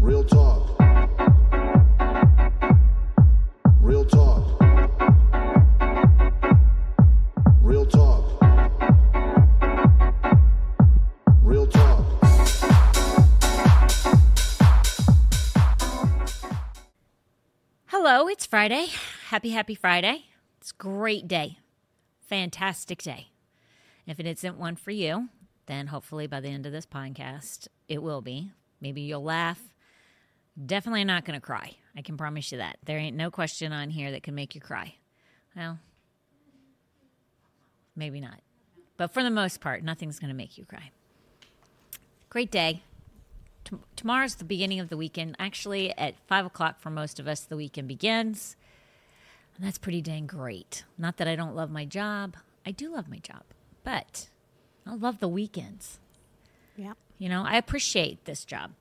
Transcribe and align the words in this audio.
Real 0.00 0.24
talk. 0.24 0.80
Real 3.82 4.04
talk. 4.06 4.60
Real 7.60 7.84
talk. 7.84 8.42
Real 11.42 11.66
talk. 11.66 12.06
Hello, 17.86 18.26
it's 18.26 18.46
Friday. 18.46 18.86
Happy, 19.28 19.50
happy 19.50 19.74
Friday. 19.74 20.24
It's 20.62 20.70
a 20.70 20.82
great 20.82 21.28
day. 21.28 21.58
Fantastic 22.22 23.02
day. 23.02 23.32
If 24.06 24.18
it 24.18 24.26
isn't 24.26 24.56
one 24.56 24.76
for 24.76 24.92
you, 24.92 25.28
then 25.66 25.88
hopefully 25.88 26.26
by 26.26 26.40
the 26.40 26.48
end 26.48 26.64
of 26.64 26.72
this 26.72 26.86
podcast, 26.86 27.68
it 27.86 28.02
will 28.02 28.22
be. 28.22 28.52
Maybe 28.80 29.02
you'll 29.02 29.22
laugh. 29.22 29.69
Definitely 30.66 31.04
not 31.04 31.24
going 31.24 31.38
to 31.38 31.44
cry. 31.44 31.76
I 31.96 32.02
can 32.02 32.16
promise 32.16 32.52
you 32.52 32.58
that. 32.58 32.78
There 32.84 32.98
ain't 32.98 33.16
no 33.16 33.30
question 33.30 33.72
on 33.72 33.90
here 33.90 34.10
that 34.12 34.22
can 34.22 34.34
make 34.34 34.54
you 34.54 34.60
cry. 34.60 34.94
Well, 35.56 35.78
maybe 37.96 38.20
not. 38.20 38.40
But 38.96 39.12
for 39.12 39.22
the 39.22 39.30
most 39.30 39.60
part, 39.60 39.82
nothing's 39.82 40.18
going 40.18 40.28
to 40.28 40.36
make 40.36 40.58
you 40.58 40.64
cry. 40.64 40.90
Great 42.28 42.50
day. 42.50 42.82
T- 43.64 43.76
tomorrow's 43.96 44.36
the 44.36 44.44
beginning 44.44 44.80
of 44.80 44.88
the 44.88 44.96
weekend. 44.96 45.36
Actually, 45.38 45.96
at 45.96 46.14
five 46.26 46.46
o'clock 46.46 46.80
for 46.80 46.90
most 46.90 47.18
of 47.18 47.26
us, 47.26 47.40
the 47.40 47.56
weekend 47.56 47.88
begins. 47.88 48.56
And 49.56 49.66
that's 49.66 49.78
pretty 49.78 50.00
dang 50.00 50.26
great. 50.26 50.84
Not 50.96 51.16
that 51.16 51.28
I 51.28 51.36
don't 51.36 51.56
love 51.56 51.70
my 51.70 51.84
job. 51.84 52.36
I 52.64 52.70
do 52.70 52.92
love 52.94 53.08
my 53.08 53.18
job, 53.18 53.42
but 53.84 54.28
I 54.86 54.94
love 54.94 55.18
the 55.20 55.28
weekends. 55.28 55.98
Yeah. 56.76 56.92
You 57.18 57.28
know, 57.28 57.42
I 57.44 57.56
appreciate 57.56 58.24
this 58.24 58.44
job. 58.44 58.72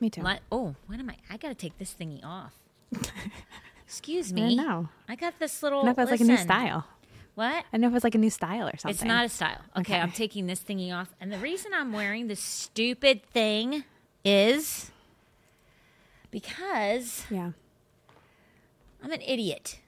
Me 0.00 0.10
too. 0.10 0.22
Oh, 0.52 0.74
what 0.86 0.98
am 0.98 1.10
I? 1.10 1.16
I 1.30 1.36
got 1.36 1.48
to 1.48 1.54
take 1.54 1.78
this 1.78 1.94
thingy 1.98 2.24
off. 2.24 2.52
Excuse 3.86 4.32
me. 4.32 4.54
know. 4.54 4.88
I 5.08 5.16
got 5.16 5.38
this 5.38 5.62
little. 5.62 5.80
I 5.80 5.82
don't 5.82 5.86
know 5.86 5.92
if 5.92 5.98
it 5.98 6.10
was 6.12 6.20
like 6.20 6.28
a 6.28 6.30
new 6.30 6.36
style. 6.36 6.86
What? 7.34 7.64
I 7.72 7.76
know 7.76 7.86
if 7.86 7.92
it 7.92 7.94
was 7.94 8.04
like 8.04 8.14
a 8.16 8.18
new 8.18 8.30
style 8.30 8.68
or 8.68 8.76
something. 8.76 8.90
It's 8.90 9.04
not 9.04 9.24
a 9.24 9.28
style. 9.28 9.60
Okay, 9.76 9.94
Okay. 9.94 10.00
I'm 10.00 10.10
taking 10.10 10.46
this 10.46 10.60
thingy 10.60 10.92
off. 10.92 11.14
And 11.20 11.32
the 11.32 11.38
reason 11.38 11.72
I'm 11.72 11.92
wearing 11.92 12.26
this 12.26 12.40
stupid 12.40 13.22
thing 13.30 13.84
is 14.24 14.90
because 16.30 17.24
Yeah. 17.30 17.52
I'm 19.02 19.12
an 19.12 19.22
idiot. 19.22 19.78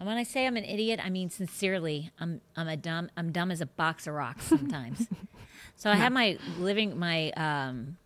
And 0.00 0.08
when 0.08 0.16
I 0.16 0.22
say 0.22 0.46
I'm 0.46 0.56
an 0.56 0.64
idiot, 0.64 1.00
I 1.04 1.10
mean 1.10 1.30
sincerely. 1.30 2.10
I'm 2.18 2.40
I'm 2.56 2.68
a 2.68 2.76
dumb 2.76 3.10
I'm 3.16 3.30
dumb 3.30 3.50
as 3.50 3.60
a 3.60 3.66
box 3.66 4.06
of 4.06 4.14
rocks 4.14 4.44
sometimes. 4.44 5.06
so 5.76 5.90
I 5.90 5.94
have 5.96 6.12
my 6.12 6.38
living 6.58 6.98
my 6.98 7.30
um 7.32 7.96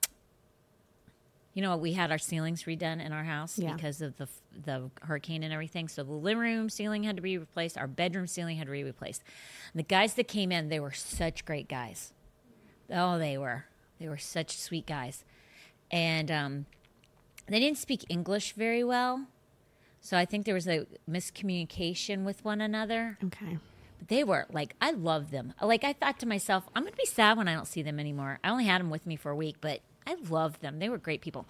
you 1.54 1.62
know 1.62 1.70
what, 1.70 1.80
we 1.80 1.92
had 1.94 2.10
our 2.12 2.18
ceilings 2.18 2.64
redone 2.64 3.04
in 3.04 3.12
our 3.12 3.24
house 3.24 3.58
Yeah. 3.58 3.74
because 3.74 4.00
of 4.00 4.16
the 4.16 4.28
the 4.64 4.91
hurricane 5.02 5.42
and 5.42 5.52
everything. 5.52 5.88
So 5.88 6.04
the 6.04 6.12
living 6.12 6.38
room 6.42 6.68
ceiling 6.70 7.02
had 7.04 7.16
to 7.16 7.22
be 7.22 7.36
replaced. 7.38 7.77
Our 7.78 7.86
bedroom 7.88 8.27
ceiling 8.27 8.58
had 8.58 8.66
to 8.66 8.72
be 8.72 8.84
replaced. 8.84 9.22
And 9.72 9.78
the 9.80 9.84
guys 9.84 10.14
that 10.14 10.28
came 10.28 10.52
in, 10.52 10.69
they 10.69 10.80
were 10.80 10.92
such 10.92 11.44
great 11.44 11.69
guys. 11.69 12.12
Oh, 12.92 13.19
they 13.19 13.36
were. 13.36 13.64
They 13.98 14.08
were 14.08 14.19
such 14.19 14.56
sweet 14.56 14.86
guys. 14.86 15.24
And 15.91 16.30
um, 16.30 16.66
they 17.48 17.58
didn't 17.60 17.78
speak 17.78 18.04
English 18.08 18.52
very 18.52 18.84
well. 18.84 19.26
So 20.00 20.16
I 20.16 20.24
think 20.26 20.44
there 20.46 20.54
was 20.54 20.69
a 20.69 20.86
miscommunication 21.10 22.24
with 22.24 22.44
one 22.44 22.60
another. 22.60 23.19
Okay. 23.24 23.58
But 23.98 24.08
they 24.08 24.22
were 24.24 24.46
like, 24.52 24.74
I 24.80 24.92
love 24.92 25.30
them. 25.30 25.54
Like 25.60 25.84
I 25.84 25.92
thought 25.92 26.19
to 26.20 26.26
myself, 26.26 26.64
I'm 26.74 26.82
going 26.84 26.92
to 26.92 26.96
be 26.98 27.04
sad 27.06 27.36
when 27.36 27.48
I 27.48 27.54
don't 27.54 27.66
see 27.66 27.82
them 27.82 27.98
anymore. 27.98 28.38
I 28.44 28.50
only 28.50 28.66
had 28.66 28.80
them 28.80 28.91
with 28.91 29.06
me 29.06 29.16
for 29.16 29.30
a 29.30 29.36
week, 29.36 29.56
but 29.60 29.80
I 30.08 30.16
loved 30.28 30.62
them. 30.62 30.78
They 30.78 30.88
were 30.88 30.98
great 30.98 31.20
people. 31.20 31.46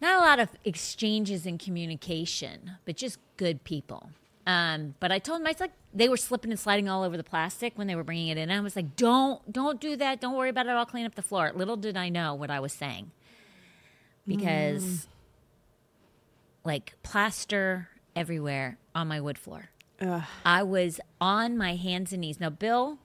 Not 0.00 0.18
a 0.18 0.20
lot 0.20 0.38
of 0.38 0.50
exchanges 0.64 1.46
and 1.46 1.58
communication, 1.58 2.72
but 2.84 2.96
just 2.96 3.18
good 3.36 3.64
people. 3.64 4.10
Um, 4.46 4.94
but 5.00 5.10
I 5.10 5.18
told 5.18 5.40
them, 5.40 5.46
I 5.46 5.50
was 5.50 5.60
like, 5.60 5.72
they 5.92 6.08
were 6.08 6.16
slipping 6.16 6.50
and 6.50 6.60
sliding 6.60 6.88
all 6.88 7.02
over 7.02 7.16
the 7.16 7.24
plastic 7.24 7.76
when 7.76 7.86
they 7.86 7.96
were 7.96 8.04
bringing 8.04 8.28
it 8.28 8.38
in. 8.38 8.50
I 8.50 8.60
was 8.60 8.76
like, 8.76 8.94
don't, 8.94 9.52
don't 9.52 9.80
do 9.80 9.96
that. 9.96 10.20
Don't 10.20 10.36
worry 10.36 10.50
about 10.50 10.66
it. 10.66 10.70
I'll 10.70 10.86
clean 10.86 11.06
up 11.06 11.14
the 11.14 11.22
floor. 11.22 11.50
Little 11.54 11.76
did 11.76 11.96
I 11.96 12.10
know 12.10 12.34
what 12.34 12.50
I 12.50 12.60
was 12.60 12.72
saying 12.72 13.10
because 14.26 15.08
like 16.64 16.94
plaster 17.02 17.88
everywhere 18.14 18.78
on 18.94 19.08
my 19.08 19.20
wood 19.20 19.38
floor. 19.38 19.70
Ugh. 20.00 20.22
I 20.44 20.62
was 20.62 21.00
on 21.20 21.56
my 21.56 21.76
hands 21.76 22.12
and 22.12 22.20
knees. 22.20 22.40
Now, 22.40 22.50
Bill 22.50 22.98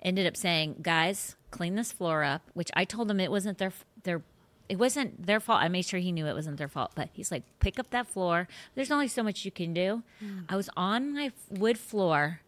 ended 0.00 0.26
up 0.26 0.36
saying, 0.36 0.76
"Guys, 0.82 1.36
clean 1.50 1.76
this 1.76 1.92
floor 1.92 2.24
up," 2.24 2.50
which 2.54 2.70
I 2.74 2.84
told 2.84 3.10
him 3.10 3.20
it 3.20 3.30
wasn't 3.30 3.58
their 3.58 3.72
their 4.04 4.22
it 4.68 4.78
wasn't 4.78 5.26
their 5.26 5.40
fault. 5.40 5.60
I 5.62 5.68
made 5.68 5.84
sure 5.84 6.00
he 6.00 6.12
knew 6.12 6.26
it 6.26 6.34
wasn't 6.34 6.56
their 6.56 6.68
fault, 6.68 6.92
but 6.94 7.08
he's 7.12 7.30
like, 7.30 7.42
"Pick 7.60 7.78
up 7.78 7.90
that 7.90 8.06
floor. 8.06 8.48
There's 8.74 8.90
only 8.90 9.08
so 9.08 9.22
much 9.22 9.44
you 9.44 9.50
can 9.50 9.74
do." 9.74 10.02
Mm. 10.24 10.44
I 10.48 10.56
was 10.56 10.70
on 10.76 11.12
my 11.14 11.32
wood 11.50 11.78
floor 11.78 12.40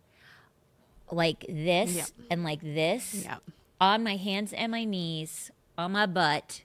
like 1.10 1.44
this 1.48 1.94
Yep. 1.96 2.08
and 2.30 2.44
like 2.44 2.60
this 2.62 3.24
Yep. 3.24 3.42
on 3.80 4.02
my 4.02 4.16
hands 4.16 4.52
and 4.52 4.72
my 4.72 4.84
knees 4.84 5.50
on 5.76 5.92
my 5.92 6.06
butt 6.06 6.62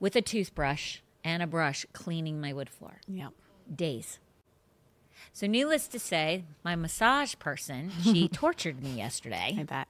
with 0.00 0.16
a 0.16 0.22
toothbrush 0.22 0.98
and 1.24 1.42
a 1.42 1.46
brush 1.46 1.84
cleaning 1.92 2.40
my 2.40 2.52
wood 2.52 2.70
floor 2.70 3.00
Yep. 3.08 3.32
days. 3.74 4.18
So, 5.32 5.46
needless 5.46 5.86
to 5.88 5.98
say, 5.98 6.44
my 6.64 6.76
massage 6.76 7.34
person, 7.38 7.90
she 8.02 8.26
tortured 8.32 8.82
me 8.82 8.96
yesterday. 8.96 9.54
I 9.58 9.64
bet. 9.64 9.88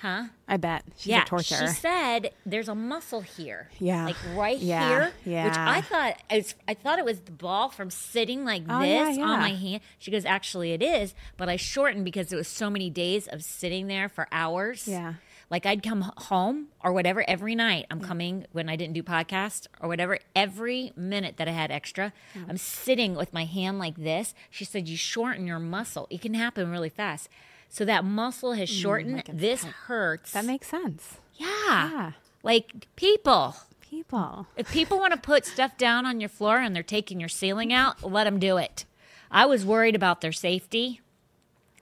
Huh? 0.00 0.24
I 0.46 0.56
bet. 0.56 0.84
She's 0.96 1.08
yeah. 1.08 1.22
a 1.22 1.26
torturer. 1.26 1.66
She 1.66 1.74
said 1.74 2.30
there's 2.46 2.68
a 2.68 2.74
muscle 2.74 3.20
here. 3.20 3.68
Yeah. 3.78 4.04
Like 4.04 4.16
right 4.34 4.58
Yeah. 4.58 5.10
here. 5.24 5.44
Which 5.44 5.56
I 5.56 5.80
thought 5.80 6.14
it's, 6.30 6.54
I 6.68 6.74
thought 6.74 6.98
it 6.98 7.04
was 7.04 7.20
the 7.20 7.32
ball 7.32 7.68
from 7.68 7.90
sitting 7.90 8.44
like 8.44 8.62
Oh, 8.68 8.80
this 8.80 9.16
yeah, 9.16 9.24
on 9.24 9.40
my 9.40 9.54
hand. 9.54 9.82
She 9.98 10.10
goes, 10.10 10.24
actually 10.24 10.72
it 10.72 10.82
is, 10.82 11.14
but 11.36 11.48
I 11.48 11.56
shortened 11.56 12.04
because 12.04 12.32
it 12.32 12.36
was 12.36 12.46
so 12.48 12.70
many 12.70 12.90
days 12.90 13.26
of 13.26 13.42
sitting 13.42 13.88
there 13.88 14.08
for 14.08 14.28
hours. 14.30 14.86
Yeah. 14.86 15.14
Like 15.50 15.66
I'd 15.66 15.82
come 15.82 16.12
home 16.16 16.68
or 16.84 16.92
whatever 16.92 17.24
every 17.26 17.54
night. 17.54 17.86
I'm 17.90 18.00
mm. 18.00 18.04
coming 18.04 18.46
when 18.52 18.68
I 18.68 18.76
didn't 18.76 18.94
do 18.94 19.02
podcast 19.02 19.66
or 19.80 19.88
whatever. 19.88 20.18
Every 20.36 20.92
minute 20.94 21.38
that 21.38 21.48
I 21.48 21.52
had 21.52 21.70
extra, 21.70 22.12
mm. 22.34 22.44
I'm 22.48 22.58
sitting 22.58 23.14
with 23.14 23.32
my 23.32 23.46
hand 23.46 23.78
like 23.78 23.96
this. 23.96 24.34
She 24.50 24.64
said, 24.64 24.88
"You 24.88 24.96
shorten 24.96 25.46
your 25.46 25.58
muscle. 25.58 26.06
It 26.10 26.20
can 26.20 26.34
happen 26.34 26.70
really 26.70 26.90
fast." 26.90 27.28
So 27.68 27.84
that 27.84 28.04
muscle 28.04 28.52
has 28.54 28.68
mm, 28.70 28.80
shortened. 28.82 29.14
like 29.16 29.28
this 29.32 29.64
hurts. 29.64 30.32
that 30.32 30.44
makes 30.44 30.68
sense. 30.68 31.18
yeah. 31.36 31.46
Yeah. 31.68 32.12
Like 32.42 32.86
people, 32.96 33.56
People. 33.80 34.46
if 34.56 34.70
people 34.70 34.98
want 34.98 35.12
to 35.12 35.18
put 35.18 35.44
stuff 35.44 35.76
down 35.76 36.06
on 36.06 36.20
your 36.20 36.28
floor 36.28 36.58
and 36.58 36.74
they're 36.74 36.82
taking 36.82 37.18
your 37.20 37.28
ceiling 37.28 37.72
out, 37.72 38.02
let 38.02 38.24
them 38.24 38.38
do 38.38 38.56
it. 38.58 38.84
I 39.30 39.44
was 39.46 39.64
worried 39.66 39.94
about 39.96 40.20
their 40.20 40.32
safety. 40.32 41.00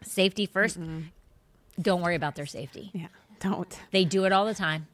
Safety 0.02 0.46
1st 0.46 1.04
Don't 1.80 2.00
worry 2.02 2.14
about 2.14 2.34
their 2.36 2.46
safety. 2.46 2.91
Yeah. 2.94 3.08
Don't. 3.41 3.78
They 3.91 4.04
do 4.04 4.25
it 4.25 4.32
all 4.32 4.46
the 4.46 4.54
time. 4.54 4.86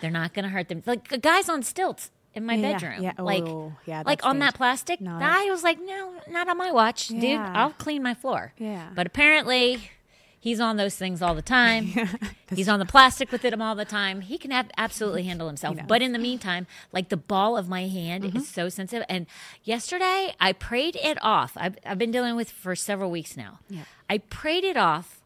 They're 0.00 0.10
not 0.10 0.34
going 0.34 0.42
to 0.44 0.50
hurt 0.50 0.68
them. 0.68 0.82
Like 0.86 1.08
the 1.08 1.18
guys 1.18 1.48
on 1.48 1.62
stilts 1.62 2.10
in 2.34 2.44
my 2.44 2.54
Yeah, 2.54 2.72
bedroom. 2.72 3.02
yeah. 3.02 3.12
Like, 3.18 3.44
Oh, 3.44 3.72
yeah, 3.86 4.02
like 4.04 4.24
on 4.24 4.38
that 4.40 4.54
plastic. 4.54 5.00
No, 5.00 5.18
I 5.20 5.46
was 5.50 5.62
like, 5.62 5.78
no, 5.80 6.12
not 6.28 6.48
on 6.48 6.58
my 6.58 6.70
watch, 6.70 7.08
dude. 7.08 7.38
I'll 7.40 7.70
clean 7.72 8.02
my 8.02 8.12
floor. 8.14 8.52
Yeah. 8.58 8.88
But 8.94 9.06
apparently, 9.06 9.90
he's 10.38 10.60
on 10.60 10.76
those 10.76 10.94
things 10.94 11.22
all 11.22 11.34
the 11.34 11.42
time. 11.42 11.92
he's 12.54 12.68
on 12.68 12.78
the 12.78 12.84
plastic 12.86 13.32
with 13.32 13.44
it 13.44 13.60
all 13.60 13.74
the 13.74 13.84
time. 13.84 14.20
He 14.20 14.38
can 14.38 14.50
have 14.50 14.70
absolutely 14.76 15.24
handle 15.24 15.46
himself. 15.48 15.76
But 15.88 16.02
in 16.02 16.12
the 16.12 16.18
meantime, 16.18 16.66
like 16.92 17.08
the 17.08 17.16
ball 17.16 17.56
of 17.56 17.68
my 17.68 17.86
hand 17.88 18.24
Mm-hmm. 18.24 18.36
is 18.38 18.48
so 18.48 18.68
sensitive. 18.68 19.04
And 19.08 19.26
yesterday, 19.64 20.34
I 20.40 20.52
prayed 20.52 20.96
it 20.96 21.18
off. 21.22 21.52
I've, 21.56 21.76
I've 21.84 21.98
been 21.98 22.10
dealing 22.12 22.36
with 22.36 22.50
for 22.50 22.74
several 22.76 23.10
weeks 23.10 23.36
now. 23.36 23.58
Yeah. 23.68 23.82
I 24.08 24.18
prayed 24.18 24.64
it 24.64 24.76
off. 24.76 25.20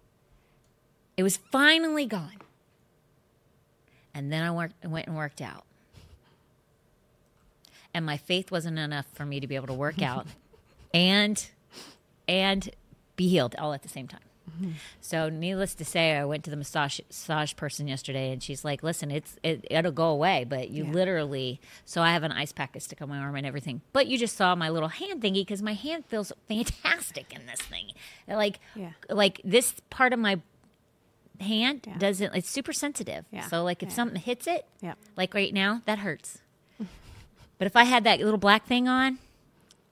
It 1.17 1.23
was 1.23 1.37
finally 1.37 2.07
gone. 2.07 2.39
And 4.15 4.33
then 4.33 4.43
I 4.43 4.51
worked, 4.51 4.85
went 4.85 5.07
and 5.07 5.17
worked 5.17 5.41
out. 5.43 5.65
And 7.93 8.07
my 8.07 8.17
faith 8.17 8.51
wasn't 8.51 8.79
enough 8.79 9.07
for 9.13 9.25
me 9.27 9.41
to 9.41 9.47
be 9.47 9.57
able 9.57 9.67
to 9.67 9.75
work 9.75 10.01
out 10.01 10.27
and 10.95 11.45
and 12.29 12.71
be 13.17 13.29
healed 13.29 13.55
all 13.59 13.73
at 13.73 13.83
the 13.83 13.89
same 13.89 14.07
time. 14.07 14.21
So, 15.01 15.29
needless 15.29 15.75
to 15.77 15.85
say, 15.85 16.17
I 16.17 16.25
went 16.25 16.45
to 16.45 16.51
the 16.51 16.57
massage 16.57 17.01
massage 17.09 17.55
person 17.57 17.89
yesterday, 17.89 18.33
and 18.33 18.43
she's 18.43 18.65
like, 18.65 18.83
"Listen, 18.83 19.11
it's 19.11 19.37
it, 19.43 19.67
it'll 19.71 19.93
go 19.93 20.09
away, 20.11 20.45
but 20.49 20.71
you 20.71 20.85
Yeah. 20.85 20.93
literally." 20.93 21.61
So 21.85 22.03
I 22.03 22.13
have 22.13 22.23
an 22.23 22.33
ice 22.33 22.53
pack 22.53 22.73
to 22.73 22.81
stick 22.81 23.01
on 23.03 23.09
my 23.09 23.19
arm 23.19 23.37
and 23.37 23.47
everything. 23.47 23.81
But 23.93 24.07
you 24.07 24.19
just 24.19 24.37
saw 24.37 24.55
my 24.55 24.69
little 24.69 24.89
hand 24.89 25.23
thingy 25.23 25.43
because 25.43 25.63
my 25.63 25.75
hand 25.75 26.05
feels 26.07 26.33
fantastic 26.49 27.33
in 27.35 27.47
this 27.47 27.61
thing. 27.61 27.93
Like, 28.29 28.61
Yeah. 28.75 28.91
like 29.09 29.41
this 29.45 29.75
part 29.91 30.13
of 30.13 30.19
my 30.19 30.41
hand 31.41 31.85
Yeah. 31.87 31.97
doesn't. 31.99 32.35
It's 32.35 32.51
super 32.51 32.73
sensitive. 32.73 33.25
Yeah. 33.31 33.47
So, 33.49 33.65
like, 33.65 33.83
if 33.83 33.91
something 33.91 34.21
hits 34.21 34.47
it, 34.47 34.67
like 35.17 35.35
right 35.35 35.55
now, 35.55 35.83
that 35.87 36.01
hurts. 36.01 36.41
but 37.59 37.67
if 37.67 37.77
I 37.77 37.85
had 37.85 38.05
that 38.05 38.21
little 38.21 38.39
black 38.39 38.67
thing 38.67 38.89
on, 38.89 39.19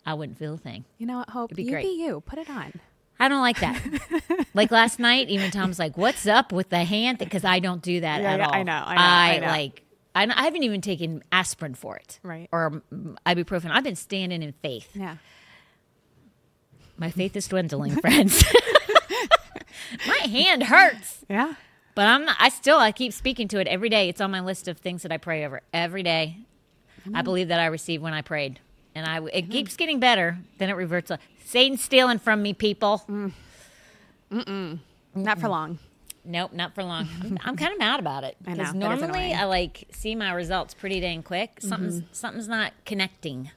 I 0.07 0.15
wouldn't 0.15 0.39
feel 0.39 0.55
a 0.55 0.59
thing. 0.59 0.85
You 0.99 1.07
know 1.07 1.19
what, 1.19 1.31
Hope? 1.31 1.49
It'd 1.53 1.57
be 1.57 1.65
you 1.65 1.71
great. 1.71 1.85
be 1.85 2.03
you. 2.03 2.21
Put 2.21 2.39
it 2.39 2.49
on. 2.49 2.81
I 3.21 3.29
don't 3.29 3.41
like 3.41 3.59
that. 3.61 4.47
like 4.55 4.71
last 4.71 4.99
night, 4.99 5.29
even 5.29 5.51
Tom's 5.51 5.79
like, 5.79 5.97
"What's 5.99 6.27
up 6.27 6.53
with 6.53 6.69
the 6.71 6.85
hand?" 6.85 7.19
Because 7.19 7.45
I 7.45 7.59
don't 7.59 7.83
do 7.83 8.01
that 8.01 8.23
Yeah, 8.23 8.33
at 8.33 8.39
yeah, 8.41 8.47
all. 8.47 8.55
I 8.55 8.63
know, 8.63 8.73
I 8.87 8.95
know, 8.95 9.01
I 9.03 9.39
know. 9.41 9.47
like 9.49 9.83
I, 10.15 10.25
I 10.25 10.45
haven't 10.45 10.63
even 10.63 10.81
taken 10.81 11.23
aspirin 11.33 11.75
for 11.75 11.97
it, 11.97 12.19
Right. 12.23 12.49
Or 12.53 12.83
mm, 12.93 13.17
ibuprofen. 13.27 13.71
I've 13.71 13.85
been 13.85 13.97
standing 13.97 14.43
in 14.43 14.53
faith. 14.63 14.89
Yeah. 14.95 15.17
My 16.97 17.11
faith 17.11 17.37
is 17.37 17.47
dwindling, 17.47 17.93
friends. 18.01 18.43
my 20.07 20.17
hand 20.29 20.65
hurts, 20.65 21.25
Yeah. 21.29 21.55
but 21.95 22.07
I'm. 22.07 22.25
Not, 22.25 22.37
I 22.41 22.49
still. 22.49 22.79
I 22.79 22.93
keep 22.93 23.13
speaking 23.13 23.49
to 23.49 23.61
it 23.61 23.67
every 23.67 23.89
day. 23.89 24.09
It's 24.09 24.21
on 24.21 24.31
my 24.31 24.41
list 24.41 24.69
of 24.69 24.79
things 24.79 25.03
that 25.03 25.13
I 25.13 25.17
pray 25.19 25.45
over 25.45 25.61
every 25.73 26.03
day. 26.03 26.39
I 27.15 27.23
believe 27.23 27.49
that 27.49 27.59
I 27.61 27.67
received 27.67 28.03
when 28.03 28.13
I 28.13 28.23
prayed, 28.23 28.59
and 28.95 29.07
I. 29.07 29.25
It 29.33 29.51
keeps 29.51 29.77
getting 29.77 29.99
better. 30.01 30.39
Then 30.59 30.69
it 30.71 30.75
reverts. 30.75 31.11
Satan's 31.49 31.83
stealing 31.83 32.19
from 32.19 32.43
me, 32.43 32.53
people. 32.53 33.03
Not 34.31 35.41
for 35.41 35.49
long. 35.49 35.79
Nope, 36.23 36.53
not 36.53 36.75
for 36.75 36.85
long. 36.85 37.09
I'm, 37.23 37.39
I'm 37.43 37.57
kind 37.57 37.73
of 37.73 37.79
mad 37.79 38.01
about 38.01 38.23
it 38.23 38.37
because 38.45 38.75
normally. 38.75 39.31
Mm-hmm. 39.31 39.41
I 39.41 39.45
like 39.45 39.85
see 39.91 40.15
my 40.15 40.33
results 40.33 40.75
pretty 40.75 41.01
dang 41.01 41.23
quick. 41.23 41.61
Something's 41.61 42.03
something's 42.13 42.49
not 42.49 42.75
connecting. 42.85 43.51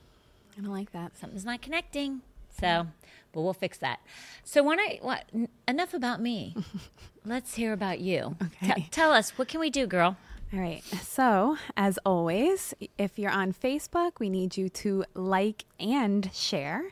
I 0.57 0.61
don't 0.61 0.71
like 0.71 0.93
that. 0.93 1.17
Something's 1.17 1.43
not 1.43 1.61
connecting. 1.61 2.21
So, 2.61 2.87
but 3.33 3.41
we'll 3.41 3.53
fix 3.53 3.77
that. 3.79 3.99
So 4.45 4.63
when 4.63 4.79
I 4.79 4.99
what 5.01 5.25
enough 5.67 5.93
about 5.93 6.21
me. 6.21 6.55
Let's 7.25 7.55
hear 7.55 7.73
about 7.73 7.99
you. 7.99 8.37
T- 8.63 8.71
Okay. 8.71 8.87
tell 8.89 9.11
us 9.11 9.37
what 9.37 9.49
can 9.49 9.59
we 9.59 9.69
do, 9.69 9.85
girl? 9.85 10.15
All 10.53 10.59
right. 10.59 10.83
So, 10.83 11.57
as 11.77 11.99
always, 12.05 12.73
if 12.97 13.19
you're 13.19 13.31
on 13.31 13.53
Facebook, 13.53 14.13
we 14.19 14.29
need 14.29 14.57
you 14.57 14.69
to 14.69 15.05
like 15.13 15.65
and 15.79 16.29
share. 16.33 16.85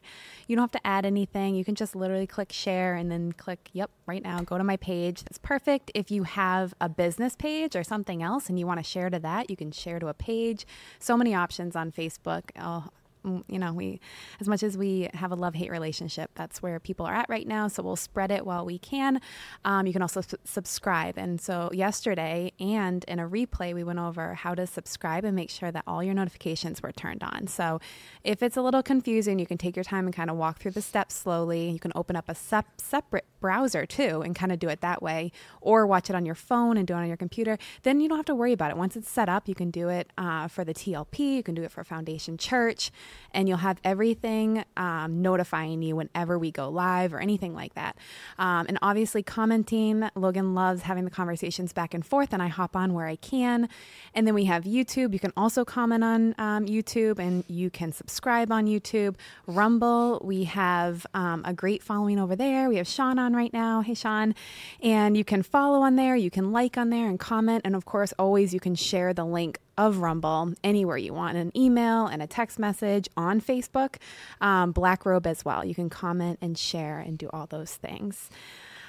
You 0.49 0.55
don't 0.55 0.63
have 0.63 0.81
to 0.81 0.87
add 0.87 1.05
anything. 1.05 1.53
You 1.53 1.63
can 1.63 1.75
just 1.75 1.95
literally 1.95 2.25
click 2.25 2.51
share 2.51 2.95
and 2.95 3.11
then 3.11 3.33
click, 3.33 3.69
yep, 3.71 3.91
right 4.07 4.23
now, 4.23 4.39
go 4.39 4.57
to 4.57 4.63
my 4.63 4.77
page. 4.77 5.23
That's 5.23 5.37
perfect. 5.37 5.91
If 5.93 6.09
you 6.09 6.23
have 6.23 6.73
a 6.81 6.89
business 6.89 7.35
page 7.35 7.75
or 7.75 7.83
something 7.83 8.23
else 8.23 8.49
and 8.49 8.57
you 8.57 8.65
want 8.65 8.79
to 8.79 8.83
share 8.83 9.11
to 9.11 9.19
that, 9.19 9.51
you 9.51 9.55
can 9.55 9.71
share 9.71 9.99
to 9.99 10.07
a 10.07 10.13
page. 10.15 10.65
So 10.97 11.15
many 11.15 11.35
options 11.35 11.75
on 11.75 11.91
Facebook. 11.91 12.45
Oh, 12.59 12.87
you 13.23 13.59
know, 13.59 13.73
we, 13.73 13.99
as 14.39 14.47
much 14.47 14.63
as 14.63 14.77
we 14.77 15.09
have 15.13 15.31
a 15.31 15.35
love 15.35 15.55
hate 15.55 15.71
relationship, 15.71 16.31
that's 16.35 16.61
where 16.61 16.79
people 16.79 17.05
are 17.05 17.13
at 17.13 17.27
right 17.29 17.47
now. 17.47 17.67
So 17.67 17.83
we'll 17.83 17.95
spread 17.95 18.31
it 18.31 18.45
while 18.45 18.65
we 18.65 18.77
can. 18.77 19.21
Um, 19.65 19.85
you 19.87 19.93
can 19.93 20.01
also 20.01 20.21
s- 20.21 20.35
subscribe. 20.43 21.17
And 21.17 21.39
so 21.39 21.69
yesterday 21.73 22.53
and 22.59 23.03
in 23.05 23.19
a 23.19 23.27
replay, 23.27 23.73
we 23.73 23.83
went 23.83 23.99
over 23.99 24.33
how 24.33 24.55
to 24.55 24.65
subscribe 24.65 25.25
and 25.25 25.35
make 25.35 25.49
sure 25.49 25.71
that 25.71 25.83
all 25.85 26.03
your 26.03 26.13
notifications 26.13 26.81
were 26.81 26.91
turned 26.91 27.23
on. 27.23 27.47
So 27.47 27.79
if 28.23 28.41
it's 28.41 28.57
a 28.57 28.61
little 28.61 28.83
confusing, 28.83 29.39
you 29.39 29.45
can 29.45 29.57
take 29.57 29.75
your 29.75 29.83
time 29.83 30.05
and 30.05 30.15
kind 30.15 30.29
of 30.29 30.37
walk 30.37 30.59
through 30.59 30.71
the 30.71 30.81
steps 30.81 31.15
slowly. 31.15 31.69
You 31.69 31.79
can 31.79 31.91
open 31.95 32.15
up 32.15 32.29
a 32.29 32.35
sep- 32.35 32.79
separate 32.79 33.25
browser 33.39 33.85
too 33.85 34.21
and 34.21 34.35
kind 34.35 34.51
of 34.51 34.59
do 34.59 34.67
it 34.69 34.81
that 34.81 35.01
way, 35.01 35.31
or 35.61 35.87
watch 35.87 36.09
it 36.09 36.15
on 36.15 36.25
your 36.25 36.35
phone 36.35 36.77
and 36.77 36.87
do 36.87 36.93
it 36.93 36.97
on 36.97 37.07
your 37.07 37.17
computer. 37.17 37.57
Then 37.83 37.99
you 37.99 38.09
don't 38.09 38.17
have 38.17 38.25
to 38.25 38.35
worry 38.35 38.53
about 38.53 38.71
it. 38.71 38.77
Once 38.77 38.95
it's 38.95 39.09
set 39.09 39.29
up, 39.29 39.47
you 39.47 39.55
can 39.55 39.71
do 39.71 39.89
it 39.89 40.11
uh, 40.17 40.47
for 40.47 40.63
the 40.63 40.73
TLP, 40.73 41.19
you 41.37 41.43
can 41.43 41.55
do 41.55 41.63
it 41.63 41.71
for 41.71 41.83
Foundation 41.83 42.37
Church, 42.37 42.91
and 43.33 43.47
you'll 43.47 43.57
have 43.57 43.79
everything 43.83 44.63
um, 44.77 45.21
notifying 45.21 45.81
you 45.81 45.95
whenever 45.95 46.37
we 46.39 46.51
go 46.51 46.69
live 46.69 47.13
or 47.13 47.19
anything 47.19 47.53
like 47.53 47.75
that. 47.75 47.97
Um, 48.37 48.65
and 48.67 48.79
obviously, 48.81 49.23
commenting. 49.23 50.09
Logan 50.15 50.55
loves 50.55 50.83
having 50.83 51.05
the 51.05 51.11
conversations 51.11 51.73
back 51.73 51.93
and 51.93 52.05
forth, 52.05 52.33
and 52.33 52.41
I 52.41 52.47
hop 52.47 52.75
on 52.75 52.93
where 52.93 53.05
I 53.05 53.15
can. 53.15 53.69
And 54.13 54.25
then 54.25 54.33
we 54.33 54.45
have 54.45 54.63
YouTube. 54.63 55.13
You 55.13 55.19
can 55.19 55.33
also 55.37 55.63
comment 55.65 56.03
on 56.03 56.35
um, 56.37 56.65
YouTube, 56.65 57.19
and 57.19 57.43
you 57.47 57.69
can 57.69 57.91
subscribe 57.91 58.51
on 58.51 58.65
YouTube. 58.65 59.15
Rumble, 59.47 60.21
we 60.23 60.45
have 60.45 61.05
um, 61.13 61.43
a 61.45 61.53
great 61.53 61.83
following 61.83 62.19
over 62.19 62.35
there. 62.35 62.69
We 62.69 62.77
have 62.77 62.87
Sean 62.87 63.19
on 63.19 63.35
right 63.35 63.53
now. 63.53 63.81
Hey, 63.81 63.93
Sean. 63.93 64.35
And 64.81 65.15
you 65.15 65.23
can 65.23 65.43
follow 65.43 65.81
on 65.81 65.95
there, 65.95 66.15
you 66.15 66.31
can 66.31 66.51
like 66.51 66.77
on 66.77 66.89
there 66.89 67.07
and 67.07 67.19
comment. 67.19 67.61
And 67.65 67.75
of 67.75 67.85
course, 67.85 68.13
always 68.17 68.53
you 68.53 68.59
can 68.59 68.75
share 68.75 69.13
the 69.13 69.25
link 69.25 69.59
of 69.79 69.99
Rumble 69.99 70.53
anywhere 70.61 70.97
you 70.97 71.13
want 71.13 71.37
an 71.37 71.55
email 71.55 72.05
and 72.05 72.21
a 72.21 72.27
text 72.27 72.59
message 72.59 73.07
on 73.15 73.39
Facebook, 73.39 73.95
um, 74.41 74.73
Black 74.73 75.05
Robe 75.05 75.25
as 75.25 75.45
well. 75.45 75.63
You 75.63 75.73
can 75.73 75.89
comment 75.89 76.37
and 76.41 76.57
share 76.57 76.99
and 76.99 77.17
do 77.17 77.29
all 77.31 77.47
those 77.47 77.75
things. 77.75 78.29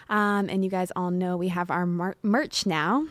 Um, 0.09 0.51
and 0.51 0.65
you 0.65 0.71
guys 0.71 0.91
all 0.97 1.13
know 1.13 1.37
we 1.37 1.49
have 1.49 1.71
our 1.71 1.87
mer- 1.87 2.17
merch 2.25 2.67
now. 2.67 3.07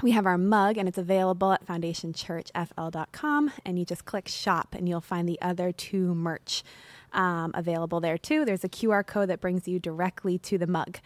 We 0.00 0.12
have 0.12 0.24
our 0.24 0.38
mug 0.38 0.78
and 0.78 0.88
it's 0.88 0.98
available 0.98 1.52
at 1.52 1.66
foundationchurchfl.com. 1.66 3.52
And 3.66 3.78
you 3.78 3.84
just 3.84 4.04
click 4.04 4.28
shop 4.28 4.76
and 4.78 4.88
you'll 4.88 5.00
find 5.00 5.28
the 5.28 5.40
other 5.42 5.72
two 5.72 6.14
merch 6.14 6.62
um, 7.12 7.50
available 7.54 7.98
there 7.98 8.18
too. 8.18 8.44
There's 8.44 8.62
a 8.62 8.68
QR 8.68 9.04
code 9.04 9.28
that 9.30 9.40
brings 9.40 9.66
you 9.66 9.80
directly 9.80 10.38
to 10.38 10.56
the 10.58 10.68
mug. 10.68 10.98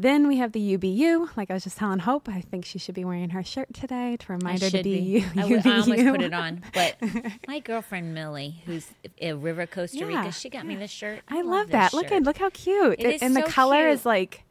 Then 0.00 0.26
we 0.28 0.38
have 0.38 0.52
the 0.52 0.78
UBU. 0.78 1.36
Like 1.36 1.50
I 1.50 1.54
was 1.54 1.64
just 1.64 1.76
telling 1.76 1.98
Hope, 1.98 2.26
I 2.26 2.40
think 2.40 2.64
she 2.64 2.78
should 2.78 2.94
be 2.94 3.04
wearing 3.04 3.30
her 3.30 3.42
shirt 3.44 3.74
today 3.74 4.16
to 4.16 4.32
remind 4.32 4.62
I 4.62 4.66
her 4.66 4.70
to 4.70 4.82
be, 4.82 4.98
be. 4.98 5.00
U- 5.00 5.24
I, 5.36 5.40
w- 5.42 5.60
I 5.62 5.70
almost 5.80 5.88
put 5.90 6.22
it 6.22 6.32
on, 6.32 6.62
but 6.72 6.96
my 7.46 7.58
girlfriend 7.60 8.14
Millie, 8.14 8.62
who's 8.64 8.86
a 9.20 9.34
River 9.34 9.66
Costa 9.66 9.98
Yeah. 9.98 10.06
Rica, 10.06 10.32
she 10.32 10.48
got 10.48 10.64
me 10.64 10.74
this 10.76 10.90
shirt. 10.90 11.20
I 11.28 11.42
love 11.42 11.66
this 11.66 11.72
that. 11.72 11.92
Look 11.92 12.10
at 12.10 12.22
look 12.22 12.38
how 12.38 12.48
cute. 12.50 12.98
It 12.98 13.06
is 13.16 13.22
and 13.22 13.36
the 13.36 13.42
so 13.44 13.48
color 13.48 13.82
cute. 13.82 13.92
is 13.92 14.06
like 14.06 14.44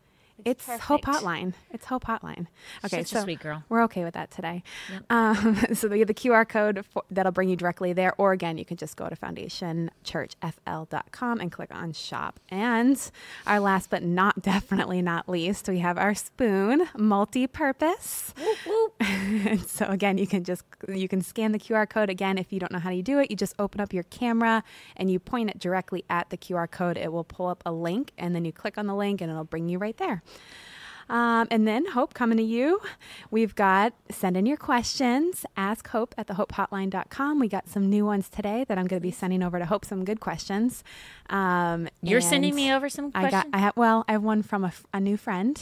it's, 0.46 0.68
Hope 0.68 1.02
perfect. 1.02 1.24
Hotline. 1.24 1.54
It's 1.72 1.86
Hope 1.86 2.06
Hotline. 2.06 2.48
Okay, 2.86 3.04
Such 3.04 3.14
a 3.14 3.16
so 3.20 3.24
sweet 3.24 3.40
girl. 3.40 3.64
we're 3.70 3.84
okay 3.84 4.04
with 4.04 4.14
that 4.14 4.32
today. 4.32 4.64
Um, 5.10 5.58
so 5.74 5.88
we 5.88 6.00
have 6.00 6.08
the 6.08 6.14
QR 6.14 6.48
code 6.48 6.86
for, 6.92 7.04
that'll 7.12 7.32
bring 7.32 7.50
you 7.50 7.56
directly 7.56 7.94
there, 7.94 8.14
or 8.18 8.32
again, 8.32 8.58
you 8.58 8.66
can 8.66 8.78
just 8.78 8.96
go 8.98 9.08
to 9.10 9.16
foundationchurchfl.com 9.16 11.40
and 11.40 11.52
click 11.52 11.74
on 11.74 11.92
shop. 11.94 12.40
And 12.50 13.00
our 13.46 13.60
last 13.60 13.90
but 13.90 14.04
not 14.04 14.42
definitely 14.60 15.02
not 15.02 15.30
least, 15.30 15.68
we 15.68 15.80
have 15.80 15.98
our 15.98 16.16
spoon, 16.16 16.88
multi-purpose. 16.98 18.34
Whoop, 18.40 18.58
whoop. 18.66 18.94
And 19.00 19.62
so 19.68 19.86
again, 19.88 20.18
you 20.18 20.28
can 20.28 20.44
just 20.44 20.64
you 20.88 21.08
can 21.08 21.22
scan 21.22 21.52
the 21.52 21.60
QR 21.60 21.88
code. 21.90 22.10
Again, 22.10 22.38
if 22.38 22.52
you 22.52 22.60
don't 22.60 22.72
know 22.72 22.80
how 22.80 22.90
to 22.90 23.02
do 23.02 23.20
it, 23.20 23.30
you 23.30 23.38
just 23.38 23.54
open 23.60 23.82
up 23.82 23.94
your 23.94 24.04
camera 24.04 24.64
and 24.96 25.12
you 25.12 25.20
point 25.20 25.50
it 25.50 25.60
directly 25.60 26.04
at 26.10 26.30
the 26.30 26.38
QR 26.38 26.70
code. 26.70 26.98
It 26.98 27.12
will 27.12 27.24
pull 27.24 27.48
up 27.48 27.62
a 27.66 27.72
link, 27.72 28.12
and 28.18 28.36
then 28.36 28.46
you 28.46 28.52
click 28.52 28.78
on 28.78 28.88
the 28.88 28.96
link, 28.96 29.22
and 29.22 29.30
it'll 29.32 29.44
bring 29.44 29.70
you 29.70 29.78
right 29.78 29.98
there. 29.98 30.24
Um, 31.10 31.48
and 31.50 31.68
then 31.68 31.88
Hope 31.88 32.14
coming 32.14 32.38
to 32.38 32.44
you. 32.44 32.82
We've 33.32 33.56
got 33.56 33.94
send 34.12 34.38
in 34.38 34.46
your 34.46 34.58
questions. 34.58 35.44
Ask 35.58 35.88
Hope 35.88 36.14
at 36.20 36.28
thehopehotline.com. 36.28 37.40
We 37.40 37.48
got 37.48 37.68
some 37.68 37.90
new 37.90 38.06
ones 38.06 38.30
today 38.30 38.64
that 38.68 38.78
I'm 38.78 38.86
going 38.86 39.00
to 39.00 39.04
be 39.04 39.10
sending 39.12 39.42
over 39.42 39.58
to 39.58 39.66
Hope. 39.66 39.86
Some 39.86 40.06
good 40.06 40.20
questions. 40.20 40.84
Um, 41.32 41.90
You're 42.04 42.22
sending 42.22 42.54
me 42.54 42.72
over 42.72 42.90
some 42.90 43.12
questions? 43.12 43.34
I 43.34 43.38
got. 43.44 43.48
I 43.54 43.58
have. 43.58 43.74
Well, 43.76 44.06
I 44.08 44.12
have 44.12 44.24
one 44.24 44.44
from 44.44 44.72
a 44.94 45.00
new 45.00 45.18
friend. 45.18 45.60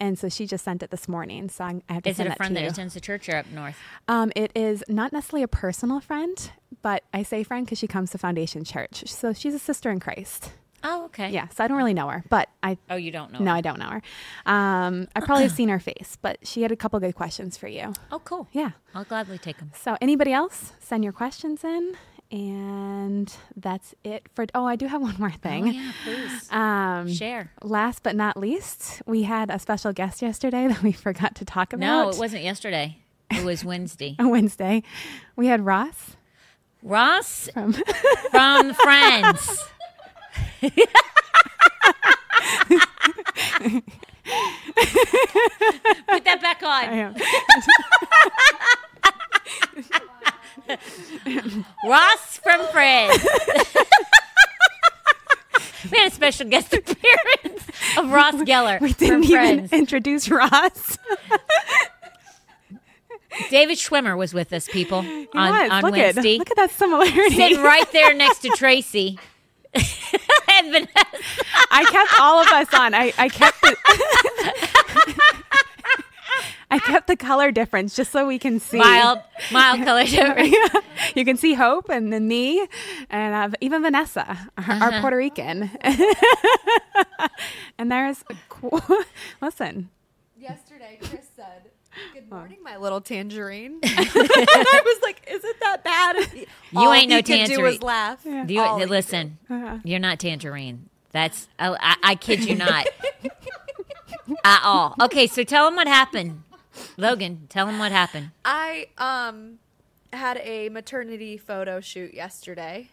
And 0.00 0.16
so 0.16 0.28
she 0.28 0.46
just 0.46 0.64
sent 0.64 0.82
it 0.84 0.90
this 0.92 1.08
morning. 1.08 1.48
So 1.48 1.64
I'm- 1.64 1.82
I 1.88 1.94
have 1.94 2.04
to 2.04 2.10
Is 2.10 2.16
send 2.18 2.26
it 2.26 2.28
a 2.28 2.30
that 2.30 2.36
friend 2.38 2.54
to 2.56 2.62
that 2.62 2.70
attends 2.70 2.94
the 2.94 3.00
church 3.00 3.28
or 3.28 3.34
up 3.34 3.46
north? 3.50 3.76
Um, 4.06 4.30
it 4.36 4.52
is 4.54 4.84
not 4.88 5.12
necessarily 5.12 5.42
a 5.42 5.48
personal 5.48 5.98
friend, 6.00 6.52
but 6.82 7.02
I 7.12 7.24
say 7.24 7.42
friend 7.42 7.66
because 7.66 7.78
she 7.78 7.88
comes 7.88 8.12
to 8.12 8.18
Foundation 8.18 8.62
Church. 8.62 9.08
So 9.08 9.32
she's 9.32 9.54
a 9.54 9.58
sister 9.58 9.90
in 9.90 9.98
Christ. 9.98 10.52
Oh, 10.84 11.06
okay. 11.06 11.30
Yeah, 11.30 11.48
so 11.48 11.64
I 11.64 11.68
don't 11.68 11.76
really 11.76 11.94
know 11.94 12.08
her, 12.08 12.22
but 12.30 12.48
I 12.62 12.78
Oh, 12.88 12.96
you 12.96 13.10
don't 13.10 13.32
know? 13.32 13.38
Her. 13.40 13.44
No, 13.44 13.50
her. 13.52 13.56
I 13.56 13.60
don't 13.60 13.78
know 13.78 13.88
her. 13.90 14.02
Um, 14.46 15.08
I 15.16 15.20
probably 15.20 15.42
have 15.42 15.52
seen 15.52 15.68
her 15.70 15.80
face, 15.80 16.16
but 16.22 16.38
she 16.46 16.62
had 16.62 16.70
a 16.72 16.76
couple 16.76 16.98
good 17.00 17.14
questions 17.16 17.56
for 17.56 17.66
you. 17.68 17.92
Oh, 18.12 18.20
cool. 18.20 18.46
Yeah. 18.52 18.70
I'll 18.94 19.04
gladly 19.04 19.38
take 19.38 19.58
them. 19.58 19.72
So 19.74 19.96
anybody 20.00 20.32
else, 20.32 20.72
send 20.78 21.02
your 21.02 21.12
questions 21.12 21.64
in, 21.64 21.94
and 22.30 23.34
that's 23.56 23.94
it 24.04 24.26
for. 24.34 24.46
Oh, 24.54 24.66
I 24.66 24.76
do 24.76 24.86
have 24.86 25.00
one 25.08 25.16
more 25.18 25.30
thing. 25.32 25.64
Oh, 25.68 25.70
yeah, 25.70 25.92
please 26.04 26.52
Um, 26.52 27.08
share. 27.12 27.50
last 27.62 28.02
but 28.02 28.14
not 28.14 28.36
least, 28.36 29.02
we 29.06 29.22
had 29.24 29.50
a 29.50 29.58
special 29.58 29.92
guest 29.92 30.22
yesterday 30.22 30.66
that 30.68 30.82
we 30.82 30.92
forgot 30.92 31.34
to 31.36 31.44
talk 31.44 31.72
about. 31.72 31.86
No, 31.86 32.08
it 32.10 32.18
wasn't 32.18 32.44
yesterday. 32.44 32.98
It 33.30 33.44
was 33.44 33.64
Wednesday. 33.64 34.14
a 34.20 34.28
Wednesday. 34.28 34.82
We 35.36 35.48
had 35.48 35.64
Ross 35.66 36.16
Ross 36.82 37.48
from 37.52 37.72
from 38.30 38.72
Friends. 38.74 39.64
Put 46.08 46.24
that 46.24 46.40
back 46.42 46.62
I 46.62 46.86
on. 46.86 46.94
am. 46.94 47.14
Ross 51.88 52.38
from 52.38 52.66
Friends. 52.68 53.24
we 55.90 55.98
had 55.98 56.08
a 56.08 56.14
special 56.14 56.48
guest 56.48 56.72
appearance 56.74 57.62
of 57.96 58.10
Ross 58.10 58.34
Geller 58.36 58.80
We 58.80 58.92
didn't 58.92 59.24
even 59.24 59.36
Friends. 59.36 59.72
introduce 59.72 60.28
Ross. 60.28 60.98
David 63.50 63.78
Schwimmer 63.78 64.16
was 64.16 64.34
with 64.34 64.52
us, 64.52 64.66
people, 64.68 64.98
on, 64.98 65.28
was. 65.34 65.70
on 65.70 65.82
look 65.82 65.92
Wednesday. 65.92 66.34
At, 66.34 66.38
look 66.40 66.50
at 66.50 66.56
that 66.56 66.70
similarity. 66.72 67.36
Sitting 67.36 67.62
right 67.62 67.90
there 67.92 68.12
next 68.14 68.40
to 68.40 68.48
Tracy. 68.50 69.18
and 70.52 70.72
Vanessa. 70.72 71.06
I 71.70 71.84
kept 71.90 72.20
all 72.20 72.40
of 72.40 72.48
us 72.48 72.72
on. 72.74 72.94
I, 72.94 73.12
I 73.18 73.28
kept 73.28 73.60
the, 73.62 73.76
I 76.70 76.78
kept 76.80 77.06
the 77.06 77.16
color 77.16 77.50
difference 77.50 77.96
just 77.96 78.12
so 78.12 78.26
we 78.26 78.38
can 78.38 78.60
see. 78.60 78.76
Mild, 78.78 79.20
mild 79.50 79.82
color 79.84 80.04
difference. 80.04 80.54
you 81.14 81.24
can 81.24 81.36
see 81.38 81.54
Hope 81.54 81.88
and 81.88 82.12
then 82.12 82.28
me 82.28 82.66
and 83.08 83.54
uh, 83.54 83.56
even 83.62 83.80
Vanessa, 83.82 84.26
our, 84.28 84.36
Uh-huh. 84.58 84.84
our 84.92 85.00
Puerto 85.00 85.16
Rican. 85.16 85.70
and 87.78 87.90
there's, 87.90 88.22
a 88.30 88.34
cool, 88.48 88.82
listen, 89.40 89.88
Yesterday, 90.38 90.98
Chris 91.00 91.10
said 91.10 91.20
Good 92.14 92.30
morning, 92.30 92.58
my 92.62 92.76
little 92.76 93.00
tangerine. 93.00 93.78
I 93.84 94.80
was 94.84 95.02
like, 95.02 95.22
"Is 95.30 95.42
it 95.44 95.56
that 95.60 95.82
bad?" 95.84 96.16
You 96.34 96.46
You 96.72 96.92
ain't 96.92 97.08
no 97.08 97.16
Could 97.18 97.24
do 97.26 97.36
tangerine. 97.36 97.64
was 97.64 97.82
laugh. 97.82 98.22
Do 98.24 98.46
you, 98.54 98.60
All 98.60 98.76
he 98.76 98.82
could 98.82 98.90
listen, 98.90 99.38
Uh-huh. 99.48 99.78
you're 99.84 99.98
not 99.98 100.18
tangerine. 100.18 100.88
That's 101.10 101.48
I, 101.58 101.76
I, 101.80 101.96
I 102.10 102.14
kid 102.16 102.44
you 102.44 102.54
not 102.56 102.86
at 104.44 104.60
all. 104.64 104.94
Okay, 105.00 105.26
so 105.26 105.42
tell 105.42 105.66
him 105.68 105.76
what 105.76 105.86
happened, 105.86 106.42
Logan. 106.96 107.46
Tell 107.48 107.66
him 107.68 107.78
what 107.78 107.92
happened. 107.92 108.30
I 108.44 108.88
um 108.98 109.58
had 110.12 110.38
a 110.38 110.68
maternity 110.68 111.36
photo 111.36 111.80
shoot 111.80 112.14
yesterday 112.14 112.88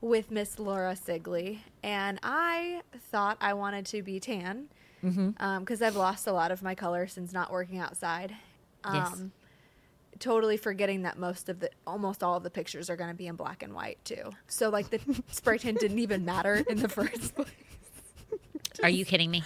with 0.00 0.30
Miss 0.30 0.58
Laura 0.58 0.94
Sigley, 0.96 1.60
and 1.82 2.18
I 2.22 2.82
thought 3.10 3.36
I 3.40 3.54
wanted 3.54 3.86
to 3.86 4.02
be 4.02 4.20
tan 4.20 4.68
because 5.60 5.82
I've 5.82 5.96
lost 5.96 6.26
a 6.26 6.32
lot 6.32 6.50
of 6.50 6.62
my 6.62 6.74
color 6.74 7.06
since 7.06 7.32
not 7.32 7.52
working 7.52 7.78
outside. 7.78 8.34
Yes. 8.92 9.12
Um, 9.12 9.32
Totally 10.20 10.56
forgetting 10.56 11.02
that 11.02 11.18
most 11.18 11.48
of 11.48 11.58
the, 11.58 11.70
almost 11.88 12.22
all 12.22 12.36
of 12.36 12.44
the 12.44 12.50
pictures 12.50 12.88
are 12.88 12.94
going 12.94 13.10
to 13.10 13.16
be 13.16 13.26
in 13.26 13.34
black 13.34 13.64
and 13.64 13.74
white 13.74 13.98
too. 14.04 14.30
So 14.46 14.68
like 14.70 14.88
the 14.90 15.00
spray 15.32 15.58
tan 15.58 15.74
didn't 15.74 15.98
even 15.98 16.24
matter 16.24 16.62
in 16.68 16.78
the 16.78 16.88
first 16.88 17.34
place. 17.34 17.48
Are 18.82 18.88
you 18.88 19.04
kidding 19.04 19.28
me? 19.30 19.42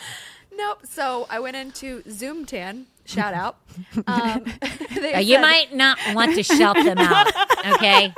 Nope. 0.55 0.81
So 0.85 1.27
I 1.31 1.41
went 1.41 1.57
into 1.57 2.03
Zoom 2.11 2.45
Tan. 2.45 2.87
Shout 3.07 3.33
out. 3.33 3.57
Um, 4.07 4.45
you 4.91 5.01
said- 5.01 5.41
might 5.41 5.75
not 5.75 5.99
want 6.13 6.35
to 6.35 6.43
shout 6.43 6.77
them 6.77 6.99
out. 6.99 7.29
Okay. 7.75 8.13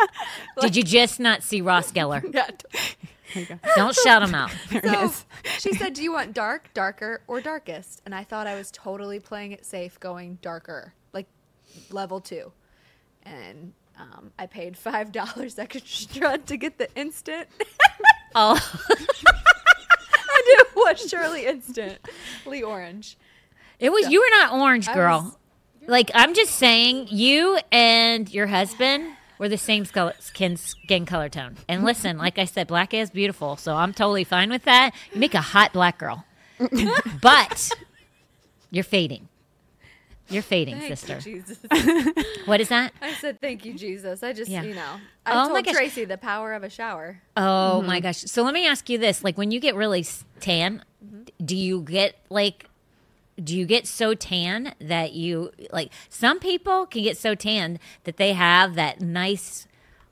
Did 0.61 0.75
you 0.75 0.82
just 0.82 1.20
not 1.20 1.42
see 1.44 1.61
Ross 1.61 1.92
Geller? 1.92 2.23
Yeah, 2.35 2.49
Don't 3.76 3.94
shout 3.94 4.22
them 4.22 4.34
out. 4.34 4.50
So 4.82 5.12
she 5.58 5.72
said, 5.75 5.94
"Do 5.94 6.02
you 6.02 6.12
want 6.12 6.32
dark, 6.34 6.72
darker, 6.75 7.22
or 7.26 7.40
darkest?" 7.40 8.02
And 8.04 8.14
I 8.14 8.25
thought 8.25 8.46
I 8.46 8.54
was 8.56 8.70
totally 8.70 9.20
playing 9.20 9.52
it 9.52 9.64
safe, 9.64 9.99
going 10.00 10.38
darker, 10.42 10.94
like 11.12 11.26
level 11.90 12.20
two. 12.20 12.52
And 13.22 13.72
um, 13.99 14.32
I 14.38 14.46
paid 14.46 14.76
five 14.76 15.12
dollars 15.12 15.58
extra 15.58 16.38
to 16.38 16.56
get 16.56 16.78
the 16.78 16.88
instant. 16.96 17.49
Oh, 18.32 18.54
I 18.90 20.42
did 20.46 20.66
watch 20.76 21.08
Shirley 21.08 21.46
Instant, 21.46 21.99
Lee 22.46 22.62
Orange. 22.62 23.18
it 23.80 23.90
was 23.90 24.08
you 24.08 24.20
were 24.20 24.30
not 24.38 24.52
orange, 24.52 24.87
girl. 24.92 25.22
was- 25.80 25.88
like 25.88 26.10
I'm 26.14 26.34
just 26.34 26.54
saying, 26.54 27.08
you 27.10 27.58
and 27.72 28.32
your 28.32 28.46
husband 28.46 29.04
were 29.40 29.49
the 29.49 29.59
same 29.59 29.87
skin 29.87 30.56
skin 30.56 31.06
color 31.06 31.30
tone. 31.30 31.56
And 31.66 31.82
listen, 31.82 32.18
like 32.18 32.38
I 32.38 32.44
said, 32.44 32.68
black 32.68 32.92
is 32.92 33.11
beautiful, 33.11 33.56
so 33.56 33.75
I'm 33.75 33.94
totally 33.94 34.23
fine 34.23 34.50
with 34.50 34.64
that. 34.64 34.94
You 35.12 35.18
make 35.18 35.35
a 35.35 35.40
hot 35.40 35.73
black 35.73 35.99
girl, 35.99 36.25
but 37.23 37.70
you're 38.70 38.85
fading. 38.85 39.28
You're 40.28 40.42
fading, 40.42 40.76
Thank 40.76 40.97
sister. 40.97 41.28
you, 41.28 41.42
Jesus. 41.42 41.59
What 42.44 42.61
is 42.61 42.68
that? 42.68 42.92
I 43.02 43.14
said, 43.14 43.40
"Thank 43.40 43.64
you, 43.64 43.75
Jesus." 43.75 44.23
I 44.23 44.32
just, 44.32 44.50
Yeah. 44.50 44.62
you 44.62 44.75
know, 44.75 45.00
I 45.26 45.32
Oh 45.32 45.44
told 45.44 45.52
my 45.54 45.62
gosh. 45.62 45.75
Tracy 45.75 46.04
the 46.04 46.18
power 46.18 46.52
of 46.52 46.62
a 46.62 46.70
shower. 46.70 47.23
Oh 47.37 47.82
my 47.82 47.97
mm-hmm. 47.97 48.02
gosh! 48.04 48.18
So 48.18 48.42
let 48.42 48.54
me 48.54 48.66
ask 48.66 48.88
you 48.88 48.99
this: 48.99 49.25
like 49.25 49.37
when 49.37 49.50
you 49.50 49.59
get 49.59 49.75
really 49.75 50.06
tan, 50.38 50.85
mm-hmm. 51.04 51.44
do 51.44 51.56
you 51.56 51.80
get 51.80 52.14
like? 52.28 52.66
Do 53.42 53.56
you 53.56 53.66
get 53.66 53.87
so 53.87 54.14
tan 54.14 54.75
that 54.80 55.12
you 55.12 55.52
like? 55.73 55.92
Some 56.09 56.40
people 56.40 56.87
can 56.87 57.02
get 57.02 57.16
so 57.16 57.35
tan 57.35 57.78
that 58.04 58.16
they 58.16 58.32
have 58.32 58.75
that 58.75 59.00
nice. 59.00 59.66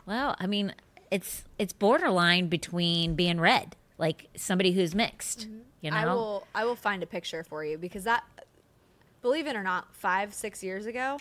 Well, 0.06 0.36
I 0.38 0.46
mean, 0.46 0.74
it's 1.10 1.44
it's 1.58 1.72
borderline 1.72 2.48
between 2.48 3.14
being 3.14 3.40
red, 3.40 3.76
like 3.98 4.28
somebody 4.36 4.72
who's 4.72 4.94
mixed. 4.94 5.40
Mm-hmm. 5.40 5.58
You 5.82 5.90
know, 5.90 5.96
I 5.96 6.06
will 6.06 6.46
I 6.54 6.64
will 6.64 6.76
find 6.76 7.02
a 7.02 7.06
picture 7.06 7.44
for 7.44 7.64
you 7.64 7.78
because 7.78 8.04
that 8.04 8.24
believe 9.22 9.46
it 9.46 9.56
or 9.56 9.62
not, 9.62 9.94
five, 9.94 10.34
six 10.34 10.62
years 10.62 10.86
ago, 10.86 11.18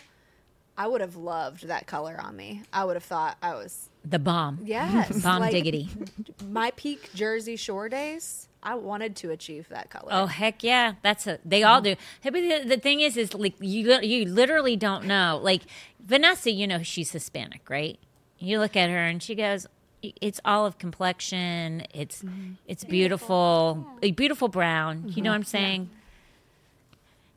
I 0.76 0.86
would 0.86 1.00
have 1.00 1.16
loved 1.16 1.66
that 1.68 1.86
color 1.86 2.18
on 2.20 2.36
me. 2.36 2.62
I 2.72 2.84
would 2.84 2.96
have 2.96 3.04
thought 3.04 3.36
I 3.42 3.54
was 3.54 3.90
the 4.04 4.18
bomb. 4.18 4.60
yes. 4.64 5.22
Bomb 5.22 5.40
like, 5.40 5.52
diggity. 5.52 5.88
My 6.48 6.72
peak 6.76 7.10
Jersey 7.14 7.56
Shore 7.56 7.88
days, 7.88 8.47
I 8.62 8.74
wanted 8.74 9.16
to 9.16 9.30
achieve 9.30 9.68
that 9.68 9.90
color. 9.90 10.08
Oh 10.10 10.26
heck 10.26 10.62
yeah, 10.62 10.94
that's 11.02 11.26
a 11.26 11.38
they 11.44 11.62
all 11.62 11.80
do. 11.80 11.94
But 12.22 12.32
The, 12.34 12.64
the 12.66 12.76
thing 12.76 13.00
is, 13.00 13.16
is 13.16 13.34
like 13.34 13.54
you 13.60 14.00
you 14.00 14.24
literally 14.26 14.76
don't 14.76 15.04
know. 15.04 15.40
Like 15.42 15.62
Vanessa, 16.00 16.50
you 16.50 16.66
know 16.66 16.82
she's 16.82 17.12
Hispanic, 17.12 17.70
right? 17.70 17.98
You 18.38 18.58
look 18.58 18.76
at 18.76 18.90
her 18.90 18.98
and 18.98 19.22
she 19.22 19.34
goes, 19.34 19.66
"It's 20.02 20.40
olive 20.44 20.78
complexion. 20.78 21.84
It's 21.94 22.22
mm-hmm. 22.22 22.52
it's 22.66 22.84
beautiful, 22.84 23.86
a 24.02 24.10
beautiful 24.10 24.48
brown." 24.48 25.04
You 25.08 25.22
know 25.22 25.30
mm-hmm. 25.30 25.30
what 25.30 25.34
I'm 25.34 25.44
saying? 25.44 25.90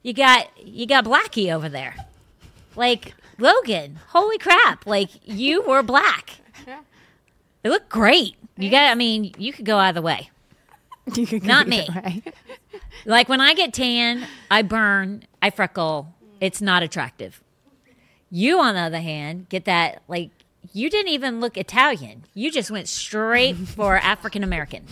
You 0.01 0.13
got 0.13 0.49
you 0.57 0.87
got 0.87 1.05
Blackie 1.05 1.53
over 1.53 1.69
there, 1.69 1.95
like 2.75 3.13
Logan. 3.37 3.99
Holy 4.09 4.39
crap! 4.39 4.87
Like 4.87 5.09
you 5.23 5.61
were 5.61 5.83
black. 5.83 6.39
It 7.63 7.69
looked 7.69 7.89
great. 7.89 8.37
You 8.57 8.71
got. 8.71 8.89
I 8.91 8.95
mean, 8.95 9.35
you 9.37 9.53
could 9.53 9.65
go 9.65 9.77
either 9.77 10.01
way. 10.01 10.30
You 11.17 11.27
could 11.27 11.43
Not 11.43 11.67
me. 11.67 11.87
Like 13.05 13.27
when 13.29 13.41
I 13.41 13.53
get 13.55 13.73
tan, 13.73 14.27
I 14.51 14.61
burn, 14.61 15.23
I 15.41 15.49
freckle. 15.49 16.13
It's 16.39 16.61
not 16.61 16.83
attractive. 16.83 17.41
You, 18.29 18.59
on 18.59 18.75
the 18.75 18.81
other 18.81 18.99
hand, 18.99 19.49
get 19.49 19.65
that 19.65 20.03
like 20.07 20.29
you 20.71 20.89
didn't 20.89 21.11
even 21.11 21.39
look 21.39 21.57
Italian. 21.57 22.25
You 22.35 22.51
just 22.51 22.69
went 22.69 22.87
straight 22.87 23.55
for 23.75 23.97
African 23.97 24.43
American. 24.43 24.85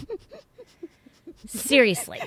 Seriously. 1.47 2.19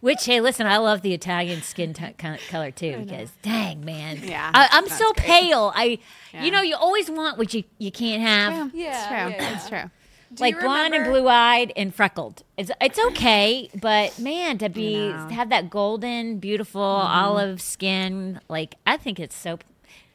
Which, 0.00 0.24
hey, 0.26 0.40
listen, 0.40 0.66
I 0.66 0.78
love 0.78 1.02
the 1.02 1.14
Italian 1.14 1.62
skin 1.62 1.94
t- 1.94 2.12
color 2.48 2.72
too 2.72 2.98
because, 3.04 3.30
dang, 3.42 3.84
man, 3.84 4.18
Yeah, 4.22 4.50
I, 4.52 4.68
I'm 4.72 4.88
so 4.88 5.12
great. 5.12 5.26
pale. 5.26 5.72
I, 5.74 5.98
Yeah. 6.34 6.44
you 6.44 6.50
know, 6.50 6.60
you 6.60 6.74
always 6.76 7.08
want 7.10 7.38
what 7.38 7.54
you 7.54 7.62
you 7.78 7.90
can't 7.92 8.20
have 8.20 8.74
Yeah, 8.74 8.90
it's 8.98 9.06
true. 9.06 9.16
yeah, 9.46 9.54
It's 9.54 9.68
true. 9.68 9.90
Do 10.34 10.42
like 10.44 10.58
blonde 10.60 10.94
and 10.94 11.04
blue 11.04 11.28
eyed 11.28 11.72
and 11.76 11.94
freckled. 11.94 12.42
It's 12.56 12.70
it's 12.80 12.98
okay, 13.08 13.68
but 13.80 14.18
man, 14.18 14.58
to 14.58 14.68
be 14.68 14.96
know. 15.08 15.12
Mm-hmm. 15.14 15.28
to 15.28 15.34
have 15.34 15.48
that 15.50 15.68
golden, 15.70 16.38
beautiful 16.38 16.80
olive 16.82 17.60
skin, 17.60 18.40
like 18.48 18.76
I 18.86 18.96
think 18.96 19.20
it's 19.20 19.36
so. 19.36 19.58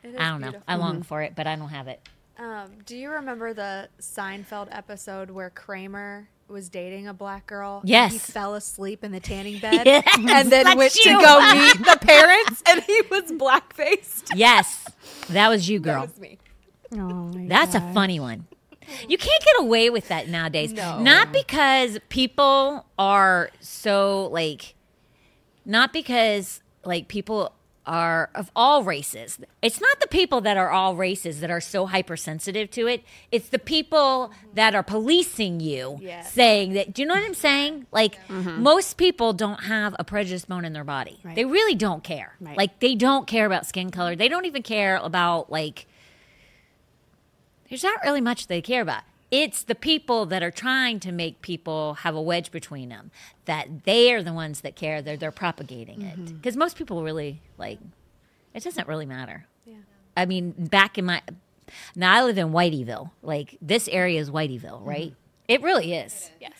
It 0.04 0.10
is 0.10 0.16
I 0.18 0.30
don't 0.30 0.42
know. 0.42 0.48
beautiful. 0.52 0.64
I 0.68 0.76
long 0.76 0.94
Mm-hmm. 0.96 1.02
for 1.04 1.22
it, 1.22 1.34
but 1.36 1.48
I 1.48 1.56
don't 1.56 1.70
have 1.70 1.88
it. 1.88 2.00
Um, 2.40 2.70
do 2.86 2.96
you 2.96 3.10
remember 3.10 3.54
the 3.54 3.90
Seinfeld 4.00 4.68
episode 4.72 5.32
where 5.32 5.50
Kramer 5.50 6.30
was 6.48 6.70
dating 6.70 7.08
a 7.08 7.14
black 7.14 7.48
girl? 7.48 7.80
and 7.82 7.90
Yes. 7.90 8.14
he 8.14 8.20
fell 8.20 8.54
asleep 8.56 9.04
in 9.04 9.12
the 9.12 9.20
tanning 9.20 9.58
bed 9.62 9.86
Yes, 9.86 10.04
and 10.18 10.52
then 10.52 10.64
that's 10.66 10.76
went 10.78 10.94
to 10.94 11.10
go 11.10 11.52
meet 11.54 11.78
the 11.80 11.98
parents, 12.00 12.64
and 12.70 12.82
he 12.84 13.02
was 13.10 13.32
black 13.34 13.74
faced. 13.74 14.32
Yes, 14.36 14.86
that 15.30 15.50
was 15.50 15.68
you, 15.70 15.80
girl. 15.80 16.02
That 16.02 16.10
was 16.12 16.20
me. 16.20 16.38
Oh 16.94 16.98
my 16.98 17.48
That's 17.48 17.76
a 17.76 17.82
funny 17.94 18.20
one. 18.20 18.46
You 19.08 19.18
can't 19.18 19.44
get 19.44 19.60
away 19.60 19.90
with 19.90 20.08
that 20.10 20.28
nowadays. 20.28 20.74
No. 20.74 21.00
Not 21.00 21.32
because 21.32 22.00
people 22.10 22.86
are 22.98 23.50
so 23.60 24.28
like 24.32 24.76
not 25.66 25.92
because 25.94 26.62
like 26.86 27.08
people 27.08 27.54
are 27.86 28.30
of 28.36 28.52
all 28.56 28.84
races. 28.84 29.40
It's 29.62 29.80
not 29.80 30.00
the 30.02 30.08
people 30.08 30.42
that 30.42 30.58
are 30.58 30.70
all 30.70 30.96
races 30.96 31.40
that 31.40 31.50
are 31.50 31.62
so 31.62 31.86
hypersensitive 31.86 32.70
to 32.72 32.86
it. 32.88 33.04
It's 33.32 33.48
the 33.50 33.60
people 33.60 34.32
that 34.54 34.76
are 34.76 34.84
policing 34.84 35.62
you 35.62 35.98
Yeah. 36.02 36.22
saying 36.24 36.74
that 36.74 36.94
do 36.94 37.02
you 37.02 37.08
know 37.08 37.16
what 37.16 37.24
I'm 37.24 37.34
saying? 37.34 37.88
Like 37.92 38.20
mm-hmm. 38.28 38.62
most 38.62 38.98
people 38.98 39.34
don't 39.34 39.64
have 39.64 39.96
a 39.98 40.04
prejudice 40.04 40.46
bone 40.46 40.66
in 40.66 40.74
their 40.74 40.84
body. 40.84 41.20
Right. 41.24 41.36
They 41.36 41.46
really 41.46 41.76
don't 41.76 42.04
care. 42.04 42.36
Right. 42.42 42.58
Like 42.58 42.80
they 42.80 42.94
don't 42.96 43.26
care 43.26 43.46
about 43.46 43.66
skin 43.66 43.90
color. 43.90 44.16
They 44.16 44.28
don't 44.28 44.46
even 44.46 44.64
care 44.64 44.98
about 44.98 45.50
like 45.50 45.88
there's 47.70 47.84
not 47.84 48.04
really 48.04 48.22
much 48.22 48.48
they 48.48 48.62
care 48.62 48.82
about. 48.82 49.04
It's 49.30 49.64
the 49.64 49.76
people 49.76 50.26
that 50.28 50.42
are 50.42 50.52
trying 50.52 51.00
to 51.02 51.12
make 51.12 51.42
people 51.42 51.96
have 51.96 52.16
a 52.16 52.22
wedge 52.22 52.50
between 52.50 52.90
them 52.90 53.12
that 53.46 53.84
they 53.84 54.14
are 54.14 54.24
the 54.24 54.32
ones 54.32 54.62
that 54.62 54.76
care. 54.76 55.02
They're 55.02 55.18
they're 55.18 55.32
propagating 55.32 56.02
it 56.02 56.18
mm-hmm. 56.18 56.36
because 56.38 56.56
most 56.56 56.78
people 56.78 57.04
really 57.04 57.42
like 57.58 57.80
it 58.54 58.64
doesn't 58.64 58.88
really 58.88 59.06
matter. 59.06 59.46
Yeah. 59.66 59.76
I 60.16 60.26
mean, 60.26 60.52
back 60.52 60.98
in 60.98 61.06
my 61.06 61.22
now 61.94 62.14
I 62.14 62.24
live 62.24 62.38
in 62.38 62.52
Whiteyville. 62.52 63.12
Like 63.22 63.58
this 63.62 63.90
area 63.90 64.20
is 64.22 64.32
Whiteyville, 64.32 64.80
mm-hmm. 64.80 64.90
right? 64.90 65.14
It 65.50 65.62
really 65.62 65.94
is. 65.94 66.32
Yes. 66.40 66.54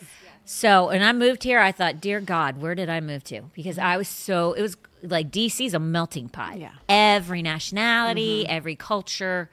So, 0.44 0.90
and 0.90 1.04
I 1.04 1.12
moved 1.12 1.44
here. 1.44 1.60
I 1.60 1.74
thought, 1.74 2.00
dear 2.00 2.22
God, 2.22 2.62
where 2.62 2.74
did 2.74 2.90
I 2.90 3.02
move 3.02 3.24
to? 3.26 3.42
Because 3.54 3.76
mm-hmm. 3.76 3.86
I 3.86 3.98
was 3.98 4.08
so, 4.08 4.54
it 4.54 4.62
was 4.62 4.78
like 5.04 5.30
DC's 5.30 5.74
a 5.74 5.80
melting 5.80 6.30
pot. 6.30 6.58
Yeah. 6.58 6.72
Every 6.88 7.42
nationality, 7.42 8.48
every 8.48 8.78
culture, 8.78 9.50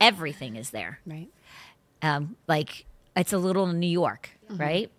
everything 0.00 0.56
is 0.56 0.70
there. 0.70 1.00
Right. 1.06 1.28
Um, 2.02 2.36
like, 2.46 2.84
it's 3.16 3.32
a 3.32 3.38
little 3.38 3.66
New 3.66 3.86
York, 3.88 4.30
Mm-hmm. 4.50 4.60
right? 4.62 4.90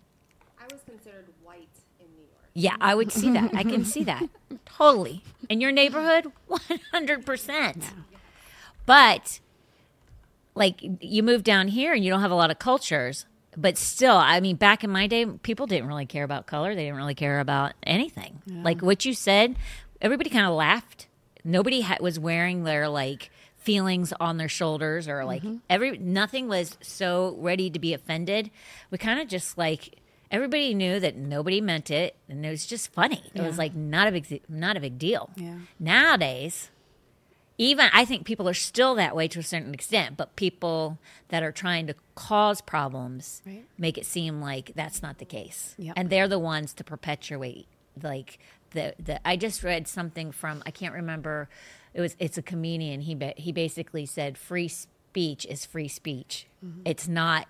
I 0.60 0.72
was 0.72 0.80
considered 0.88 1.26
white 1.42 1.68
in 1.98 2.06
New 2.06 2.18
York. 2.22 2.44
Yeah, 2.54 2.76
I 2.80 2.94
would 2.94 3.10
see 3.10 3.30
that. 3.32 3.54
I 3.54 3.62
can 3.64 3.84
see 3.84 4.04
that. 4.04 4.22
Totally. 4.66 5.22
In 5.48 5.60
your 5.60 5.72
neighborhood, 5.72 6.26
100%. 6.94 7.82
But, 8.86 9.40
like, 10.54 10.80
you 11.00 11.22
move 11.22 11.42
down 11.44 11.68
here 11.68 11.92
and 11.92 12.04
you 12.04 12.10
don't 12.10 12.20
have 12.20 12.30
a 12.30 12.34
lot 12.36 12.50
of 12.50 12.58
cultures. 12.58 13.26
But 13.56 13.76
still, 13.76 14.16
I 14.16 14.38
mean, 14.40 14.56
back 14.56 14.84
in 14.84 14.90
my 14.90 15.06
day, 15.06 15.26
people 15.26 15.66
didn't 15.66 15.88
really 15.88 16.06
care 16.06 16.22
about 16.24 16.46
color. 16.46 16.74
They 16.74 16.84
didn't 16.84 16.96
really 16.98 17.14
care 17.16 17.40
about 17.40 17.72
anything. 17.82 18.40
Like 18.46 18.80
what 18.80 19.04
you 19.04 19.12
said, 19.14 19.56
everybody 20.00 20.30
kind 20.30 20.46
of 20.46 20.54
laughed. 20.54 21.08
Nobody 21.42 21.80
ha- 21.80 21.96
was 22.00 22.18
wearing 22.18 22.62
their 22.62 22.88
like 22.88 23.30
feelings 23.60 24.12
on 24.18 24.38
their 24.38 24.48
shoulders 24.48 25.06
or 25.06 25.24
like 25.24 25.42
mm-hmm. 25.42 25.56
every 25.68 25.96
nothing 25.98 26.48
was 26.48 26.76
so 26.80 27.36
ready 27.38 27.70
to 27.70 27.78
be 27.78 27.94
offended. 27.94 28.50
We 28.90 28.98
kind 28.98 29.20
of 29.20 29.28
just 29.28 29.56
like 29.56 29.96
everybody 30.30 30.74
knew 30.74 30.98
that 30.98 31.16
nobody 31.16 31.60
meant 31.60 31.90
it 31.90 32.16
and 32.28 32.44
it 32.44 32.50
was 32.50 32.66
just 32.66 32.92
funny. 32.92 33.22
It 33.34 33.42
was 33.42 33.58
like 33.58 33.74
not 33.74 34.08
a 34.08 34.12
big 34.12 34.42
not 34.48 34.76
a 34.76 34.80
big 34.80 34.98
deal. 34.98 35.30
Yeah. 35.36 35.58
Nowadays, 35.78 36.70
even 37.58 37.90
I 37.92 38.06
think 38.06 38.24
people 38.24 38.48
are 38.48 38.54
still 38.54 38.94
that 38.94 39.14
way 39.14 39.28
to 39.28 39.38
a 39.38 39.42
certain 39.42 39.74
extent, 39.74 40.16
but 40.16 40.34
people 40.36 40.98
that 41.28 41.42
are 41.42 41.52
trying 41.52 41.86
to 41.88 41.94
cause 42.14 42.62
problems 42.62 43.42
Right. 43.44 43.66
make 43.76 43.98
it 43.98 44.06
seem 44.06 44.40
like 44.40 44.72
that's 44.74 45.02
not 45.02 45.18
the 45.18 45.26
case. 45.26 45.74
Yep. 45.78 45.94
And 45.96 46.08
they're 46.08 46.28
the 46.28 46.38
ones 46.38 46.72
to 46.74 46.84
perpetuate 46.84 47.66
like 48.02 48.38
the 48.70 48.94
the 48.98 49.26
I 49.28 49.36
just 49.36 49.62
read 49.62 49.86
something 49.86 50.32
from 50.32 50.62
I 50.64 50.70
can't 50.70 50.94
remember 50.94 51.50
it 51.94 52.00
was 52.00 52.16
it's 52.18 52.38
a 52.38 52.42
comedian 52.42 53.00
he 53.02 53.14
ba- 53.14 53.34
he 53.36 53.52
basically 53.52 54.06
said 54.06 54.36
free 54.38 54.68
speech 54.68 55.44
is 55.46 55.64
free 55.66 55.88
speech. 55.88 56.46
Mm-hmm. 56.64 56.82
It's 56.84 57.08
not 57.08 57.46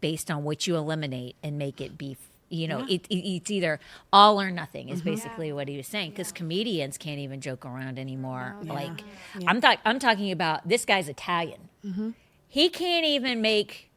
based 0.00 0.30
on 0.30 0.44
what 0.44 0.66
you 0.66 0.76
eliminate 0.76 1.36
and 1.42 1.56
make 1.58 1.80
it 1.80 1.96
be 1.96 2.16
you 2.50 2.66
know 2.68 2.80
it, 2.88 3.06
it, 3.10 3.14
it's 3.26 3.50
either 3.50 3.78
all 4.12 4.40
or 4.40 4.50
nothing 4.50 4.86
Mm-hmm. 4.86 4.94
is 4.94 5.02
basically 5.02 5.52
what 5.52 5.68
he 5.68 5.76
was 5.76 5.86
saying 5.86 6.10
because 6.10 6.32
comedians 6.32 6.96
can't 6.98 7.18
even 7.18 7.40
joke 7.42 7.64
around 7.66 7.98
anymore 7.98 8.56
like 8.64 9.04
Yeah. 9.38 9.48
i'm 9.50 9.60
talking 9.60 9.80
i'm 9.84 9.98
talking 9.98 10.30
about 10.32 10.66
this 10.68 10.84
guy's 10.86 11.08
italian 11.10 11.68
Mm-hmm. 11.84 12.10
he 12.48 12.68
can't 12.70 13.04
even 13.06 13.40
make 13.42 13.90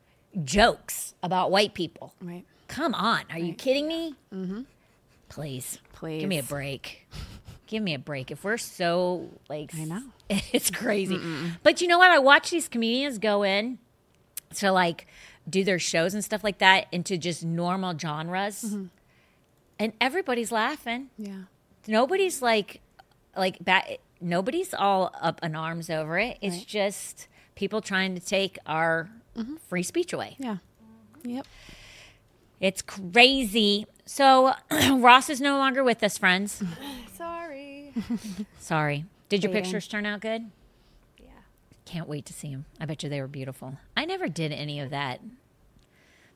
jokes 0.43 1.13
about 1.23 1.49
white 1.51 1.73
people 1.73 2.13
Right. 2.21 2.43
come 2.67 2.93
on 2.93 3.21
are 3.29 3.39
you 3.39 3.53
kidding 3.53 3.87
me 3.87 4.15
please 5.29 5.79
Please. 5.93 6.19
give 6.21 6.29
me 6.29 6.39
a 6.39 6.43
break 6.43 7.07
give 7.71 7.81
me 7.81 7.93
a 7.95 7.99
break 7.99 8.29
if 8.29 8.43
we're 8.43 8.57
so 8.57 9.29
like 9.49 9.71
I 9.75 9.85
know. 9.85 10.03
it's 10.29 10.69
crazy 10.69 11.17
but 11.63 11.81
you 11.81 11.87
know 11.87 11.97
what 11.97 12.11
i 12.11 12.19
watch 12.19 12.51
these 12.51 12.67
comedians 12.67 13.17
go 13.17 13.41
in 13.43 13.79
to 14.55 14.71
like 14.71 15.07
do 15.49 15.63
their 15.63 15.79
shows 15.79 16.13
and 16.13 16.23
stuff 16.23 16.43
like 16.43 16.59
that 16.59 16.85
into 16.91 17.17
just 17.17 17.43
normal 17.43 17.97
genres 17.97 18.63
Mm-hmm. 18.67 18.85
and 19.79 19.93
everybody's 19.99 20.51
laughing 20.51 21.07
Yeah. 21.17 21.43
nobody's 21.87 22.41
like 22.41 22.81
like 23.35 23.63
back 23.63 23.99
nobody's 24.19 24.73
all 24.73 25.11
up 25.19 25.39
in 25.41 25.55
arms 25.55 25.89
over 25.89 26.19
it 26.19 26.37
it's 26.41 26.57
Right. 26.57 26.67
just 26.67 27.27
people 27.55 27.79
trying 27.81 28.13
to 28.15 28.21
take 28.21 28.59
our 28.67 29.09
free 29.69 29.83
speech 29.83 30.11
away 30.13 30.35
Yeah. 30.39 30.57
Yep. 31.23 31.47
it's 32.59 32.81
crazy 32.81 33.87
so 34.05 34.53
ross 34.91 35.29
is 35.29 35.39
no 35.39 35.57
longer 35.57 35.83
with 35.83 36.03
us 36.03 36.17
friends 36.17 36.61
Sorry. 37.93 38.45
sorry 38.59 39.05
did 39.29 39.43
your 39.43 39.51
Fading. 39.51 39.63
pictures 39.63 39.87
turn 39.87 40.05
out 40.05 40.21
good 40.21 40.49
yeah. 41.17 41.25
can't 41.85 42.07
wait 42.07 42.25
to 42.25 42.33
see 42.33 42.51
them 42.51 42.65
i 42.79 42.85
bet 42.85 43.03
you 43.03 43.09
they 43.09 43.21
were 43.21 43.27
beautiful 43.27 43.77
i 43.95 44.05
never 44.05 44.27
did 44.27 44.51
any 44.51 44.79
of 44.79 44.89
that 44.89 45.19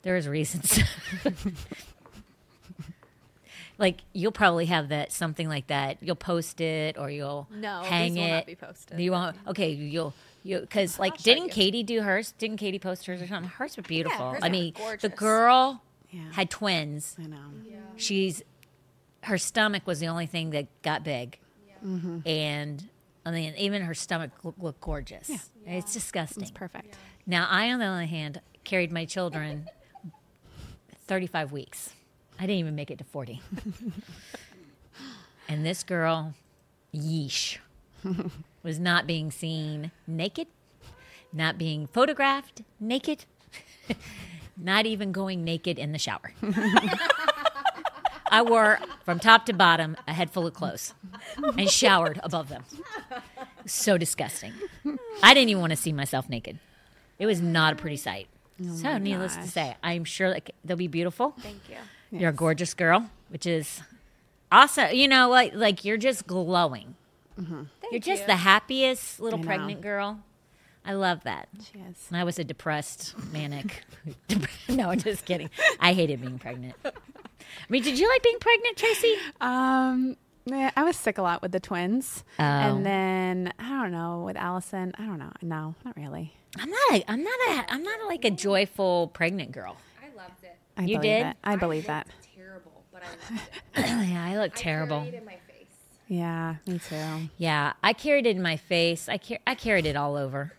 there 0.02 0.14
was 0.14 0.26
reasons 0.28 0.78
like 3.78 4.00
you'll 4.12 4.32
probably 4.32 4.66
have 4.66 4.88
that 4.88 5.12
something 5.12 5.48
like 5.48 5.66
that 5.66 5.98
you'll 6.00 6.16
post 6.16 6.60
it 6.60 6.96
or 6.98 7.10
you'll 7.10 7.46
No, 7.50 7.80
these 7.82 7.90
hang 7.90 8.14
will 8.14 8.22
it 8.22 8.30
not 8.30 8.46
be 8.46 8.54
posted. 8.54 9.00
you 9.00 9.12
won't 9.12 9.36
okay 9.46 9.70
you'll 9.70 10.14
you 10.44 10.60
because 10.60 10.98
like 10.98 11.16
show 11.18 11.22
didn't 11.24 11.44
you. 11.46 11.50
katie 11.50 11.82
do 11.82 12.00
hers 12.02 12.32
didn't 12.38 12.56
katie 12.58 12.78
post 12.78 13.04
hers 13.06 13.20
or 13.20 13.26
something 13.26 13.50
hers 13.50 13.76
were 13.76 13.82
beautiful 13.82 14.30
hers 14.32 14.40
i 14.42 14.46
were 14.46 14.52
mean 14.52 14.72
the 14.74 14.80
gorgeous. 15.08 15.18
girl 15.18 15.82
Yeah. 16.10 16.32
had 16.32 16.50
twins 16.50 17.16
I 17.18 17.26
know. 17.26 17.36
she's 17.96 18.42
her 19.22 19.38
stomach 19.38 19.86
was 19.86 19.98
the 20.00 20.06
only 20.06 20.26
thing 20.26 20.50
that 20.50 20.66
got 20.82 21.02
big 21.04 21.38
Mm-hmm. 21.84 22.20
and 22.26 22.88
i 23.24 23.30
mean 23.30 23.54
even 23.56 23.82
her 23.82 23.94
stomach 23.94 24.30
looked, 24.44 24.62
looked 24.62 24.80
gorgeous. 24.80 25.30
It's 25.64 25.92
disgusting. 25.92 26.42
It's 26.42 26.50
perfect. 26.52 26.96
now 27.26 27.46
i 27.50 27.70
on 27.72 27.78
the 27.80 27.86
other 27.86 28.04
hand 28.06 28.40
carried 28.64 28.92
my 28.92 29.04
children 29.04 29.66
35 31.06 31.52
weeks. 31.52 31.90
I 32.38 32.42
didn't 32.42 32.58
even 32.58 32.74
make 32.74 32.90
it 32.90 32.98
to 32.98 33.04
40 33.04 33.40
and 35.48 35.64
this 35.64 35.82
girl 35.82 36.34
yeesh 36.94 37.58
was 38.62 38.78
not 38.78 39.06
being 39.06 39.30
seen 39.30 39.90
naked 40.06 40.46
not 41.32 41.58
being 41.58 41.86
photographed 41.86 42.62
naked 42.80 43.24
not 44.56 44.86
even 44.86 45.12
going 45.12 45.44
naked 45.44 45.78
in 45.78 45.92
the 45.92 45.98
shower 45.98 46.32
I 48.30 48.42
wore 48.42 48.78
from 49.04 49.18
top 49.18 49.46
to 49.46 49.52
bottom 49.52 49.96
a 50.06 50.12
head 50.12 50.30
full 50.30 50.46
of 50.46 50.54
clothes 50.54 50.94
and 51.36 51.70
showered 51.70 52.20
above 52.22 52.48
them. 52.48 52.64
So 53.66 53.98
disgusting. 53.98 54.52
I 55.22 55.34
didn't 55.34 55.48
even 55.50 55.60
want 55.60 55.70
to 55.70 55.76
see 55.76 55.92
myself 55.92 56.28
naked. 56.28 56.58
It 57.18 57.26
was 57.26 57.40
not 57.40 57.72
a 57.72 57.76
pretty 57.76 57.96
sight. 57.96 58.28
Oh 58.62 58.74
so, 58.74 58.98
needless 58.98 59.36
to 59.36 59.48
say, 59.48 59.76
I'm 59.82 60.04
sure 60.04 60.30
that 60.30 60.50
they'll 60.64 60.76
be 60.76 60.88
beautiful. 60.88 61.34
Thank 61.40 61.68
you. 61.68 61.76
You're 62.18 62.30
a 62.30 62.34
gorgeous 62.34 62.74
girl, 62.74 63.10
which 63.28 63.46
is 63.46 63.82
awesome. 64.50 64.94
You 64.94 65.08
know, 65.08 65.28
like 65.28 65.54
like 65.54 65.84
you're 65.84 65.96
just 65.96 66.26
glowing. 66.26 66.94
Mm-hmm. 67.38 67.64
you're 67.90 68.00
just 68.00 68.22
you. 68.22 68.26
the 68.28 68.36
happiest 68.36 69.20
little 69.20 69.38
pregnant 69.38 69.82
girl. 69.82 70.20
I 70.86 70.92
love 70.94 71.24
that. 71.24 71.48
She 71.72 71.78
is. 71.80 72.08
I 72.12 72.24
was 72.24 72.38
a 72.38 72.44
depressed, 72.44 73.14
manic. 73.32 73.82
no, 74.68 74.90
I'm 74.90 74.98
just 74.98 75.24
kidding. 75.24 75.50
I 75.80 75.92
hated 75.92 76.20
being 76.20 76.38
pregnant. 76.38 76.74
I 76.84 76.90
mean, 77.68 77.82
did 77.82 77.98
you 77.98 78.08
like 78.08 78.22
being 78.22 78.38
pregnant, 78.38 78.76
Tracy? 78.76 79.16
Um, 79.40 80.16
yeah, 80.44 80.70
I 80.76 80.84
was 80.84 80.96
sick 80.96 81.18
a 81.18 81.22
lot 81.22 81.42
with 81.42 81.52
the 81.52 81.60
twins, 81.60 82.22
Oh. 82.38 82.42
and 82.42 82.86
then 82.86 83.52
I 83.58 83.68
don't 83.82 83.90
know 83.92 84.22
with 84.24 84.36
Allison. 84.36 84.92
I 84.98 85.04
don't 85.06 85.18
know. 85.18 85.32
No, 85.42 85.74
not 85.84 85.96
really. 85.96 86.34
I'm 86.58 86.70
not. 86.70 86.80
A, 86.92 87.10
I'm 87.10 87.22
not 87.24 87.38
a. 87.48 87.72
I'm 87.72 87.82
not 87.82 88.06
like 88.06 88.24
a 88.24 88.30
joyful 88.30 89.08
pregnant 89.08 89.52
girl. 89.52 89.76
I 90.02 90.16
loved 90.16 90.44
it. 90.44 90.56
I 90.76 90.82
You 90.82 90.98
believe 90.98 91.02
did? 91.02 91.26
it. 91.26 91.36
I 91.42 91.56
believe 91.56 91.86
that. 91.88 92.06
Terrible, 92.34 92.84
but 92.92 93.02
I 93.02 93.34
loved 93.34 93.42
it. 94.04 94.08
yeah, 94.10 94.24
I 94.24 94.36
look 94.38 94.52
I 94.56 94.60
terrible. 94.60 94.98
carried 95.00 95.14
it 95.14 95.18
in 95.18 95.24
my 95.24 95.32
face. 95.48 95.66
Yeah, 96.08 96.54
me 96.66 96.78
too. 96.78 97.28
Yeah, 97.38 97.72
I 97.82 97.92
carried 97.92 98.26
it 98.26 98.36
in 98.36 98.42
my 98.42 98.56
face. 98.56 99.08
I 99.08 99.18
car- 99.18 99.38
I 99.46 99.54
carried 99.56 99.86
it 99.86 99.96
all 99.96 100.14
over. 100.16 100.52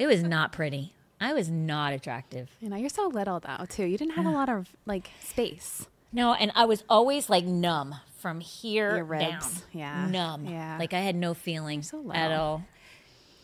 It 0.00 0.06
was 0.06 0.22
not 0.22 0.50
pretty. 0.50 0.94
I 1.20 1.34
was 1.34 1.50
not 1.50 1.92
attractive. 1.92 2.48
You 2.60 2.70
know, 2.70 2.76
you're 2.76 2.88
so 2.88 3.06
little 3.08 3.38
though 3.40 3.66
too. 3.68 3.84
You 3.84 3.98
didn't 3.98 4.14
have 4.14 4.24
a 4.24 4.30
lot 4.30 4.48
of 4.48 4.70
like 4.86 5.10
space. 5.22 5.86
No, 6.12 6.32
and 6.32 6.50
I 6.54 6.64
was 6.64 6.82
always 6.88 7.28
like 7.28 7.44
numb 7.44 7.94
from 8.18 8.40
here 8.40 8.96
Your 8.96 9.04
ribs, 9.04 9.24
down. 9.24 9.50
yeah, 9.72 10.06
numb. 10.08 10.46
yeah. 10.46 10.76
like 10.78 10.92
I 10.94 11.00
had 11.00 11.14
no 11.14 11.34
feeling 11.34 11.82
so 11.82 12.10
at 12.12 12.32
all. 12.32 12.64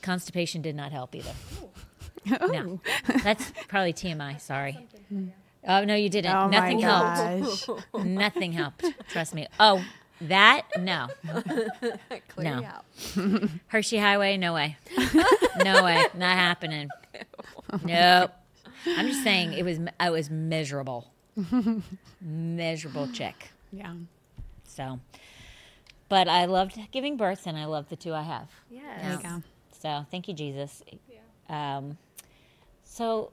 Constipation 0.03 0.63
did 0.63 0.75
not 0.75 0.93
help 0.93 1.15
either. 1.15 1.33
Ooh. 1.63 1.69
No, 2.51 2.81
that's 3.23 3.53
probably 3.69 3.93
TMI. 3.93 4.41
Sorry. 4.41 4.89
Oh 5.69 5.85
no, 5.85 5.95
you 5.95 6.09
didn't. 6.09 6.35
Oh 6.35 6.49
Nothing 6.49 6.81
helped. 6.81 7.69
Nothing 8.05 8.53
helped. 8.53 8.85
Trust 9.11 9.33
me. 9.35 9.47
Oh, 9.61 9.85
that 10.23 10.63
no. 10.81 11.09
Clear 12.29 12.61
No. 12.61 12.65
out. 12.65 12.85
Hershey 13.69 13.99
Highway, 13.99 14.37
no 14.37 14.55
way. 14.55 14.77
No 15.65 15.83
way. 15.85 16.05
Not 16.15 16.37
happening. 16.37 16.89
Nope. 17.83 18.31
I'm 18.87 19.07
just 19.07 19.23
saying 19.23 19.55
it 19.55 19.65
was 19.65 19.81
I 19.99 20.11
was 20.11 20.29
miserable. 20.31 21.11
miserable 22.21 23.09
chick. 23.09 23.51
Yeah. 23.73 23.95
So 24.65 25.01
but 26.09 26.29
I 26.29 26.45
loved 26.45 26.79
giving 26.93 27.17
birth 27.17 27.47
and 27.47 27.57
I 27.57 27.65
love 27.65 27.89
the 27.89 27.97
two 27.97 28.13
I 28.15 28.23
have. 28.23 28.49
Yes. 28.71 29.03
There 29.03 29.13
you 29.13 29.19
go. 29.23 29.43
So 29.81 30.07
thank 30.11 30.29
you, 30.29 30.35
Jesus. 30.35 30.83
Um, 31.49 31.97
so 32.85 33.33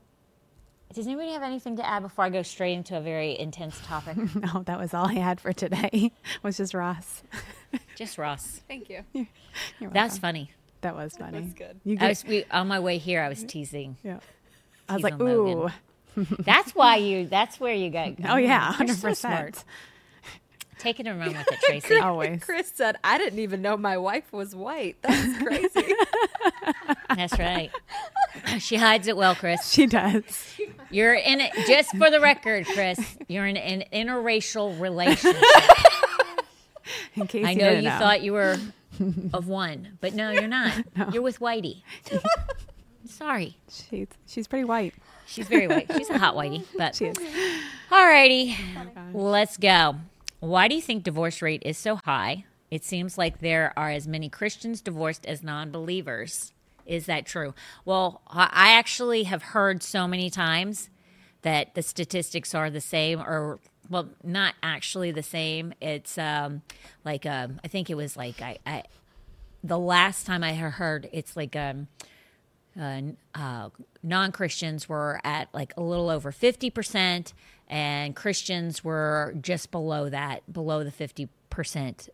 does 0.93 1.07
anybody 1.07 1.31
have 1.31 1.43
anything 1.43 1.75
to 1.77 1.85
add 1.85 2.03
before 2.03 2.25
I 2.25 2.29
go 2.29 2.41
straight 2.43 2.73
into 2.73 2.97
a 2.97 3.01
very 3.01 3.37
intense 3.37 3.79
topic? 3.85 4.17
No, 4.35 4.63
that 4.63 4.79
was 4.79 4.93
all 4.93 5.07
I 5.07 5.13
had 5.15 5.39
for 5.39 5.53
today. 5.53 6.11
was 6.43 6.57
just 6.57 6.73
Ross. 6.73 7.23
Just 7.95 8.17
Ross. 8.19 8.61
Thank 8.67 8.89
you. 8.89 9.03
You're 9.79 9.89
That's 9.89 10.17
funny. 10.19 10.51
that 10.81 10.95
was 10.95 11.15
funny. 11.17 11.41
was 11.41 11.53
good. 11.53 11.79
You 11.83 11.97
I 11.99 12.09
was 12.09 12.23
we, 12.25 12.45
on 12.51 12.67
my 12.67 12.79
way 12.79 12.97
here. 12.99 13.21
I 13.21 13.29
was 13.29 13.43
teasing. 13.43 13.97
yeah. 14.03 14.19
I 14.87 14.93
was 14.95 15.03
like, 15.03 15.19
ooh. 15.19 15.69
Logan. 16.15 16.37
That's 16.39 16.75
why 16.75 16.97
you. 16.97 17.27
That's 17.27 17.59
where 17.59 17.73
you 17.73 17.89
got. 17.89 18.13
Oh 18.25 18.35
yeah, 18.37 18.65
You're 18.65 18.73
hundred 18.73 18.97
so 18.97 19.13
smart. 19.13 19.53
percent. 19.53 19.65
Take 20.83 20.99
it 20.99 21.07
and 21.07 21.17
run 21.17 21.29
with 21.29 21.47
it, 21.49 21.59
Tracy. 21.65 21.95
Always. 21.97 22.43
Chris 22.43 22.69
said, 22.75 22.97
I 23.05 23.17
didn't 23.17 23.39
even 23.39 23.61
know 23.61 23.77
my 23.77 23.97
wife 23.97 24.33
was 24.33 24.53
white. 24.53 24.97
That's 25.01 25.37
crazy. 25.43 25.93
That's 27.15 27.39
right. 27.39 27.71
She 28.59 28.75
hides 28.77 29.07
it 29.07 29.15
well, 29.15 29.35
Chris. 29.35 29.69
She 29.71 29.85
does. 29.85 30.55
You're 30.89 31.13
in 31.13 31.39
it. 31.39 31.53
Just 31.67 31.95
for 31.97 32.09
the 32.11 32.19
record, 32.19 32.65
Chris, 32.65 32.99
you're 33.27 33.45
in 33.45 33.57
an 33.57 33.83
interracial 33.93 34.77
relationship. 34.79 35.41
In 37.15 37.27
case 37.27 37.45
I 37.45 37.53
know 37.53 37.69
didn't 37.69 37.83
you 37.83 37.89
know. 37.89 37.99
thought 37.99 38.21
you 38.23 38.33
were 38.33 38.57
of 39.33 39.47
one, 39.47 39.97
but 40.01 40.13
no, 40.13 40.31
you're 40.31 40.47
not. 40.47 40.73
You're 41.13 41.21
with 41.21 41.39
Whitey. 41.39 41.83
Sorry. 43.05 43.55
she's 43.69 44.07
she's 44.27 44.47
pretty 44.47 44.65
white. 44.65 44.93
She's 45.27 45.47
very 45.47 45.67
white. 45.67 45.91
She's 45.95 46.09
a 46.09 46.17
hot 46.17 46.35
whitey. 46.35 46.65
But 46.77 46.95
She 46.95 47.05
is. 47.05 47.17
alrighty, 47.91 48.55
oh 49.13 49.19
let's 49.19 49.57
go. 49.57 49.95
Why 50.43 50.67
do 50.67 50.75
you 50.75 50.81
think 50.81 51.03
divorce 51.03 51.41
rate 51.41 51.63
is 51.65 51.77
so 51.77 51.95
high? 52.03 52.43
It 52.69 52.83
seems 52.83 53.17
like 53.17 53.39
there 53.39 53.71
are 53.77 53.89
as 53.89 54.09
many 54.09 54.27
Christians 54.27 54.81
divorced 54.81 55.25
as 55.25 55.41
non 55.41 55.71
believers. 55.71 56.51
Is 56.85 57.05
that 57.05 57.25
true? 57.25 57.53
Well, 57.85 58.21
I 58.27 58.73
actually 58.73 59.23
have 59.23 59.41
heard 59.41 59.81
so 59.81 60.05
many 60.05 60.29
times 60.29 60.89
that 61.43 61.75
the 61.75 61.81
statistics 61.81 62.53
are 62.53 62.69
the 62.69 62.81
same, 62.81 63.21
or, 63.21 63.61
well, 63.89 64.09
not 64.21 64.55
actually 64.61 65.11
the 65.11 65.23
same. 65.23 65.73
It's 65.79 66.17
um, 66.17 66.61
like, 67.05 67.25
um, 67.25 67.61
I 67.63 67.69
think 67.69 67.89
it 67.89 67.95
was 67.95 68.17
like, 68.17 68.41
I, 68.41 68.57
I 68.65 68.83
the 69.63 69.79
last 69.79 70.25
time 70.25 70.43
I 70.43 70.55
heard, 70.55 71.07
it's 71.13 71.37
like, 71.37 71.55
um, 71.55 71.87
uh, 72.77 73.01
uh, 73.33 73.69
non 74.01 74.33
Christians 74.33 74.89
were 74.89 75.21
at 75.23 75.47
like 75.53 75.73
a 75.77 75.81
little 75.81 76.09
over 76.09 76.33
50%, 76.33 77.31
and 77.73 78.15
Christians 78.15 78.83
were 78.83 79.33
just 79.41 79.71
below 79.71 80.07
that, 80.07 80.53
below 80.53 80.83
the 80.83 80.91
50% 80.91 81.27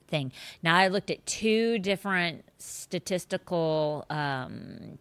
thing. 0.07 0.31
Now, 0.63 0.77
I 0.77 0.87
looked 0.87 1.11
at 1.11 1.25
two 1.25 1.79
different 1.79 2.45
statistical 2.59 4.05
um, 4.09 4.99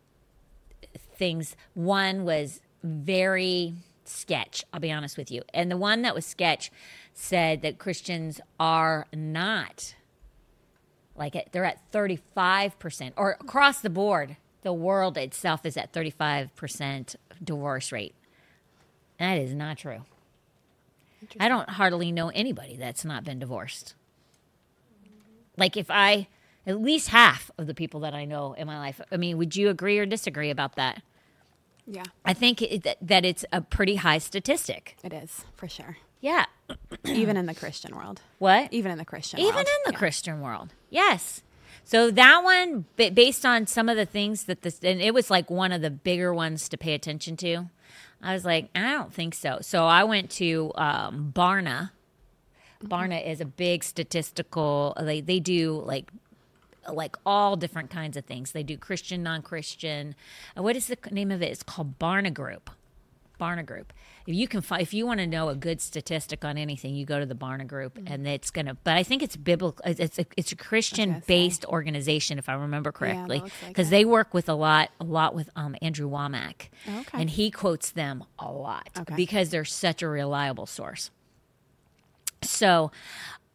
things. 1.15 1.55
One 1.75 2.25
was 2.25 2.61
very 2.83 3.75
sketch, 4.05 4.65
I'll 4.73 4.81
be 4.81 4.91
honest 4.91 5.17
with 5.17 5.31
you. 5.31 5.43
And 5.55 5.71
the 5.71 5.77
one 5.77 6.03
that 6.03 6.13
was 6.13 6.27
sketch 6.27 6.73
said 7.15 7.63
that 7.63 7.79
Christians 7.79 8.41
are 8.59 9.07
not 9.15 9.95
like 11.15 11.37
it, 11.37 11.51
they're 11.53 11.65
at 11.65 11.89
35% 11.93 13.13
or 13.17 13.37
across 13.41 13.81
the 13.81 13.91
board 13.91 14.37
the 14.63 14.73
world 14.73 15.17
itself 15.17 15.65
is 15.65 15.77
at 15.77 15.93
35% 15.93 17.17
divorce 17.43 17.93
rate 17.93 18.15
that 19.19 19.37
is 19.39 19.53
not 19.53 19.79
true 19.79 20.05
i 21.41 21.49
don't 21.49 21.69
hardly 21.71 22.11
know 22.13 22.29
anybody 22.31 22.77
that's 22.77 23.05
not 23.05 23.25
been 23.25 23.39
divorced 23.39 23.95
like 25.57 25.77
if 25.77 25.87
i 25.91 26.29
at 26.67 26.81
least 26.81 27.09
half 27.09 27.51
of 27.59 27.67
the 27.67 27.75
people 27.75 28.01
that 28.01 28.15
i 28.15 28.25
know 28.25 28.53
in 28.55 28.67
my 28.67 28.79
life 28.79 29.01
i 29.13 29.17
mean 29.17 29.37
would 29.39 29.57
you 29.57 29.69
agree 29.69 29.99
or 29.99 30.07
disagree 30.07 30.51
about 30.51 30.77
that 30.77 31.03
Yeah, 31.87 32.05
i 32.25 32.33
think 32.35 32.63
it, 32.63 32.83
that, 32.85 32.99
that 33.03 33.25
it's 33.25 33.45
a 33.53 33.61
pretty 33.61 33.97
high 33.97 34.19
statistic 34.19 34.97
it 35.03 35.13
is 35.13 35.45
for 35.57 35.69
sure. 35.69 35.97
yeah 36.21 36.47
Even 37.05 37.37
in 37.39 37.47
the 37.47 37.55
Christian 37.55 37.97
world. 37.97 38.21
what 38.39 38.73
Even 38.73 38.93
in 38.93 38.99
the 38.99 39.05
Christian 39.05 39.39
world. 39.41 39.49
even 39.49 39.57
world. 39.57 39.67
in 39.69 39.83
the 39.87 39.93
Yeah. 39.93 39.99
Christian 39.99 40.41
world. 40.43 40.75
Yes. 40.91 41.43
So 41.85 42.11
that 42.11 42.45
one, 42.45 42.85
based 42.97 43.47
on 43.47 43.67
some 43.67 43.89
of 43.89 43.97
the 43.97 44.05
things 44.05 44.45
that 44.45 44.61
this, 44.61 44.79
and 44.83 45.01
it 45.01 45.15
was 45.15 45.31
like 45.31 45.49
one 45.49 45.73
of 45.73 45.81
the 45.81 45.89
bigger 45.91 46.35
ones 46.35 46.69
to 46.69 46.77
pay 46.77 46.93
attention 46.93 47.39
to. 47.39 47.71
I 48.23 48.33
was 48.33 48.45
like, 48.45 48.69
I 48.75 48.93
don't 48.93 49.13
think 49.13 49.35
so. 49.35 49.59
So 49.61 49.87
I 49.87 50.05
went 50.05 50.31
to 50.33 50.73
um, 50.75 51.33
Barna. 51.35 51.91
Barna 52.85 53.25
is 53.25 53.41
a 53.41 53.45
big 53.45 53.83
statistical. 53.85 54.97
They 55.01 55.21
they 55.21 55.41
do 55.41 55.83
like 55.85 56.11
like 56.91 57.17
all 57.27 57.57
different 57.57 57.91
kinds 57.91 58.17
of 58.17 58.25
things. 58.25 58.53
They 58.53 58.63
do 58.63 58.77
Christian, 58.79 59.23
non-Christian. 59.23 60.15
Uh, 60.57 60.63
What 60.63 60.77
is 60.77 60.87
the 60.87 60.97
name 61.11 61.31
of 61.31 61.43
it? 61.43 61.51
It's 61.53 61.63
called 61.63 61.99
Barna 61.99 62.33
Group. 62.33 62.71
Barna 63.39 63.65
Group. 63.65 63.93
If 64.27 64.35
you 64.35 64.47
can 64.49 64.61
find, 64.61 64.83
if 64.83 64.93
you 64.93 65.07
want 65.07 65.21
to 65.21 65.27
know 65.27 65.49
a 65.49 65.55
good 65.55 65.81
statistic 65.81 66.45
on 66.45 66.59
anything, 66.59 66.95
you 66.95 67.07
go 67.07 67.19
to 67.19 67.25
the 67.27 67.35
Barna 67.35 67.67
Group, 67.67 67.99
and 68.07 68.27
it's 68.27 68.51
gonna. 68.51 68.75
But 68.85 68.97
I 68.97 69.03
think 69.03 69.23
it's 69.23 69.37
biblical. 69.37 69.83
It's 69.87 70.19
a, 70.19 70.27
it's 70.37 70.53
a 70.53 70.57
Christian 70.57 71.23
based 71.27 71.65
organization, 71.65 72.39
if 72.39 72.49
I 72.49 72.55
remember 72.55 72.93
correctly, 72.93 73.39
looks 73.39 73.53
like 73.63 73.69
because 73.71 73.91
they 73.91 74.05
work 74.05 74.35
with 74.35 74.49
a 74.49 74.55
lot, 74.55 74.91
a 75.01 75.05
lot 75.05 75.35
with 75.35 75.49
um, 75.57 75.75
Andrew 75.81 76.09
Wommack, 76.11 76.69
Okay. 76.89 77.05
and 77.15 77.31
he 77.31 77.51
quotes 77.51 77.91
them 77.91 78.25
a 78.39 78.51
lot 78.51 78.91
Okay. 78.99 79.15
because 79.17 79.51
they're 79.51 79.65
such 79.65 80.03
a 80.03 80.09
reliable 80.09 80.67
source. 80.67 81.11
So, 82.43 82.91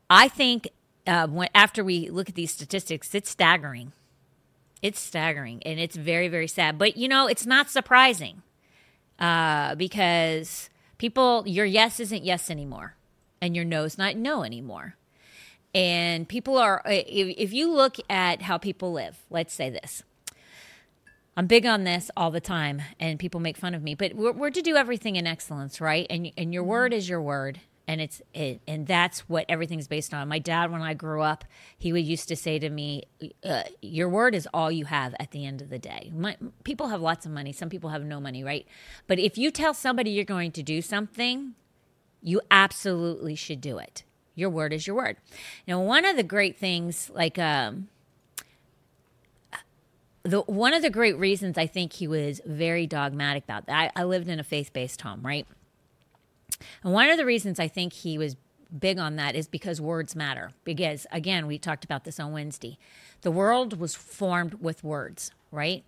I 0.09 0.27
think 0.27 0.67
uh, 1.07 1.27
when 1.27 1.49
after 1.55 1.83
we 1.83 2.09
look 2.09 2.29
at 2.29 2.35
these 2.35 2.51
statistics, 2.51 3.13
it's 3.15 3.29
staggering. 3.29 3.93
It's 4.81 4.99
staggering, 4.99 5.63
and 5.63 5.79
it's 5.79 5.95
very, 5.95 6.27
very 6.27 6.47
sad. 6.47 6.77
But 6.77 6.97
you 6.97 7.07
know, 7.07 7.27
it's 7.27 7.45
not 7.45 7.69
surprising 7.69 8.41
uh, 9.19 9.75
because 9.75 10.69
people, 10.97 11.43
your 11.45 11.65
yes 11.65 11.99
isn't 11.99 12.23
yes 12.23 12.49
anymore, 12.49 12.95
and 13.41 13.55
your 13.55 13.65
no 13.65 13.83
is 13.83 13.97
not 13.97 14.15
no 14.15 14.43
anymore. 14.43 14.95
And 15.75 16.27
people 16.27 16.57
are, 16.57 16.81
if, 16.85 17.35
if 17.37 17.53
you 17.53 17.71
look 17.71 17.97
at 18.09 18.43
how 18.43 18.57
people 18.57 18.93
live, 18.93 19.17
let's 19.29 19.53
say 19.53 19.69
this. 19.69 20.03
I'm 21.35 21.47
big 21.47 21.65
on 21.65 21.83
this 21.83 22.11
all 22.15 22.29
the 22.29 22.39
time, 22.39 22.83
and 22.99 23.17
people 23.17 23.39
make 23.39 23.57
fun 23.57 23.73
of 23.73 23.81
me. 23.81 23.95
But 23.95 24.13
we're, 24.13 24.33
we're 24.33 24.51
to 24.51 24.61
do 24.61 24.75
everything 24.75 25.15
in 25.15 25.25
excellence, 25.25 25.81
right? 25.81 26.05
And 26.09 26.31
and 26.37 26.53
your 26.53 26.63
word 26.63 26.93
is 26.93 27.09
your 27.09 27.21
word, 27.21 27.59
and 27.87 27.99
it's 27.99 28.21
it, 28.33 28.61
and 28.67 28.87
that's 28.87 29.21
what 29.29 29.45
everything's 29.49 29.87
based 29.87 30.13
on. 30.13 30.27
My 30.27 30.39
dad, 30.39 30.71
when 30.71 30.81
I 30.81 30.93
grew 30.93 31.21
up, 31.21 31.43
he 31.77 31.91
would 31.91 32.05
used 32.05 32.27
to 32.29 32.35
say 32.35 32.59
to 32.59 32.69
me, 32.69 33.03
uh, 33.43 33.63
"Your 33.81 34.07
word 34.07 34.35
is 34.35 34.47
all 34.53 34.71
you 34.71 34.85
have 34.85 35.13
at 35.19 35.31
the 35.31 35.45
end 35.45 35.61
of 35.61 35.69
the 35.69 35.79
day." 35.79 36.11
My, 36.15 36.37
people 36.63 36.87
have 36.87 37.01
lots 37.01 37.25
of 37.25 37.31
money. 37.31 37.51
Some 37.51 37.69
people 37.69 37.89
have 37.89 38.03
no 38.03 38.19
money, 38.19 38.43
right? 38.43 38.65
But 39.07 39.19
if 39.19 39.37
you 39.37 39.51
tell 39.51 39.73
somebody 39.73 40.11
you're 40.11 40.23
going 40.23 40.51
to 40.53 40.63
do 40.63 40.81
something, 40.81 41.55
you 42.21 42.41
absolutely 42.49 43.35
should 43.35 43.59
do 43.59 43.77
it. 43.77 44.03
Your 44.35 44.49
word 44.49 44.73
is 44.73 44.87
your 44.87 44.95
word. 44.95 45.17
Now, 45.67 45.81
one 45.81 46.05
of 46.05 46.15
the 46.15 46.23
great 46.23 46.57
things, 46.57 47.11
like 47.13 47.37
um, 47.37 47.89
the 50.23 50.41
one 50.41 50.73
of 50.73 50.81
the 50.81 50.89
great 50.89 51.17
reasons 51.17 51.57
I 51.57 51.67
think 51.67 51.93
he 51.93 52.07
was 52.07 52.41
very 52.45 52.87
dogmatic 52.87 53.43
about 53.43 53.67
that. 53.67 53.91
I, 53.95 54.01
I 54.01 54.03
lived 54.05 54.29
in 54.29 54.39
a 54.39 54.43
faith 54.43 54.71
based 54.73 55.01
home, 55.01 55.21
right? 55.21 55.45
And 56.83 56.93
one 56.93 57.09
of 57.09 57.17
the 57.17 57.25
reasons 57.25 57.59
I 57.59 57.67
think 57.67 57.93
he 57.93 58.17
was 58.17 58.35
big 58.77 58.97
on 58.97 59.15
that 59.17 59.35
is 59.35 59.47
because 59.47 59.79
words 59.79 60.15
matter. 60.15 60.51
Because 60.63 61.05
again, 61.11 61.47
we 61.47 61.57
talked 61.57 61.85
about 61.85 62.03
this 62.03 62.19
on 62.19 62.31
Wednesday. 62.31 62.77
The 63.21 63.31
world 63.31 63.79
was 63.79 63.95
formed 63.95 64.55
with 64.55 64.83
words, 64.83 65.31
right? 65.51 65.83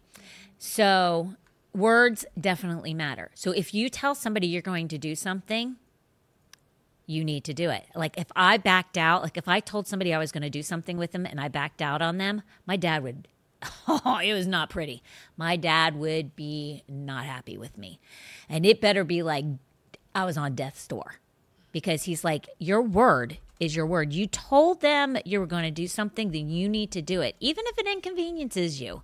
So 0.57 1.33
words 1.73 2.25
definitely 2.39 2.93
matter. 2.93 3.31
So 3.33 3.51
if 3.51 3.73
you 3.73 3.89
tell 3.89 4.15
somebody 4.15 4.47
you're 4.47 4.61
going 4.61 4.87
to 4.89 4.97
do 4.97 5.15
something, 5.15 5.75
you 7.07 7.23
need 7.23 7.43
to 7.43 7.53
do 7.53 7.69
it. 7.69 7.85
Like 7.95 8.17
if 8.17 8.27
I 8.35 8.57
backed 8.57 8.97
out, 8.97 9.21
like 9.21 9.37
if 9.37 9.47
I 9.47 9.59
told 9.59 9.87
somebody 9.87 10.13
I 10.13 10.17
was 10.17 10.31
going 10.31 10.43
to 10.43 10.49
do 10.49 10.63
something 10.63 10.97
with 10.97 11.11
them 11.11 11.25
and 11.25 11.39
I 11.39 11.47
backed 11.47 11.81
out 11.81 12.01
on 12.01 12.17
them, 12.17 12.41
my 12.65 12.77
dad 12.77 13.03
would 13.03 13.27
Oh, 13.87 14.19
it 14.23 14.33
was 14.33 14.47
not 14.47 14.69
pretty. 14.69 15.03
My 15.37 15.55
dad 15.55 15.95
would 15.95 16.35
be 16.35 16.83
not 16.87 17.25
happy 17.25 17.57
with 17.57 17.77
me. 17.77 17.99
And 18.49 18.65
it 18.65 18.81
better 18.81 19.03
be 19.03 19.23
like 19.23 19.45
I 20.15 20.25
was 20.25 20.37
on 20.37 20.55
death's 20.55 20.87
door 20.87 21.15
because 21.71 22.03
he's 22.03 22.23
like, 22.23 22.47
Your 22.57 22.81
word 22.81 23.37
is 23.59 23.75
your 23.75 23.85
word. 23.85 24.13
You 24.13 24.27
told 24.27 24.81
them 24.81 25.17
you 25.25 25.39
were 25.39 25.45
going 25.45 25.63
to 25.63 25.71
do 25.71 25.87
something, 25.87 26.31
then 26.31 26.49
you 26.49 26.67
need 26.67 26.91
to 26.91 27.01
do 27.01 27.21
it, 27.21 27.35
even 27.39 27.65
if 27.67 27.77
it 27.77 27.87
inconveniences 27.87 28.81
you. 28.81 29.03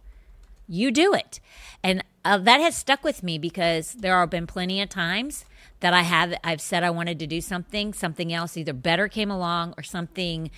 You 0.68 0.92
do 0.92 1.14
it. 1.14 1.40
And 1.84 2.04
uh, 2.24 2.38
that 2.38 2.62
has 2.62 2.76
stuck 2.76 3.04
with 3.04 3.24
me 3.24 3.38
because 3.38 3.94
there 3.94 4.18
have 4.20 4.30
been 4.30 4.48
plenty 4.48 4.82
of 4.82 4.90
times 4.90 5.46
that 5.82 5.94
I 5.94 6.02
have 6.02 6.34
I've 6.44 6.62
said 6.62 6.84
I 6.84 6.90
wanted 6.90 7.20
to 7.20 7.28
do 7.28 7.42
something, 7.42 7.94
something 7.94 8.32
else 8.32 8.56
either 8.56 8.74
better 8.74 9.08
came 9.08 9.32
along 9.32 9.74
or 9.78 9.84
something 9.84 10.50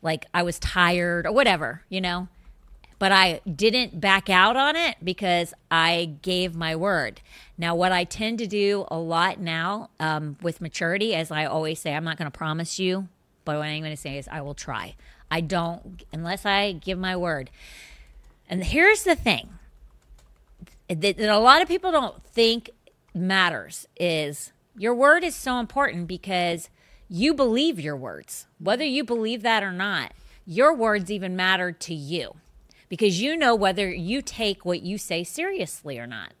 like 0.00 0.26
I 0.34 0.42
was 0.42 0.58
tired 0.58 1.26
or 1.26 1.32
whatever, 1.32 1.82
you 1.88 2.00
know 2.00 2.28
but 3.02 3.10
I 3.10 3.40
didn't 3.52 4.00
back 4.00 4.30
out 4.30 4.56
on 4.56 4.76
it 4.76 4.94
because 5.02 5.52
I 5.72 6.18
gave 6.22 6.54
my 6.54 6.76
word. 6.76 7.20
Now, 7.58 7.74
what 7.74 7.90
I 7.90 8.04
tend 8.04 8.38
to 8.38 8.46
do 8.46 8.86
a 8.92 8.96
lot 8.96 9.40
now 9.40 9.90
um, 9.98 10.36
with 10.40 10.60
maturity, 10.60 11.12
as 11.12 11.32
I 11.32 11.46
always 11.46 11.80
say, 11.80 11.94
I'm 11.96 12.04
not 12.04 12.16
going 12.16 12.30
to 12.30 12.38
promise 12.38 12.78
you, 12.78 13.08
but 13.44 13.56
what 13.56 13.64
I'm 13.64 13.80
going 13.80 13.90
to 13.90 14.00
say 14.00 14.18
is 14.18 14.28
I 14.30 14.40
will 14.40 14.54
try. 14.54 14.94
I 15.32 15.40
don't, 15.40 16.04
unless 16.12 16.46
I 16.46 16.74
give 16.74 16.96
my 16.96 17.16
word. 17.16 17.50
And 18.48 18.62
here's 18.62 19.02
the 19.02 19.16
thing 19.16 19.48
that, 20.86 21.16
that 21.16 21.28
a 21.28 21.40
lot 21.40 21.60
of 21.60 21.66
people 21.66 21.90
don't 21.90 22.22
think 22.22 22.70
matters 23.12 23.88
is 23.98 24.52
your 24.78 24.94
word 24.94 25.24
is 25.24 25.34
so 25.34 25.58
important 25.58 26.06
because 26.06 26.70
you 27.08 27.34
believe 27.34 27.80
your 27.80 27.96
words. 27.96 28.46
Whether 28.60 28.84
you 28.84 29.02
believe 29.02 29.42
that 29.42 29.64
or 29.64 29.72
not, 29.72 30.12
your 30.46 30.72
words 30.72 31.10
even 31.10 31.34
matter 31.34 31.72
to 31.72 31.94
you 31.94 32.36
because 32.92 33.22
you 33.22 33.38
know 33.38 33.54
whether 33.54 33.90
you 33.90 34.20
take 34.20 34.66
what 34.66 34.82
you 34.82 34.98
say 34.98 35.24
seriously 35.24 35.98
or 35.98 36.06
not. 36.06 36.34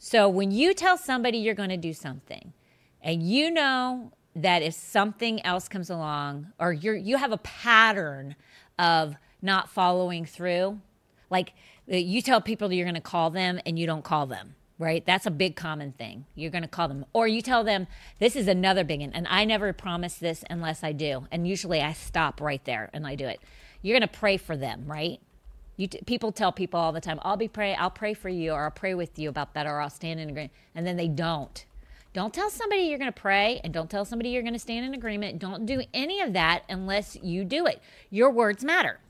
So 0.00 0.28
when 0.28 0.50
you 0.50 0.74
tell 0.74 0.98
somebody 0.98 1.38
you're 1.38 1.54
going 1.54 1.68
to 1.68 1.76
do 1.76 1.92
something 1.92 2.52
and 3.00 3.22
you 3.22 3.52
know 3.52 4.10
that 4.34 4.62
if 4.62 4.74
something 4.74 5.40
else 5.46 5.68
comes 5.68 5.90
along 5.90 6.48
or 6.58 6.72
you're 6.72 6.96
you 6.96 7.18
have 7.18 7.30
a 7.30 7.36
pattern 7.36 8.34
of 8.76 9.14
not 9.40 9.70
following 9.70 10.26
through, 10.26 10.80
like 11.30 11.52
uh, 11.88 11.94
you 11.94 12.20
tell 12.20 12.40
people 12.40 12.72
you're 12.72 12.84
going 12.84 12.96
to 12.96 13.00
call 13.00 13.30
them 13.30 13.60
and 13.64 13.78
you 13.78 13.86
don't 13.86 14.02
call 14.02 14.26
them, 14.26 14.56
right? 14.80 15.06
That's 15.06 15.24
a 15.24 15.30
big 15.30 15.54
common 15.54 15.92
thing. 15.92 16.24
You're 16.34 16.50
going 16.50 16.62
to 16.62 16.68
call 16.68 16.88
them 16.88 17.04
or 17.12 17.28
you 17.28 17.42
tell 17.42 17.62
them 17.62 17.86
this 18.18 18.34
is 18.34 18.48
another 18.48 18.82
big 18.82 18.98
one 18.98 19.12
and 19.12 19.28
I 19.30 19.44
never 19.44 19.72
promise 19.72 20.16
this 20.16 20.42
unless 20.50 20.82
I 20.82 20.90
do. 20.90 21.28
And 21.30 21.46
usually 21.46 21.80
I 21.80 21.92
stop 21.92 22.40
right 22.40 22.64
there 22.64 22.90
and 22.92 23.06
I 23.06 23.14
do 23.14 23.28
it. 23.28 23.38
You're 23.84 23.98
going 23.98 24.08
to 24.08 24.18
pray 24.18 24.38
for 24.38 24.56
them, 24.56 24.84
right? 24.86 25.20
You 25.76 25.88
t- 25.88 26.00
people 26.06 26.32
tell 26.32 26.52
people 26.52 26.80
all 26.80 26.92
the 26.92 27.02
time, 27.02 27.20
"I'll 27.20 27.36
be 27.36 27.48
pray, 27.48 27.74
I'll 27.74 27.90
pray 27.90 28.14
for 28.14 28.30
you, 28.30 28.52
or 28.52 28.64
I'll 28.64 28.70
pray 28.70 28.94
with 28.94 29.18
you 29.18 29.28
about 29.28 29.52
that, 29.52 29.66
or 29.66 29.78
I'll 29.78 29.90
stand 29.90 30.20
in 30.20 30.30
agreement," 30.30 30.52
and 30.74 30.86
then 30.86 30.96
they 30.96 31.06
don't. 31.06 31.62
Don't 32.14 32.32
tell 32.32 32.48
somebody 32.48 32.84
you're 32.84 32.98
going 32.98 33.12
to 33.12 33.20
pray 33.20 33.60
and 33.62 33.74
don't 33.74 33.90
tell 33.90 34.06
somebody 34.06 34.30
you're 34.30 34.42
going 34.42 34.54
to 34.54 34.58
stand 34.58 34.86
in 34.86 34.94
agreement. 34.94 35.38
Don't 35.38 35.66
do 35.66 35.82
any 35.92 36.22
of 36.22 36.32
that 36.32 36.62
unless 36.70 37.18
you 37.22 37.44
do 37.44 37.66
it. 37.66 37.82
Your 38.08 38.30
words 38.30 38.64
matter. 38.64 39.00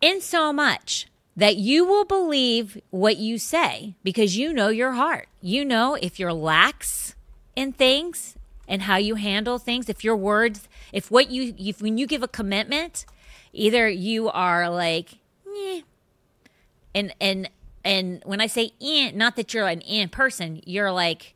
In 0.00 0.20
so 0.20 0.52
much 0.52 1.08
that 1.36 1.56
you 1.56 1.84
will 1.84 2.04
believe 2.04 2.80
what 2.90 3.16
you 3.16 3.38
say 3.38 3.96
because 4.04 4.36
you 4.36 4.52
know 4.52 4.68
your 4.68 4.92
heart. 4.92 5.28
You 5.40 5.64
know 5.64 5.94
if 5.94 6.20
you're 6.20 6.32
lax 6.32 7.16
in 7.56 7.72
things 7.72 8.36
and 8.70 8.82
how 8.82 8.96
you 8.96 9.16
handle 9.16 9.58
things, 9.58 9.88
if 9.88 10.04
your 10.04 10.16
words, 10.16 10.68
if 10.92 11.10
what 11.10 11.28
you, 11.28 11.52
if 11.58 11.82
when 11.82 11.98
you 11.98 12.06
give 12.06 12.22
a 12.22 12.28
commitment, 12.28 13.04
either 13.52 13.88
you 13.88 14.30
are 14.30 14.70
like, 14.70 15.18
eh, 15.46 15.80
and 16.94 17.12
and 17.20 17.50
and 17.84 18.22
when 18.24 18.40
I 18.40 18.46
say 18.46 18.70
in, 18.78 19.18
not 19.18 19.34
that 19.34 19.52
you're 19.52 19.66
an 19.66 19.80
in 19.80 20.08
person, 20.08 20.62
you're 20.64 20.92
like 20.92 21.34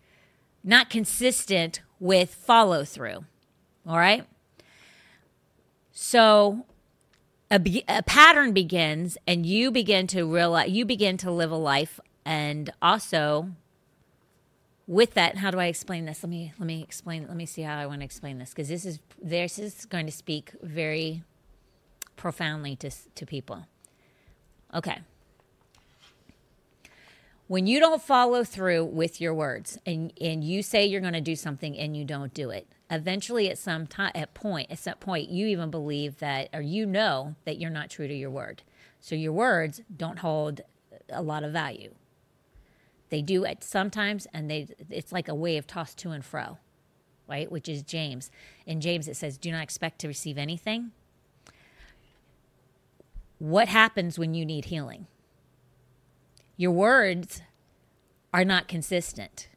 not 0.62 0.88
consistent 0.88 1.80
with 1.98 2.32
follow 2.32 2.84
through. 2.84 3.24
All 3.86 3.98
right. 3.98 4.24
So 5.90 6.64
a, 7.50 7.60
a 7.88 8.02
pattern 8.04 8.52
begins, 8.52 9.18
and 9.26 9.44
you 9.44 9.72
begin 9.72 10.06
to 10.08 10.22
realize 10.22 10.70
you 10.70 10.84
begin 10.84 11.16
to 11.18 11.32
live 11.32 11.50
a 11.50 11.56
life, 11.56 11.98
and 12.24 12.72
also 12.80 13.50
with 14.86 15.14
that, 15.14 15.38
how 15.38 15.50
do 15.50 15.58
I 15.58 15.66
explain 15.66 16.04
this? 16.04 16.22
Let 16.22 16.30
me 16.30 16.52
let 16.58 16.66
me 16.66 16.82
explain. 16.82 17.26
Let 17.26 17.36
me 17.36 17.46
see 17.46 17.62
how 17.62 17.78
I 17.78 17.86
want 17.86 18.00
to 18.00 18.04
explain 18.04 18.38
this 18.38 18.50
because 18.50 18.68
this 18.68 18.84
is 18.84 18.98
this 19.22 19.58
is 19.58 19.86
going 19.86 20.06
to 20.06 20.12
speak 20.12 20.52
very 20.62 21.22
profoundly 22.16 22.76
to 22.76 22.90
to 23.14 23.26
people. 23.26 23.66
Okay 24.74 25.00
when 27.46 27.66
you 27.66 27.78
don't 27.78 28.02
follow 28.02 28.42
through 28.42 28.84
with 28.84 29.20
your 29.20 29.34
words 29.34 29.78
and 29.84 30.12
and 30.20 30.42
you 30.42 30.62
say 30.62 30.84
you're 30.84 31.00
going 31.00 31.12
to 31.12 31.20
do 31.20 31.36
something 31.36 31.76
and 31.78 31.96
you 31.96 32.04
don't 32.04 32.32
do 32.32 32.50
it 32.50 32.66
eventually 32.90 33.50
at 33.50 33.58
some 33.58 33.86
time 33.86 34.12
at 34.14 34.32
point 34.34 34.70
at 34.70 34.78
some 34.78 34.96
point 34.96 35.28
you 35.28 35.46
even 35.46 35.70
believe 35.70 36.18
that 36.18 36.48
or 36.52 36.60
you 36.60 36.86
know 36.86 37.34
that 37.44 37.58
you're 37.58 37.70
not 37.70 37.90
true 37.90 38.08
to 38.08 38.14
your 38.14 38.30
word 38.30 38.62
so 39.00 39.14
your 39.14 39.32
words 39.32 39.82
don't 39.94 40.20
hold 40.20 40.60
a 41.10 41.22
lot 41.22 41.42
of 41.44 41.52
value 41.52 41.94
they 43.14 43.22
do 43.22 43.44
at 43.44 43.62
sometimes 43.62 44.26
and 44.34 44.50
they 44.50 44.66
it's 44.90 45.12
like 45.12 45.28
a 45.28 45.34
wave 45.34 45.66
tossed 45.66 45.98
to 45.98 46.10
and 46.10 46.24
fro 46.24 46.58
right 47.28 47.50
which 47.50 47.68
is 47.68 47.82
james 47.82 48.30
in 48.66 48.80
james 48.80 49.08
it 49.08 49.16
says 49.16 49.38
do 49.38 49.50
not 49.50 49.62
expect 49.62 49.98
to 50.00 50.08
receive 50.08 50.36
anything 50.36 50.90
what 53.38 53.68
happens 53.68 54.18
when 54.18 54.34
you 54.34 54.44
need 54.44 54.66
healing 54.66 55.06
your 56.56 56.70
words 56.70 57.42
are 58.32 58.44
not 58.44 58.68
consistent. 58.68 59.48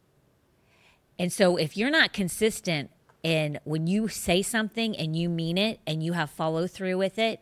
And 1.20 1.32
so 1.32 1.58
if 1.58 1.78
you're 1.78 1.90
not 1.90 2.14
consistent 2.14 2.92
in 3.24 3.60
when 3.64 3.88
you 3.88 4.08
say 4.08 4.42
something 4.42 4.96
and 4.96 5.16
you 5.16 5.30
mean 5.30 5.58
it 5.58 5.80
and 5.86 6.04
you 6.04 6.14
have 6.14 6.30
follow 6.30 6.68
through 6.68 6.98
with 6.98 7.18
it, 7.18 7.42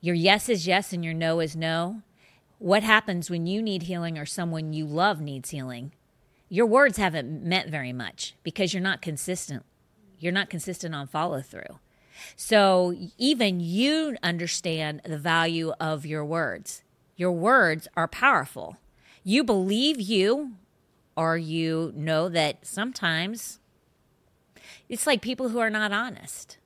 your 0.00 0.14
yes 0.14 0.48
is 0.48 0.66
yes 0.66 0.92
and 0.92 1.04
your 1.04 1.14
no 1.14 1.40
is 1.40 1.56
no. 1.56 2.02
What 2.58 2.82
happens 2.82 3.30
when 3.30 3.46
you 3.46 3.62
need 3.62 3.84
healing 3.84 4.18
or 4.18 4.26
someone 4.26 4.72
you 4.72 4.84
love 4.84 5.20
needs 5.20 5.50
healing? 5.50 5.92
Your 6.48 6.66
words 6.66 6.96
haven't 6.96 7.42
meant 7.42 7.70
very 7.70 7.92
much 7.92 8.34
because 8.42 8.72
you're 8.72 8.82
not 8.82 9.02
consistent. 9.02 9.64
You're 10.18 10.32
not 10.32 10.50
consistent 10.50 10.94
on 10.94 11.06
follow 11.06 11.40
through. 11.40 11.78
So 12.34 12.96
even 13.16 13.60
you 13.60 14.16
understand 14.22 15.02
the 15.04 15.18
value 15.18 15.72
of 15.78 16.04
your 16.04 16.24
words. 16.24 16.82
Your 17.16 17.32
words 17.32 17.86
are 17.96 18.08
powerful 18.08 18.78
you 19.28 19.44
believe 19.44 20.00
you 20.00 20.52
or 21.14 21.36
you 21.36 21.92
know 21.94 22.30
that 22.30 22.66
sometimes 22.66 23.58
it's 24.88 25.06
like 25.06 25.20
people 25.20 25.50
who 25.50 25.58
are 25.58 25.68
not 25.68 25.92
honest 25.92 26.56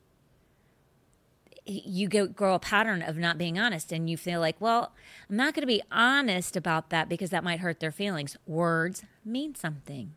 you 1.64 2.09
go, 2.09 2.27
grow 2.27 2.55
a 2.55 2.59
pattern 2.59 3.03
of 3.03 3.16
not 3.16 3.38
being 3.38 3.59
honest 3.59 3.92
and 3.92 4.11
you 4.11 4.16
feel 4.16 4.40
like 4.40 4.61
well 4.61 4.92
i'm 5.31 5.37
not 5.37 5.55
going 5.55 5.62
to 5.62 5.66
be 5.66 5.83
honest 5.92 6.57
about 6.57 6.90
that 6.90 7.09
because 7.09 7.31
that 7.31 7.44
might 7.44 7.61
hurt 7.61 7.81
their 7.81 7.92
feelings. 7.92 8.37
Words 8.46 9.05
mean 9.25 9.55
something. 9.55 10.14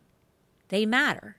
They 0.68 0.84
matter. 0.86 1.36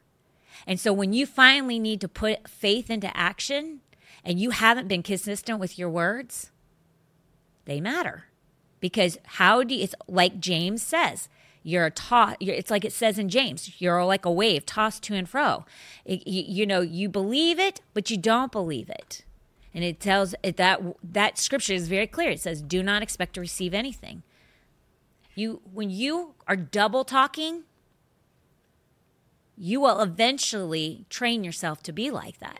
And 0.65 0.80
so 0.80 0.93
when 0.93 1.13
you 1.13 1.26
finally 1.26 1.80
need 1.80 2.02
to 2.02 2.08
put 2.08 2.48
faith 2.48 2.89
into 2.89 3.15
action 3.15 3.82
and 4.24 4.39
you 4.39 4.52
haven't 4.52 4.88
been 4.88 5.04
consistent 5.04 5.60
with 5.60 5.78
your 5.78 5.89
words 5.89 6.52
they 7.65 7.82
matter. 7.82 8.26
Because 8.80 9.17
how 9.26 9.63
do 9.63 9.76
you, 9.76 9.84
it's 9.84 9.96
like 10.08 10.39
James 10.39 10.82
says 10.82 11.28
you're 11.63 11.86
a 11.86 11.91
taught 11.91 12.38
it's 12.39 12.72
like 12.72 12.86
it 12.86 12.93
says 12.93 13.20
in 13.20 13.28
James 13.28 13.82
you're 13.82 14.06
like 14.06 14.24
a 14.24 14.32
wave 14.32 14.65
tossed 14.65 15.04
to 15.04 15.15
and 15.15 15.28
fro. 15.28 15.65
It, 16.06 16.26
you, 16.26 16.43
you, 16.48 16.65
know 16.65 16.80
you 16.80 17.10
believe 17.10 17.60
it 17.60 17.82
but 17.93 18.10
you 18.10 18.17
don't 18.17 18.52
believe 18.52 18.89
it 18.89 19.26
and 19.78 19.86
it 19.86 20.00
tells 20.00 20.34
it 20.42 20.58
that 20.58 20.82
that 21.04 21.38
scripture 21.38 21.74
is 21.74 21.88
very 21.88 22.08
clear 22.08 22.32
it 22.32 22.40
says 22.40 22.62
do 22.62 22.82
not 22.82 23.04
expect 23.04 23.36
to 23.36 23.40
receive 23.40 23.74
anything 23.74 24.24
you 25.36 25.62
when 25.72 25.92
you 25.92 26.34
are 26.48 26.56
double 26.56 27.06
talking 27.06 27.63
you 29.56 29.80
will 29.80 30.02
eventually 30.02 31.06
train 31.10 31.44
yourself 31.44 31.84
to 31.84 31.94
be 31.94 32.10
like 32.10 32.40
that 32.40 32.60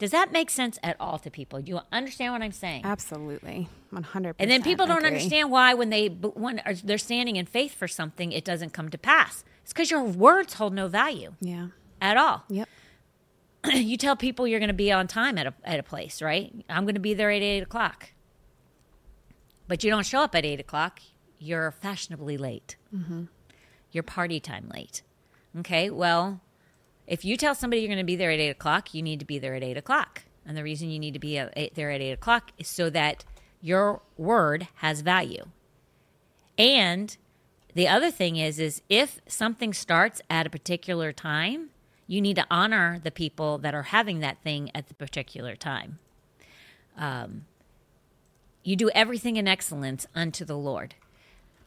does 0.00 0.12
that 0.12 0.32
make 0.32 0.48
sense 0.48 0.78
at 0.82 0.96
all 0.98 1.18
to 1.18 1.30
people? 1.30 1.60
Do 1.60 1.72
you 1.72 1.80
understand 1.92 2.32
what 2.32 2.40
I'm 2.40 2.52
saying? 2.52 2.86
Absolutely, 2.86 3.68
one 3.90 4.02
hundred. 4.02 4.34
And 4.38 4.50
then 4.50 4.62
people 4.62 4.86
don't 4.86 5.04
understand 5.04 5.50
why 5.50 5.74
when 5.74 5.90
they 5.90 6.08
when 6.08 6.62
they're 6.82 6.96
standing 6.96 7.36
in 7.36 7.44
faith 7.44 7.74
for 7.74 7.86
something, 7.86 8.32
it 8.32 8.42
doesn't 8.42 8.72
come 8.72 8.88
to 8.88 8.96
pass. 8.96 9.44
It's 9.62 9.74
because 9.74 9.90
your 9.90 10.02
words 10.02 10.54
hold 10.54 10.72
no 10.72 10.88
value. 10.88 11.34
Yeah. 11.42 11.68
At 12.00 12.16
all. 12.16 12.44
Yep. 12.48 12.66
you 13.72 13.96
tell 13.96 14.16
people 14.16 14.46
you're 14.46 14.60
going 14.60 14.68
to 14.68 14.74
be 14.74 14.92
on 14.92 15.06
time 15.06 15.38
at 15.38 15.46
a 15.46 15.54
at 15.64 15.78
a 15.78 15.82
place, 15.82 16.22
right? 16.22 16.52
I'm 16.68 16.84
going 16.84 16.94
to 16.94 17.00
be 17.00 17.14
there 17.14 17.30
at 17.30 17.42
eight 17.42 17.62
o'clock. 17.62 18.12
But 19.68 19.84
you 19.84 19.90
don't 19.90 20.06
show 20.06 20.22
up 20.22 20.34
at 20.34 20.44
eight 20.44 20.60
o'clock. 20.60 21.00
You're 21.38 21.70
fashionably 21.70 22.36
late. 22.36 22.76
Mm-hmm. 22.94 23.24
You're 23.92 24.02
party 24.02 24.40
time 24.40 24.68
late. 24.72 25.02
Okay. 25.58 25.90
Well, 25.90 26.40
if 27.06 27.24
you 27.24 27.36
tell 27.36 27.54
somebody 27.54 27.82
you're 27.82 27.88
going 27.88 27.98
to 27.98 28.04
be 28.04 28.16
there 28.16 28.30
at 28.30 28.40
eight 28.40 28.50
o'clock, 28.50 28.94
you 28.94 29.02
need 29.02 29.20
to 29.20 29.26
be 29.26 29.38
there 29.38 29.54
at 29.54 29.62
eight 29.62 29.76
o'clock. 29.76 30.22
And 30.46 30.56
the 30.56 30.62
reason 30.62 30.90
you 30.90 30.98
need 30.98 31.14
to 31.14 31.20
be 31.20 31.34
there 31.34 31.90
at 31.90 32.00
eight 32.00 32.12
o'clock 32.12 32.52
is 32.58 32.68
so 32.68 32.90
that 32.90 33.24
your 33.60 34.00
word 34.16 34.68
has 34.76 35.02
value. 35.02 35.46
And 36.56 37.16
the 37.74 37.88
other 37.88 38.10
thing 38.10 38.36
is, 38.36 38.58
is 38.58 38.82
if 38.88 39.20
something 39.26 39.72
starts 39.72 40.20
at 40.28 40.46
a 40.46 40.50
particular 40.50 41.12
time, 41.12 41.70
you 42.10 42.20
need 42.20 42.34
to 42.34 42.44
honor 42.50 42.98
the 43.04 43.10
people 43.12 43.56
that 43.58 43.72
are 43.72 43.84
having 43.84 44.18
that 44.18 44.42
thing 44.42 44.68
at 44.74 44.88
the 44.88 44.94
particular 44.94 45.54
time. 45.54 46.00
Um, 46.98 47.44
you 48.64 48.74
do 48.74 48.90
everything 48.90 49.36
in 49.36 49.46
excellence 49.46 50.08
unto 50.12 50.44
the 50.44 50.56
Lord. 50.56 50.96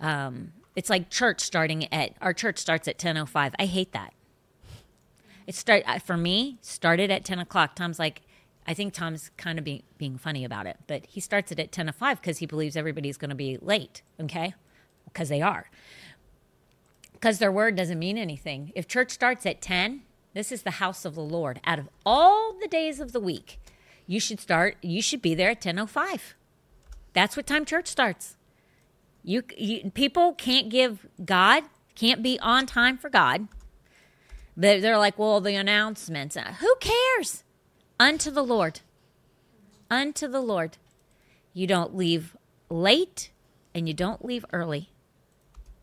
Um, 0.01 0.51
it's 0.75 0.89
like 0.89 1.09
church 1.09 1.39
starting 1.39 1.91
at 1.93 2.17
our 2.19 2.33
church 2.33 2.57
starts 2.57 2.89
at 2.89 2.97
ten 2.97 3.15
oh 3.15 3.25
five. 3.25 3.55
I 3.57 3.67
hate 3.67 3.93
that. 3.93 4.13
It 5.47 5.55
start 5.55 5.85
for 6.01 6.17
me 6.17 6.57
started 6.59 7.09
at 7.09 7.23
ten 7.23 7.39
o'clock. 7.39 7.73
Tom's 7.73 7.97
like, 7.97 8.21
I 8.67 8.73
think 8.73 8.93
Tom's 8.93 9.31
kind 9.37 9.57
of 9.57 9.63
being 9.63 9.83
being 9.97 10.17
funny 10.17 10.43
about 10.43 10.67
it, 10.67 10.75
but 10.87 11.05
he 11.05 11.21
starts 11.21 11.53
it 11.53 11.59
at 11.61 11.71
ten 11.71 11.85
to 11.85 11.93
five 11.93 12.19
because 12.19 12.39
he 12.39 12.45
believes 12.45 12.75
everybody's 12.75 13.15
going 13.15 13.29
to 13.29 13.35
be 13.35 13.57
late. 13.61 14.01
Okay, 14.19 14.55
because 15.05 15.29
they 15.29 15.41
are. 15.41 15.69
Because 17.13 17.39
their 17.39 17.51
word 17.51 17.77
doesn't 17.77 17.97
mean 17.97 18.17
anything. 18.17 18.73
If 18.75 18.89
church 18.89 19.11
starts 19.11 19.45
at 19.45 19.61
ten, 19.61 20.01
this 20.33 20.51
is 20.51 20.63
the 20.63 20.71
house 20.71 21.05
of 21.05 21.15
the 21.15 21.21
Lord. 21.21 21.59
Out 21.65 21.79
of 21.79 21.89
all 22.05 22.53
the 22.59 22.67
days 22.67 22.99
of 22.99 23.11
the 23.11 23.19
week, 23.19 23.59
you 24.07 24.19
should 24.19 24.39
start. 24.39 24.77
You 24.81 25.01
should 25.01 25.21
be 25.21 25.35
there 25.35 25.51
at 25.51 25.61
ten 25.61 25.79
o 25.79 25.83
oh 25.83 25.85
five. 25.85 26.35
That's 27.13 27.37
what 27.37 27.45
time 27.45 27.65
church 27.65 27.87
starts. 27.87 28.35
You, 29.23 29.43
you 29.57 29.91
people 29.91 30.33
can't 30.33 30.69
give 30.69 31.07
God 31.23 31.63
can't 31.95 32.23
be 32.23 32.39
on 32.39 32.65
time 32.65 32.97
for 32.97 33.09
God 33.09 33.47
but 34.55 34.81
they're 34.81 34.97
like, 34.97 35.17
well, 35.17 35.41
the 35.41 35.55
announcements. 35.55 36.37
Uh, 36.37 36.53
who 36.59 36.75
cares? 36.79 37.43
Unto 37.99 38.29
the 38.29 38.43
Lord. 38.43 38.81
Unto 39.89 40.27
the 40.27 40.41
Lord. 40.41 40.77
You 41.53 41.67
don't 41.67 41.95
leave 41.95 42.35
late 42.69 43.31
and 43.73 43.87
you 43.87 43.93
don't 43.93 44.23
leave 44.23 44.45
early. 44.53 44.89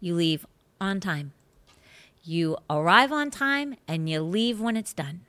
You 0.00 0.14
leave 0.14 0.46
on 0.80 1.00
time. 1.00 1.32
You 2.22 2.58
arrive 2.68 3.12
on 3.12 3.30
time 3.30 3.76
and 3.88 4.08
you 4.08 4.20
leave 4.20 4.60
when 4.60 4.76
it's 4.76 4.92
done. 4.92 5.22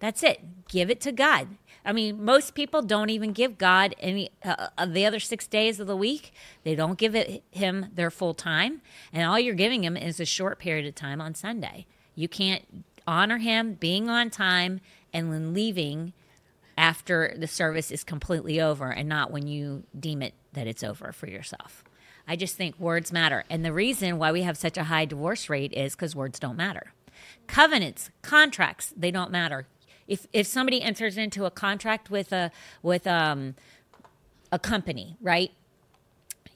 That's 0.00 0.22
it. 0.22 0.68
Give 0.68 0.90
it 0.90 1.00
to 1.02 1.12
God. 1.12 1.48
I 1.84 1.92
mean, 1.92 2.24
most 2.24 2.54
people 2.54 2.82
don't 2.82 3.10
even 3.10 3.32
give 3.32 3.58
God 3.58 3.94
any 3.98 4.30
uh, 4.44 4.68
of 4.76 4.92
the 4.92 5.06
other 5.06 5.20
six 5.20 5.46
days 5.46 5.80
of 5.80 5.86
the 5.86 5.96
week. 5.96 6.32
They 6.62 6.74
don't 6.74 6.98
give 6.98 7.14
it 7.14 7.42
him 7.50 7.86
their 7.94 8.10
full 8.10 8.34
time, 8.34 8.82
and 9.12 9.26
all 9.26 9.38
you're 9.38 9.54
giving 9.54 9.84
him 9.84 9.96
is 9.96 10.20
a 10.20 10.24
short 10.24 10.58
period 10.58 10.86
of 10.86 10.94
time 10.94 11.20
on 11.20 11.34
Sunday. 11.34 11.86
You 12.14 12.28
can't 12.28 12.84
honor 13.06 13.38
him 13.38 13.74
being 13.74 14.10
on 14.10 14.28
time 14.28 14.80
and 15.12 15.32
then 15.32 15.54
leaving 15.54 16.12
after 16.76 17.34
the 17.36 17.46
service 17.46 17.90
is 17.90 18.04
completely 18.04 18.60
over 18.60 18.90
and 18.90 19.08
not 19.08 19.30
when 19.30 19.46
you 19.46 19.84
deem 19.98 20.20
it 20.22 20.34
that 20.52 20.66
it's 20.66 20.84
over 20.84 21.10
for 21.12 21.26
yourself. 21.26 21.82
I 22.28 22.36
just 22.36 22.56
think 22.56 22.78
words 22.78 23.10
matter. 23.10 23.44
And 23.48 23.64
the 23.64 23.72
reason 23.72 24.18
why 24.18 24.30
we 24.30 24.42
have 24.42 24.58
such 24.58 24.76
a 24.76 24.84
high 24.84 25.06
divorce 25.06 25.48
rate 25.48 25.72
is 25.72 25.96
because 25.96 26.14
words 26.14 26.38
don't 26.38 26.56
matter. 26.56 26.92
Covenants, 27.46 28.10
contracts, 28.20 28.92
they 28.94 29.10
don't 29.10 29.30
matter. 29.30 29.66
If 30.06 30.26
if 30.32 30.46
somebody 30.46 30.82
enters 30.82 31.16
into 31.16 31.46
a 31.46 31.50
contract 31.50 32.10
with 32.10 32.32
a 32.32 32.52
with 32.82 33.06
um 33.06 33.54
a 34.52 34.58
company, 34.58 35.16
right? 35.20 35.52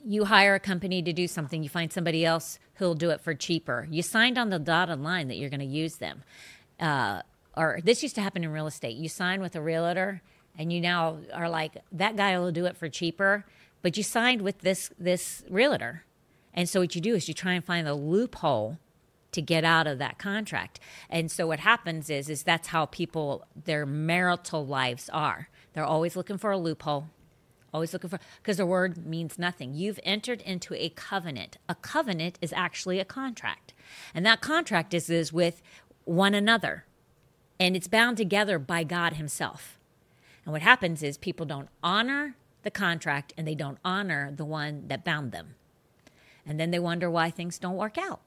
You 0.05 0.25
hire 0.25 0.55
a 0.55 0.59
company 0.59 1.01
to 1.01 1.13
do 1.13 1.27
something, 1.27 1.63
you 1.63 1.69
find 1.69 1.91
somebody 1.91 2.23
else 2.23 2.59
who'll 2.75 2.95
do 2.95 3.09
it 3.09 3.21
for 3.21 3.33
cheaper. 3.33 3.87
You 3.89 4.01
signed 4.01 4.37
on 4.37 4.49
the 4.49 4.59
dotted 4.59 4.99
line 5.01 5.27
that 5.27 5.37
you're 5.37 5.49
going 5.49 5.59
to 5.59 5.65
use 5.65 5.97
them. 5.97 6.23
Uh, 6.79 7.21
or 7.55 7.79
this 7.83 8.01
used 8.01 8.15
to 8.15 8.21
happen 8.21 8.43
in 8.43 8.51
real 8.51 8.67
estate. 8.67 8.97
You 8.97 9.07
sign 9.07 9.41
with 9.41 9.55
a 9.55 9.61
realtor 9.61 10.21
and 10.57 10.73
you 10.73 10.81
now 10.81 11.17
are 11.33 11.49
like 11.49 11.77
that 11.91 12.15
guy 12.15 12.37
will 12.39 12.51
do 12.51 12.65
it 12.65 12.77
for 12.77 12.89
cheaper, 12.89 13.45
but 13.83 13.95
you 13.97 14.01
signed 14.01 14.41
with 14.41 14.59
this 14.59 14.89
this 14.97 15.43
realtor. 15.47 16.05
And 16.55 16.67
so 16.67 16.79
what 16.79 16.95
you 16.95 17.01
do 17.01 17.13
is 17.13 17.27
you 17.27 17.35
try 17.35 17.53
and 17.53 17.63
find 17.63 17.85
the 17.85 17.93
loophole 17.93 18.79
to 19.31 19.41
get 19.41 19.63
out 19.63 19.87
of 19.87 19.97
that 19.99 20.17
contract. 20.17 20.79
And 21.09 21.29
so 21.29 21.45
what 21.45 21.59
happens 21.59 22.09
is 22.09 22.29
is 22.29 22.41
that's 22.41 22.69
how 22.69 22.87
people 22.87 23.45
their 23.55 23.85
marital 23.85 24.65
lives 24.65 25.09
are. 25.13 25.49
They're 25.73 25.83
always 25.83 26.15
looking 26.15 26.37
for 26.37 26.51
a 26.51 26.57
loophole. 26.57 27.09
Always 27.73 27.91
looking 27.91 28.11
for 28.11 28.19
because 28.37 28.57
the 28.57 28.67
word 28.67 29.05
means 29.05 29.39
nothing. 29.39 29.73
You've 29.73 29.99
entered 30.03 30.41
into 30.41 30.75
a 30.75 30.89
covenant. 30.89 31.57
A 31.67 31.75
covenant 31.75 32.37
is 32.39 32.53
actually 32.53 32.99
a 32.99 33.05
contract. 33.05 33.73
And 34.13 34.25
that 34.25 34.41
contract 34.41 34.93
is 34.93 35.09
is 35.09 35.33
with 35.33 35.61
one 36.05 36.35
another. 36.35 36.85
And 37.59 37.75
it's 37.75 37.87
bound 37.87 38.17
together 38.17 38.59
by 38.59 38.83
God 38.83 39.13
himself. 39.13 39.79
And 40.45 40.53
what 40.53 40.61
happens 40.61 41.01
is 41.01 41.17
people 41.17 41.45
don't 41.45 41.69
honor 41.81 42.35
the 42.63 42.71
contract 42.71 43.33
and 43.37 43.47
they 43.47 43.55
don't 43.55 43.77
honor 43.85 44.31
the 44.35 44.45
one 44.45 44.87
that 44.87 45.05
bound 45.05 45.31
them. 45.31 45.55
And 46.45 46.59
then 46.59 46.71
they 46.71 46.79
wonder 46.79 47.09
why 47.09 47.29
things 47.29 47.59
don't 47.59 47.77
work 47.77 47.97
out. 47.97 48.21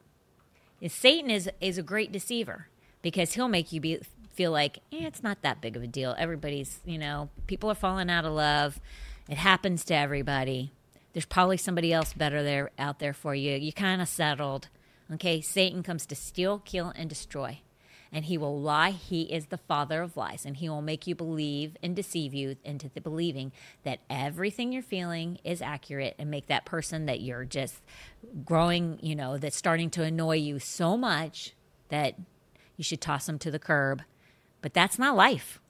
Is 0.80 0.92
Satan 0.92 1.30
is 1.30 1.50
is 1.60 1.78
a 1.78 1.82
great 1.82 2.12
deceiver 2.12 2.68
because 3.02 3.32
he'll 3.32 3.48
make 3.48 3.72
you 3.72 3.80
be 3.80 4.00
feel 4.34 4.52
like 4.52 4.78
eh, 4.92 5.06
it's 5.06 5.22
not 5.22 5.42
that 5.42 5.60
big 5.60 5.76
of 5.76 5.82
a 5.82 5.86
deal. 5.86 6.14
Everybody's, 6.18 6.80
you 6.84 6.98
know, 6.98 7.30
people 7.46 7.70
are 7.70 7.74
falling 7.74 8.10
out 8.10 8.24
of 8.24 8.32
love. 8.32 8.78
It 9.28 9.38
happens 9.38 9.84
to 9.86 9.94
everybody. 9.94 10.72
There's 11.12 11.24
probably 11.24 11.56
somebody 11.56 11.92
else 11.92 12.12
better 12.12 12.42
there 12.42 12.70
out 12.78 12.98
there 12.98 13.14
for 13.14 13.34
you. 13.34 13.56
You 13.56 13.72
kind 13.72 14.02
of 14.02 14.08
settled. 14.08 14.68
Okay, 15.12 15.40
Satan 15.40 15.82
comes 15.82 16.04
to 16.06 16.14
steal, 16.14 16.58
kill, 16.58 16.92
and 16.94 17.08
destroy. 17.08 17.60
And 18.16 18.24
he 18.24 18.38
will 18.38 18.58
lie. 18.58 18.92
He 18.92 19.24
is 19.24 19.46
the 19.46 19.58
father 19.58 20.00
of 20.00 20.16
lies. 20.16 20.46
And 20.46 20.56
he 20.56 20.70
will 20.70 20.80
make 20.80 21.06
you 21.06 21.14
believe 21.14 21.76
and 21.82 21.94
deceive 21.94 22.32
you 22.32 22.56
into 22.64 22.88
the 22.88 23.02
believing 23.02 23.52
that 23.82 24.00
everything 24.08 24.72
you're 24.72 24.80
feeling 24.80 25.38
is 25.44 25.60
accurate 25.60 26.14
and 26.18 26.30
make 26.30 26.46
that 26.46 26.64
person 26.64 27.04
that 27.04 27.20
you're 27.20 27.44
just 27.44 27.82
growing, 28.42 28.98
you 29.02 29.14
know, 29.14 29.36
that's 29.36 29.54
starting 29.54 29.90
to 29.90 30.02
annoy 30.02 30.36
you 30.36 30.58
so 30.58 30.96
much 30.96 31.52
that 31.90 32.14
you 32.78 32.84
should 32.84 33.02
toss 33.02 33.26
them 33.26 33.38
to 33.38 33.50
the 33.50 33.58
curb. 33.58 34.00
But 34.62 34.72
that's 34.72 34.98
not 34.98 35.14
life. 35.14 35.60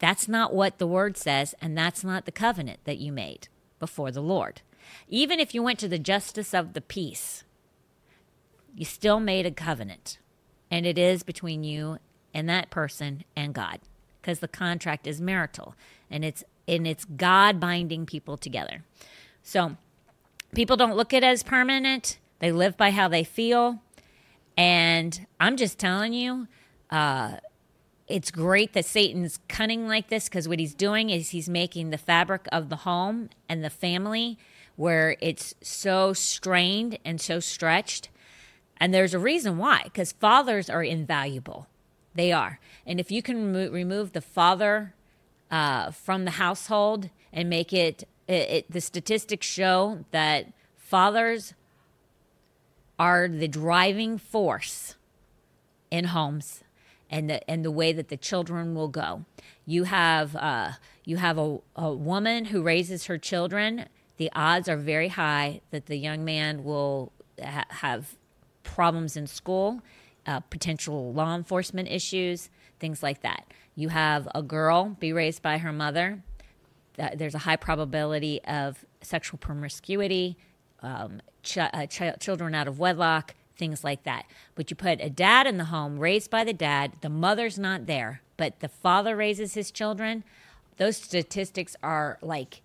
That's 0.00 0.28
not 0.28 0.52
what 0.52 0.76
the 0.76 0.86
word 0.86 1.16
says, 1.16 1.54
and 1.62 1.78
that's 1.78 2.04
not 2.04 2.26
the 2.26 2.30
covenant 2.30 2.80
that 2.84 2.98
you 2.98 3.10
made 3.10 3.48
before 3.78 4.10
the 4.10 4.20
Lord. 4.20 4.60
Even 5.08 5.40
if 5.40 5.54
you 5.54 5.62
went 5.62 5.78
to 5.78 5.88
the 5.88 5.98
justice 5.98 6.52
of 6.52 6.74
the 6.74 6.82
peace, 6.82 7.44
you 8.76 8.84
still 8.84 9.18
made 9.18 9.46
a 9.46 9.50
covenant, 9.50 10.18
and 10.70 10.86
it 10.86 10.98
is 10.98 11.22
between 11.22 11.64
you 11.64 11.98
and 12.32 12.48
that 12.48 12.70
person 12.70 13.24
and 13.36 13.54
God, 13.54 13.80
because 14.20 14.40
the 14.40 14.48
contract 14.48 15.06
is 15.06 15.20
marital, 15.20 15.74
and 16.10 16.24
it's 16.24 16.44
and 16.66 16.86
it's 16.86 17.04
God 17.04 17.60
binding 17.60 18.06
people 18.06 18.36
together. 18.36 18.84
So 19.42 19.76
people 20.54 20.76
don't 20.76 20.96
look 20.96 21.12
at 21.12 21.22
it 21.22 21.26
as 21.26 21.42
permanent; 21.42 22.18
they 22.38 22.52
live 22.52 22.76
by 22.76 22.90
how 22.90 23.08
they 23.08 23.24
feel. 23.24 23.80
And 24.56 25.26
I'm 25.40 25.56
just 25.56 25.78
telling 25.78 26.12
you, 26.12 26.46
uh, 26.90 27.38
it's 28.06 28.30
great 28.30 28.72
that 28.74 28.84
Satan's 28.84 29.38
cunning 29.48 29.88
like 29.88 30.08
this 30.08 30.28
because 30.28 30.46
what 30.46 30.58
he's 30.58 30.74
doing 30.74 31.10
is 31.10 31.30
he's 31.30 31.48
making 31.48 31.90
the 31.90 31.98
fabric 31.98 32.46
of 32.52 32.68
the 32.68 32.76
home 32.76 33.30
and 33.48 33.64
the 33.64 33.70
family 33.70 34.38
where 34.76 35.16
it's 35.20 35.54
so 35.62 36.12
strained 36.12 36.98
and 37.04 37.20
so 37.20 37.40
stretched. 37.40 38.10
And 38.78 38.92
there's 38.92 39.14
a 39.14 39.18
reason 39.18 39.58
why, 39.58 39.82
because 39.84 40.12
fathers 40.12 40.68
are 40.68 40.82
invaluable. 40.82 41.68
They 42.14 42.32
are. 42.32 42.60
And 42.86 43.00
if 43.00 43.10
you 43.10 43.22
can 43.22 43.52
remo- 43.52 43.70
remove 43.70 44.12
the 44.12 44.20
father 44.20 44.94
uh, 45.50 45.90
from 45.90 46.24
the 46.24 46.32
household 46.32 47.10
and 47.32 47.48
make 47.48 47.72
it, 47.72 48.04
it, 48.26 48.32
it, 48.32 48.70
the 48.70 48.80
statistics 48.80 49.46
show 49.46 50.04
that 50.10 50.52
fathers 50.76 51.54
are 52.98 53.28
the 53.28 53.48
driving 53.48 54.18
force 54.18 54.94
in 55.90 56.06
homes 56.06 56.62
and 57.10 57.28
the 57.28 57.50
and 57.50 57.64
the 57.64 57.70
way 57.70 57.92
that 57.92 58.08
the 58.08 58.16
children 58.16 58.74
will 58.74 58.88
go. 58.88 59.24
You 59.66 59.84
have 59.84 60.34
uh, 60.36 60.72
you 61.04 61.16
have 61.18 61.38
a, 61.38 61.58
a 61.76 61.92
woman 61.92 62.46
who 62.46 62.62
raises 62.62 63.06
her 63.06 63.18
children. 63.18 63.86
The 64.16 64.30
odds 64.34 64.68
are 64.68 64.76
very 64.76 65.08
high 65.08 65.60
that 65.70 65.86
the 65.86 65.96
young 65.96 66.24
man 66.24 66.64
will 66.64 67.12
ha- 67.42 67.66
have 67.68 68.16
problems 68.64 69.16
in 69.16 69.26
school, 69.26 69.82
uh, 70.26 70.40
potential 70.40 71.12
law 71.12 71.34
enforcement 71.34 71.88
issues, 71.88 72.50
things 72.80 73.02
like 73.02 73.22
that. 73.22 73.46
You 73.76 73.90
have 73.90 74.28
a 74.34 74.42
girl 74.42 74.96
be 75.00 75.12
raised 75.12 75.42
by 75.42 75.58
her 75.58 75.72
mother. 75.72 76.22
There's 76.96 77.34
a 77.34 77.38
high 77.38 77.56
probability 77.56 78.40
of 78.44 78.84
sexual 79.00 79.38
promiscuity, 79.38 80.36
um, 80.80 81.20
ch- 81.42 81.58
uh, 81.58 81.86
ch- 81.86 82.18
children 82.20 82.54
out 82.54 82.68
of 82.68 82.78
wedlock, 82.78 83.34
things 83.56 83.84
like 83.84 84.04
that. 84.04 84.26
But 84.54 84.70
you 84.70 84.76
put 84.76 85.00
a 85.00 85.10
dad 85.10 85.46
in 85.46 85.58
the 85.58 85.66
home, 85.66 85.98
raised 85.98 86.30
by 86.30 86.44
the 86.44 86.52
dad, 86.52 86.92
the 87.00 87.08
mother's 87.08 87.58
not 87.58 87.86
there, 87.86 88.22
but 88.36 88.60
the 88.60 88.68
father 88.68 89.16
raises 89.16 89.54
his 89.54 89.70
children. 89.70 90.24
Those 90.76 90.96
statistics 90.96 91.76
are 91.82 92.18
like 92.20 92.62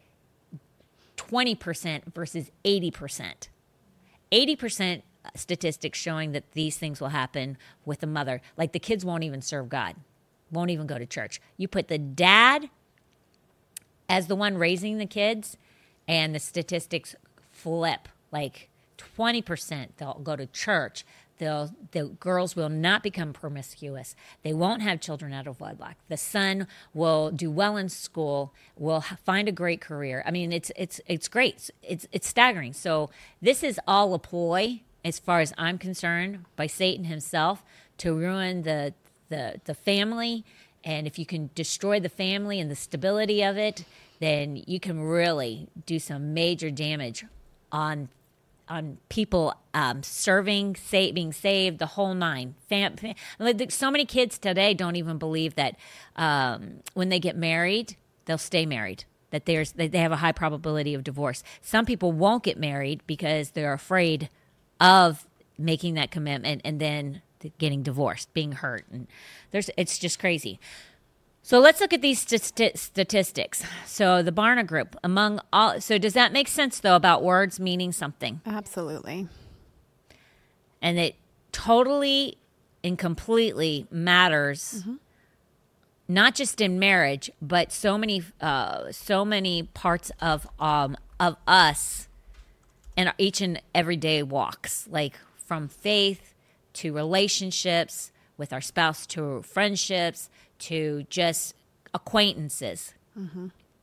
20% 1.17 2.13
versus 2.13 2.51
80%. 2.63 3.49
80% 4.31 5.01
statistics 5.35 5.99
showing 5.99 6.31
that 6.31 6.51
these 6.53 6.77
things 6.77 6.99
will 7.01 7.09
happen 7.09 7.57
with 7.85 7.99
the 7.99 8.07
mother. 8.07 8.41
Like 8.57 8.71
the 8.71 8.79
kids 8.79 9.05
won't 9.05 9.23
even 9.23 9.41
serve 9.41 9.69
God, 9.69 9.95
won't 10.51 10.71
even 10.71 10.87
go 10.87 10.97
to 10.97 11.05
church. 11.05 11.41
You 11.57 11.67
put 11.67 11.87
the 11.87 11.97
dad 11.97 12.69
as 14.09 14.27
the 14.27 14.35
one 14.35 14.57
raising 14.57 14.97
the 14.97 15.05
kids, 15.05 15.55
and 16.07 16.33
the 16.33 16.39
statistics 16.39 17.15
flip. 17.51 18.09
Like 18.31 18.69
20% 18.97 19.89
they'll 19.97 20.19
go 20.23 20.35
to 20.35 20.47
church. 20.47 21.05
They'll, 21.37 21.73
the 21.91 22.05
girls 22.19 22.55
will 22.57 22.67
not 22.67 23.01
become 23.01 23.31
promiscuous. 23.31 24.13
They 24.43 24.51
won't 24.51 24.81
have 24.81 24.99
children 24.99 25.31
out 25.31 25.47
of 25.47 25.61
wedlock. 25.61 25.95
The 26.09 26.17
son 26.17 26.67
will 26.93 27.31
do 27.31 27.49
well 27.49 27.77
in 27.77 27.87
school, 27.87 28.53
will 28.75 29.01
find 29.23 29.47
a 29.47 29.53
great 29.53 29.79
career. 29.79 30.21
I 30.25 30.31
mean, 30.31 30.51
it's 30.51 30.69
it's 30.75 30.99
it's 31.07 31.29
great. 31.29 31.69
It's 31.81 32.07
it's 32.11 32.27
staggering. 32.27 32.73
So 32.73 33.09
this 33.41 33.63
is 33.63 33.79
all 33.87 34.13
a 34.13 34.19
ploy, 34.19 34.81
as 35.03 35.19
far 35.19 35.39
as 35.39 35.53
I'm 35.57 35.77
concerned, 35.77 36.45
by 36.55 36.67
Satan 36.67 37.05
himself 37.05 37.63
to 37.99 38.13
ruin 38.13 38.63
the 38.63 38.93
the 39.29 39.61
the 39.65 39.73
family. 39.73 40.45
And 40.83 41.05
if 41.07 41.19
you 41.19 41.25
can 41.25 41.49
destroy 41.55 41.99
the 41.99 42.09
family 42.09 42.59
and 42.59 42.71
the 42.71 42.75
stability 42.75 43.43
of 43.43 43.57
it, 43.57 43.83
then 44.19 44.63
you 44.65 44.79
can 44.79 45.01
really 45.01 45.67
do 45.85 45.99
some 45.99 46.33
major 46.33 46.71
damage 46.71 47.25
on 47.71 48.09
on 48.69 48.99
people 49.09 49.55
um, 49.73 50.03
serving, 50.03 50.75
sa- 50.75 51.11
being 51.11 51.33
saved, 51.33 51.79
the 51.79 51.87
whole 51.87 52.13
nine. 52.13 52.53
Fam- 52.69 52.95
so 53.69 53.89
many 53.89 54.05
kids 54.05 54.37
today 54.37 54.73
don't 54.75 54.95
even 54.95 55.17
believe 55.17 55.55
that 55.55 55.75
um, 56.15 56.81
when 56.93 57.09
they 57.09 57.19
get 57.19 57.35
married, 57.35 57.97
they'll 58.25 58.37
stay 58.37 58.65
married. 58.65 59.05
That 59.31 59.45
there's 59.45 59.73
that 59.73 59.91
they 59.91 59.99
have 59.99 60.11
a 60.11 60.17
high 60.17 60.31
probability 60.31 60.93
of 60.93 61.03
divorce. 61.03 61.43
Some 61.61 61.85
people 61.85 62.11
won't 62.11 62.43
get 62.43 62.57
married 62.57 63.01
because 63.05 63.51
they're 63.51 63.73
afraid 63.73 64.29
of 64.79 65.27
making 65.57 65.95
that 65.95 66.11
commitment 66.11 66.61
and 66.63 66.79
then 66.79 67.21
getting 67.57 67.83
divorced, 67.83 68.33
being 68.33 68.53
hurt, 68.53 68.85
and 68.91 69.07
there's 69.51 69.69
it's 69.77 69.97
just 69.97 70.19
crazy. 70.19 70.59
So 71.41 71.59
let's 71.59 71.79
look 71.81 71.93
at 71.93 72.01
these 72.01 72.19
st- 72.19 72.77
statistics. 72.77 73.63
So 73.85 74.21
the 74.21 74.31
Barna 74.31 74.67
Group, 74.67 74.95
among 75.03 75.39
all, 75.51 75.79
so 75.81 75.97
does 75.97 76.13
that 76.13 76.33
make 76.33 76.47
sense 76.47 76.79
though 76.79 76.95
about 76.95 77.23
words 77.23 77.59
meaning 77.59 77.91
something? 77.91 78.41
Absolutely. 78.45 79.27
And 80.81 80.99
it 80.99 81.15
totally 81.51 82.37
and 82.83 82.97
completely 82.97 83.87
matters, 83.89 84.83
not 86.07 86.35
just 86.35 86.61
in 86.61 86.77
marriage, 86.77 87.31
but 87.41 87.71
so 87.71 87.97
many, 87.97 88.23
uh, 88.41 88.91
so 88.91 89.25
many 89.25 89.63
parts 89.63 90.11
of 90.21 90.47
um 90.59 90.97
of 91.19 91.35
us 91.47 92.08
and 92.99 93.13
each 93.17 93.39
and 93.39 93.61
everyday 93.73 94.21
walks, 94.21 94.85
like 94.91 95.17
from 95.37 95.69
faith 95.69 96.35
to 96.73 96.93
relationships 96.93 98.11
with 98.37 98.51
our 98.51 98.59
spouse 98.59 99.05
to 99.07 99.41
friendships 99.41 100.29
to 100.59 101.05
just 101.09 101.55
acquaintances. 101.93 102.93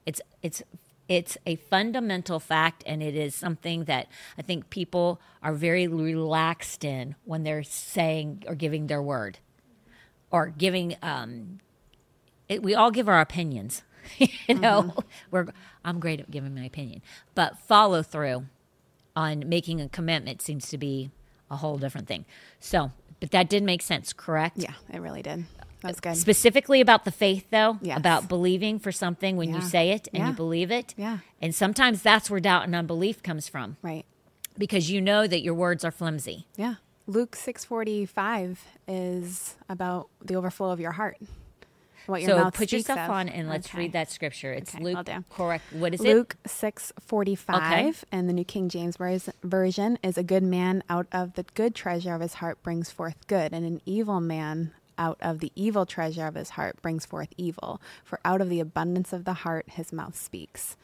It's 0.05 0.21
it's 0.43 0.63
It's 1.09 1.39
a 1.47 1.57
fundamental 1.57 2.39
fact, 2.41 2.85
and 2.87 3.03
it 3.03 3.15
is 3.15 3.35
something 3.35 3.85
that 3.85 4.09
I 4.37 4.43
think 4.43 4.69
people 4.69 5.19
are 5.43 5.55
very 5.55 5.87
relaxed 5.89 6.85
in 6.85 7.15
when 7.25 7.43
they're 7.43 7.63
saying 7.63 8.45
or 8.47 8.55
giving 8.55 8.87
their 8.87 9.01
word 9.01 9.39
or 10.31 10.49
giving. 10.49 10.95
Um, 11.03 11.61
it, 12.51 12.63
we 12.63 12.75
all 12.75 12.91
give 12.91 13.09
our 13.09 13.21
opinions, 13.21 13.83
you 14.19 14.55
know. 14.55 14.95
We're 15.31 15.47
I'm 15.87 16.01
great 16.01 16.21
at 16.21 16.31
giving 16.31 16.55
my 16.55 16.65
opinion, 16.65 17.01
but 17.35 17.59
follow 17.61 18.03
through 18.03 18.45
on 19.17 19.49
making 19.49 19.81
a 19.81 19.89
commitment 19.89 20.43
seems 20.43 20.69
to 20.69 20.79
be 20.79 21.11
a 21.51 21.57
whole 21.57 21.79
different 21.79 22.07
thing. 22.07 22.25
So, 22.61 22.93
but 23.21 23.31
that 23.31 23.49
did 23.49 23.63
make 23.63 23.83
sense, 23.83 24.13
correct? 24.13 24.59
Yeah, 24.59 24.75
it 24.93 25.01
really 25.01 25.23
did. 25.23 25.45
That 25.83 25.89
was 25.89 26.01
good. 26.01 26.17
Specifically 26.17 26.81
about 26.81 27.05
the 27.05 27.11
faith, 27.11 27.47
though, 27.51 27.79
Yes. 27.81 27.99
about 27.99 28.29
believing 28.29 28.79
for 28.79 28.93
something 28.93 29.37
when 29.37 29.55
you 29.55 29.61
say 29.61 29.91
it 29.91 30.09
and 30.13 30.23
Yeah. 30.23 30.29
you 30.31 30.35
believe 30.35 30.71
it. 30.71 30.95
Yeah. 30.97 31.19
And 31.41 31.55
sometimes 31.55 32.03
that's 32.03 32.31
where 32.31 32.41
doubt 32.41 32.65
and 32.65 32.75
unbelief 32.75 33.23
comes 33.23 33.49
from 33.49 33.77
Right. 33.83 34.05
because 34.59 34.91
you 34.91 35.01
know 35.01 35.27
that 35.27 35.43
your 35.43 35.55
words 35.55 35.85
are 35.85 35.91
flimsy. 35.91 36.47
Yeah. 36.57 36.75
Luke 37.07 37.37
6:45 37.37 38.59
is 38.89 39.55
about 39.69 40.09
the 40.25 40.35
overflow 40.35 40.71
of 40.71 40.81
your 40.81 40.93
heart. 40.93 41.19
What 42.07 42.23
your 42.23 42.31
So 42.31 42.37
mouth 42.37 42.55
put 42.55 42.73
yourself 42.73 42.99
of. 43.01 43.11
on 43.11 43.29
and 43.29 43.49
let's 43.49 43.69
Okay. 43.69 43.79
read 43.79 43.93
that 43.93 44.11
scripture. 44.11 44.53
It's 44.53 44.75
Okay, 44.75 44.85
Luke. 44.85 45.09
Correct. 45.31 45.65
What 45.73 45.95
is 45.95 46.01
it? 46.01 46.05
Luke 46.05 46.37
6:45 46.47 47.55
Okay. 47.57 47.93
and 48.13 48.29
the 48.29 48.33
New 48.33 48.45
King 48.45 48.69
James 48.69 48.97
version 49.43 49.99
is 50.03 50.17
a 50.19 50.23
good 50.23 50.43
man 50.43 50.83
out 50.89 51.07
of 51.13 51.35
the 51.35 51.45
good 51.55 51.75
treasure 51.75 52.15
of 52.15 52.21
his 52.21 52.35
heart 52.35 52.63
brings 52.63 52.91
forth 52.91 53.27
good 53.27 53.53
and 53.53 53.65
an 53.67 53.81
evil 53.87 54.21
man 54.21 54.73
out 54.99 55.19
of 55.21 55.41
the 55.41 55.53
evil 55.55 55.85
treasure 55.85 56.27
of 56.27 56.35
his 56.35 56.51
heart 56.51 56.81
brings 56.81 57.05
forth 57.05 57.29
evil 57.37 57.81
for 58.03 58.19
out 58.25 58.41
of 58.41 58.49
the 58.49 58.61
abundance 58.61 59.13
of 59.13 59.25
the 59.25 59.35
heart 59.35 59.67
his 59.69 59.93
mouth 59.93 60.17
speaks. 60.17 60.77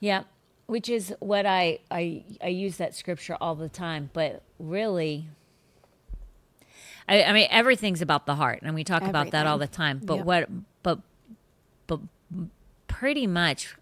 Yeah. 0.00 0.24
Which 0.66 0.88
is 0.88 1.14
what 1.20 1.46
I, 1.46 1.78
I 1.90 2.24
I 2.42 2.48
use 2.48 2.76
that 2.78 2.94
scripture 2.94 3.36
all 3.40 3.54
the 3.54 3.68
time, 3.68 4.10
but 4.12 4.42
really 4.58 5.28
I, 7.08 7.24
I 7.24 7.32
mean 7.32 7.48
everything's 7.50 8.02
about 8.02 8.26
the 8.26 8.34
heart 8.34 8.60
and 8.62 8.74
we 8.74 8.84
talk 8.84 9.02
about 9.02 9.30
that 9.30 9.46
all 9.46 9.58
the 9.58 9.66
time. 9.68 10.00
But 10.04 10.16
Yep. 10.16 10.24
what 10.26 10.48
but 10.82 11.00
but 11.86 12.00
pretty 12.88 13.26
much 13.26 13.76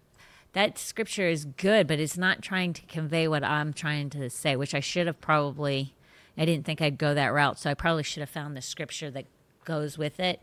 that 0.53 0.77
scripture 0.77 1.27
is 1.27 1.45
good, 1.45 1.85
but 1.87 1.99
it's 1.99 2.17
not 2.17 2.41
trying 2.41 2.71
to 2.73 2.81
convey 2.83 3.27
what 3.27 3.43
I'm 3.43 3.73
trying 3.73 4.09
to 4.11 4.29
say, 4.29 4.55
which 4.55 4.73
I 4.73 4.79
should 4.79 5.07
have 5.07 5.19
probably. 5.19 5.93
I 6.37 6.43
didn't 6.45 6.65
think 6.65 6.81
I'd 6.81 6.97
go 6.97 7.13
that 7.13 7.27
route, 7.27 7.59
so 7.59 7.69
I 7.69 7.73
probably 7.73 8.03
should 8.03 8.19
have 8.19 8.29
found 8.29 8.57
the 8.57 8.61
scripture 8.61 9.09
that 9.11 9.25
goes 9.63 9.97
with 9.97 10.19
it, 10.19 10.41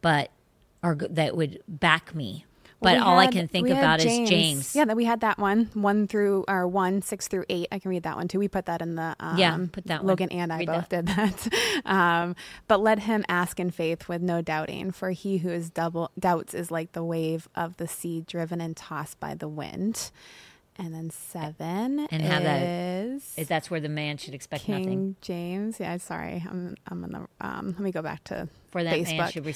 but 0.00 0.30
or 0.82 0.94
that 0.94 1.36
would 1.36 1.60
back 1.68 2.14
me. 2.14 2.46
Well, 2.82 2.94
But 2.98 3.02
all 3.06 3.18
I 3.18 3.26
can 3.28 3.48
think 3.48 3.68
about 3.68 4.00
is 4.04 4.28
James. 4.28 4.74
Yeah, 4.74 4.84
that 4.84 4.96
we 4.96 5.04
had 5.04 5.20
that 5.20 5.38
one, 5.38 5.70
one 5.74 6.06
through 6.06 6.44
or 6.48 6.66
one 6.66 7.02
six 7.02 7.28
through 7.28 7.44
eight. 7.48 7.68
I 7.72 7.78
can 7.78 7.90
read 7.90 8.02
that 8.02 8.16
one 8.16 8.28
too. 8.28 8.38
We 8.38 8.48
put 8.48 8.66
that 8.66 8.82
in 8.82 8.96
the 8.96 9.14
um, 9.20 9.36
Yeah, 9.38 9.58
put 9.70 9.86
that 9.86 10.00
one. 10.00 10.08
Logan 10.08 10.30
and 10.32 10.52
I 10.52 10.58
Read 10.58 10.66
both 10.66 10.88
did 10.88 11.06
that. 11.06 11.48
um, 11.84 12.34
but 12.68 12.80
let 12.80 13.00
him 13.00 13.24
ask 13.28 13.58
in 13.60 13.70
faith 13.70 14.08
with 14.08 14.22
no 14.22 14.42
doubting, 14.42 14.90
for 14.90 15.10
he 15.10 15.38
who 15.38 15.48
is 15.50 15.70
double 15.70 16.10
doubts 16.18 16.54
is 16.54 16.70
like 16.70 16.92
the 16.92 17.04
wave 17.04 17.48
of 17.54 17.76
the 17.76 17.88
sea 17.88 18.22
driven 18.26 18.60
and 18.60 18.76
tossed 18.76 19.18
by 19.20 19.34
the 19.34 19.48
wind. 19.48 20.10
And 20.78 20.94
then 20.94 21.10
seven 21.10 22.06
And 22.10 22.22
how 22.22 22.40
that- 22.40 22.62
is 22.62 23.34
Is 23.36 23.46
That's 23.46 23.70
where 23.70 23.78
the 23.78 23.90
man 23.90 24.16
should 24.16 24.32
expect 24.32 24.64
King 24.64 24.78
nothing. 24.82 25.16
James. 25.20 25.78
Yeah, 25.78 25.98
sorry, 25.98 26.42
I'm 26.48 26.76
I'm 26.88 27.04
on 27.04 27.10
the. 27.12 27.46
Um, 27.46 27.66
let 27.72 27.80
me 27.80 27.92
go 27.92 28.00
back 28.00 28.24
to 28.24 28.48
For 28.70 28.82
that 28.82 28.94
Facebook. 28.94 29.16
man 29.18 29.30
should 29.30 29.44
re- 29.46 29.54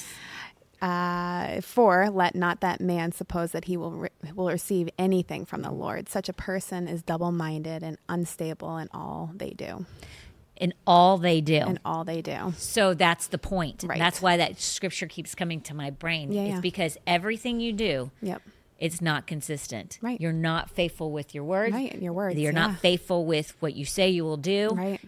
Uh, 0.81 1.59
four, 1.61 2.09
let 2.09 2.35
not 2.35 2.61
that 2.61 2.79
man 2.79 3.11
suppose 3.11 3.51
that 3.51 3.65
he 3.65 3.77
will 3.77 3.91
re- 3.91 4.09
will 4.35 4.47
receive 4.49 4.89
anything 4.99 5.45
from 5.45 5.61
the 5.63 5.71
Lord. 5.71 6.07
Such 6.07 6.29
a 6.29 6.33
person 6.33 6.87
is 6.87 7.01
double 7.01 7.31
minded 7.31 7.81
and 7.83 7.97
unstable 8.07 8.77
in 8.77 8.87
all 8.93 9.31
they 9.35 9.51
do. 9.51 9.85
in 10.55 10.73
all 10.87 11.17
they 11.19 11.39
do. 11.41 11.55
In 11.55 11.79
all 11.85 12.03
they 12.03 12.21
do. 12.21 12.53
So 12.57 12.93
that's 12.95 13.27
the 13.27 13.37
point. 13.37 13.83
Right. 13.87 13.99
That's 13.99 14.21
why 14.21 14.37
that 14.37 14.59
scripture 14.59 15.05
keeps 15.07 15.35
coming 15.35 15.61
to 15.61 15.73
my 15.75 15.89
brain. 15.91 16.31
Yeah, 16.31 16.41
it's 16.41 16.49
yeah. 16.55 16.59
because 16.61 16.97
everything 17.05 17.59
you 17.59 17.73
do, 17.73 18.09
Yep. 18.23 18.41
it's 18.79 18.99
not 19.01 19.27
consistent. 19.27 19.99
Right. 20.01 20.19
You're 20.19 20.33
not 20.33 20.69
faithful 20.71 21.11
with 21.11 21.35
your 21.35 21.43
word. 21.43 21.73
Right, 21.73 21.99
your 22.01 22.13
words, 22.13 22.39
You're 22.39 22.53
yeah. 22.53 22.59
not 22.67 22.77
faithful 22.79 23.23
with 23.25 23.55
what 23.59 23.75
you 23.75 23.85
say 23.85 24.09
you 24.09 24.23
will 24.23 24.37
do. 24.37 24.69
Right. 24.73 24.99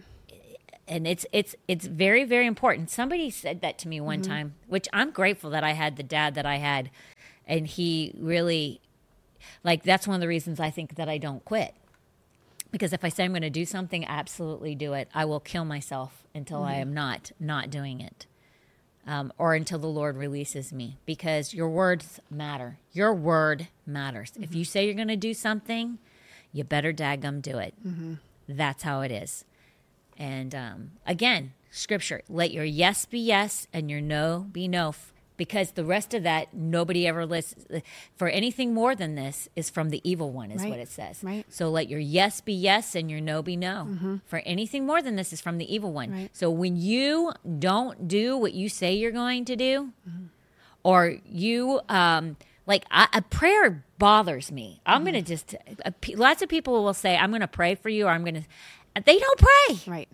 And 0.90 1.06
it's 1.06 1.24
it's 1.32 1.54
it's 1.68 1.86
very 1.86 2.24
very 2.24 2.46
important. 2.46 2.90
Somebody 2.90 3.30
said 3.30 3.60
that 3.62 3.78
to 3.78 3.88
me 3.88 4.00
one 4.00 4.20
Mm-hmm. 4.20 4.30
time, 4.30 4.54
which 4.66 4.88
I'm 4.92 5.10
grateful 5.12 5.48
that 5.50 5.62
I 5.64 5.72
had 5.72 5.96
the 5.96 6.02
dad 6.02 6.34
that 6.34 6.44
I 6.44 6.56
had, 6.56 6.90
and 7.46 7.66
he 7.66 8.12
really, 8.18 8.80
like 9.64 9.84
that's 9.84 10.06
one 10.08 10.16
of 10.16 10.20
the 10.20 10.28
reasons 10.28 10.58
I 10.60 10.70
think 10.70 10.96
that 10.96 11.08
I 11.08 11.16
don't 11.16 11.44
quit. 11.44 11.74
Because 12.72 12.92
if 12.92 13.04
I 13.04 13.08
say 13.08 13.24
I'm 13.24 13.30
going 13.32 13.42
to 13.42 13.50
do 13.50 13.64
something, 13.64 14.04
absolutely 14.04 14.74
do 14.74 14.92
it. 14.94 15.08
I 15.14 15.24
will 15.24 15.40
kill 15.40 15.64
myself 15.64 16.24
until 16.34 16.62
I 16.64 16.72
Mm-hmm. 16.74 16.80
am 16.82 16.94
not 16.94 17.32
not 17.38 17.70
doing 17.70 18.00
it, 18.00 18.26
um, 19.06 19.32
or 19.38 19.54
until 19.54 19.78
the 19.78 19.86
Lord 19.88 20.16
releases 20.16 20.72
me. 20.72 20.98
Because 21.06 21.54
your 21.54 21.68
words 21.68 22.18
matter. 22.30 22.78
Your 22.92 23.14
word 23.14 23.68
matters. 23.86 24.32
If 24.40 24.54
you 24.56 24.64
say 24.64 24.86
you're 24.86 24.94
going 24.94 25.06
to 25.08 25.16
do 25.16 25.34
something, 25.34 25.98
you 26.52 26.64
better 26.64 26.92
daggum 26.92 27.40
do 27.42 27.58
it. 27.58 27.74
That's 28.48 28.82
how 28.82 29.02
it 29.02 29.12
is. 29.12 29.44
And 30.20 30.54
um, 30.54 30.90
again, 31.06 31.54
scripture, 31.72 32.22
let 32.28 32.52
your 32.52 32.64
yes 32.64 33.06
be 33.06 33.18
yes 33.18 33.66
and 33.72 33.90
your 33.90 34.00
no 34.00 34.46
be 34.52 34.68
no. 34.68 34.94
Because 35.36 35.70
the 35.70 35.86
rest 35.86 36.12
of 36.12 36.22
that, 36.24 36.52
nobody 36.52 37.06
ever 37.08 37.24
listens. 37.24 37.82
For 38.14 38.28
anything 38.28 38.74
more 38.74 38.94
than 38.94 39.14
this 39.14 39.48
is 39.56 39.70
from 39.70 39.88
the 39.88 40.02
evil 40.08 40.30
one, 40.30 40.50
is 40.50 40.60
Right, 40.60 40.68
what 40.68 40.78
it 40.78 40.90
says. 40.90 41.24
right. 41.24 41.46
So 41.48 41.70
let 41.70 41.88
your 41.88 41.98
yes 41.98 42.42
be 42.42 42.52
yes 42.52 42.94
and 42.94 43.10
your 43.10 43.22
no 43.22 43.40
be 43.40 43.56
no. 43.56 44.20
For 44.26 44.40
anything 44.40 44.84
more 44.84 45.00
than 45.00 45.16
this 45.16 45.32
is 45.32 45.40
from 45.40 45.56
the 45.56 45.74
evil 45.74 45.92
one. 45.94 46.12
Right. 46.12 46.30
So 46.34 46.50
when 46.50 46.76
you 46.76 47.32
don't 47.58 48.06
do 48.06 48.36
what 48.36 48.52
you 48.52 48.68
say 48.68 48.92
you're 48.92 49.12
going 49.12 49.46
to 49.46 49.56
do, 49.56 49.92
or 50.82 51.16
you 51.26 51.80
um 51.88 52.36
like 52.66 52.84
I, 52.90 53.08
a 53.14 53.22
prayer 53.22 53.82
bothers 53.98 54.50
me 54.52 54.80
i'm 54.86 55.04
gonna 55.04 55.20
just 55.22 55.54
uh, 55.84 55.90
pe- 56.00 56.14
lots 56.14 56.40
of 56.42 56.48
people 56.48 56.82
will 56.84 56.94
say 56.94 57.16
i'm 57.16 57.30
gonna 57.32 57.46
pray 57.48 57.74
for 57.74 57.88
you 57.90 58.06
or 58.06 58.10
i'm 58.10 58.24
gonna 58.24 58.44
they 59.04 59.18
don't 59.18 59.38
pray 59.38 59.76
Right. 59.86 60.08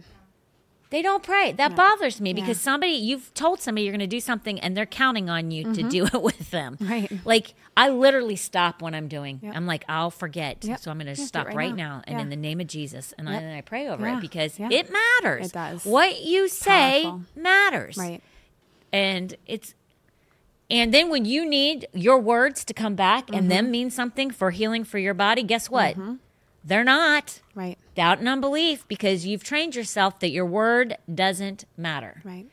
they 0.90 1.02
don't 1.02 1.22
pray 1.22 1.52
that 1.52 1.74
bothers 1.76 2.20
me 2.20 2.32
because 2.32 2.60
somebody 2.60 2.92
you've 2.92 3.32
told 3.34 3.60
somebody 3.60 3.84
you're 3.84 3.92
gonna 3.92 4.06
do 4.06 4.20
something 4.20 4.58
and 4.60 4.76
they're 4.76 4.86
counting 4.86 5.28
on 5.28 5.50
you 5.50 5.72
to 5.74 5.82
do 5.82 6.06
it 6.12 6.22
with 6.22 6.50
them 6.50 6.76
Mm-hmm. 6.76 6.90
Right. 6.92 7.12
like 7.24 7.54
i 7.76 7.88
literally 7.88 8.36
stop 8.36 8.80
what 8.82 8.94
i'm 8.94 9.08
doing 9.08 9.40
Yep. 9.42 9.56
i'm 9.56 9.66
like 9.66 9.84
i'll 9.88 10.10
forget 10.10 10.64
Yep. 10.64 10.78
so 10.80 10.90
i'm 10.90 11.00
Yeah, 11.00 11.06
do 11.06 11.10
it 11.22 11.26
stop 11.26 11.46
right 11.48 11.56
right, 11.56 11.74
now. 11.74 11.96
now, 11.96 12.02
and 12.06 12.16
Yeah. 12.18 12.22
in 12.22 12.28
the 12.30 12.36
name 12.36 12.60
of 12.60 12.66
jesus 12.68 13.12
and, 13.18 13.28
I, 13.28 13.32
Yep. 13.32 13.42
and 13.42 13.56
I 13.56 13.60
pray 13.62 13.88
over 13.88 14.06
Yeah. 14.06 14.18
it 14.18 14.20
because 14.20 14.58
Yeah. 14.58 14.68
it 14.70 14.90
matters 14.92 15.46
It 15.46 15.52
does. 15.52 15.84
what 15.84 16.20
you 16.22 16.48
say 16.48 17.02
Powerful. 17.04 17.22
matters 17.34 17.96
Right. 17.96 18.22
and 18.92 19.34
it's 19.46 19.74
and 20.68 20.92
then 20.92 21.10
when 21.10 21.24
you 21.24 21.48
need 21.48 21.86
your 21.92 22.18
words 22.18 22.64
to 22.64 22.74
come 22.74 22.94
back 22.96 23.28
and 23.28 23.40
Mm-hmm. 23.42 23.48
them 23.48 23.70
mean 23.70 23.90
something 23.90 24.30
for 24.30 24.50
healing 24.50 24.84
for 24.84 24.98
your 24.98 25.14
body 25.14 25.42
guess 25.42 25.68
what 25.70 25.96
they're 26.64 26.84
not 26.84 27.40
Right. 27.54 27.78
Doubt 27.96 28.18
and 28.20 28.28
unbelief 28.28 28.86
because 28.86 29.26
you've 29.26 29.42
trained 29.42 29.74
yourself 29.74 30.20
that 30.20 30.30
your 30.30 30.46
word 30.46 30.96
doesn't 31.12 31.64
matter. 31.76 32.20
Right. 32.24 32.46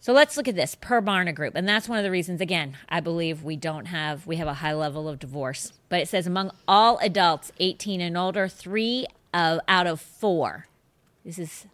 so 0.00 0.12
let's 0.12 0.36
look 0.36 0.48
at 0.48 0.54
this 0.54 0.74
per 0.74 1.02
barna 1.02 1.34
group. 1.34 1.54
And 1.54 1.68
that's 1.68 1.88
one 1.88 1.98
of 1.98 2.04
the 2.04 2.10
reasons 2.10 2.40
again 2.40 2.76
i 2.88 3.00
believe 3.00 3.42
we 3.42 3.56
don't 3.56 3.86
have 3.86 4.26
we 4.26 4.36
have 4.36 4.48
a 4.48 4.54
high 4.54 4.74
level 4.74 5.08
of 5.08 5.18
divorce. 5.18 5.72
But 5.88 6.00
it 6.00 6.08
says 6.08 6.26
among 6.26 6.52
all 6.66 6.98
adults 6.98 7.52
18 7.60 8.00
and 8.00 8.16
older 8.16 8.48
three 8.48 9.06
uh, 9.34 9.58
out 9.68 9.86
of 9.86 10.00
four 10.00 10.66
this 11.24 11.38
is 11.38 11.66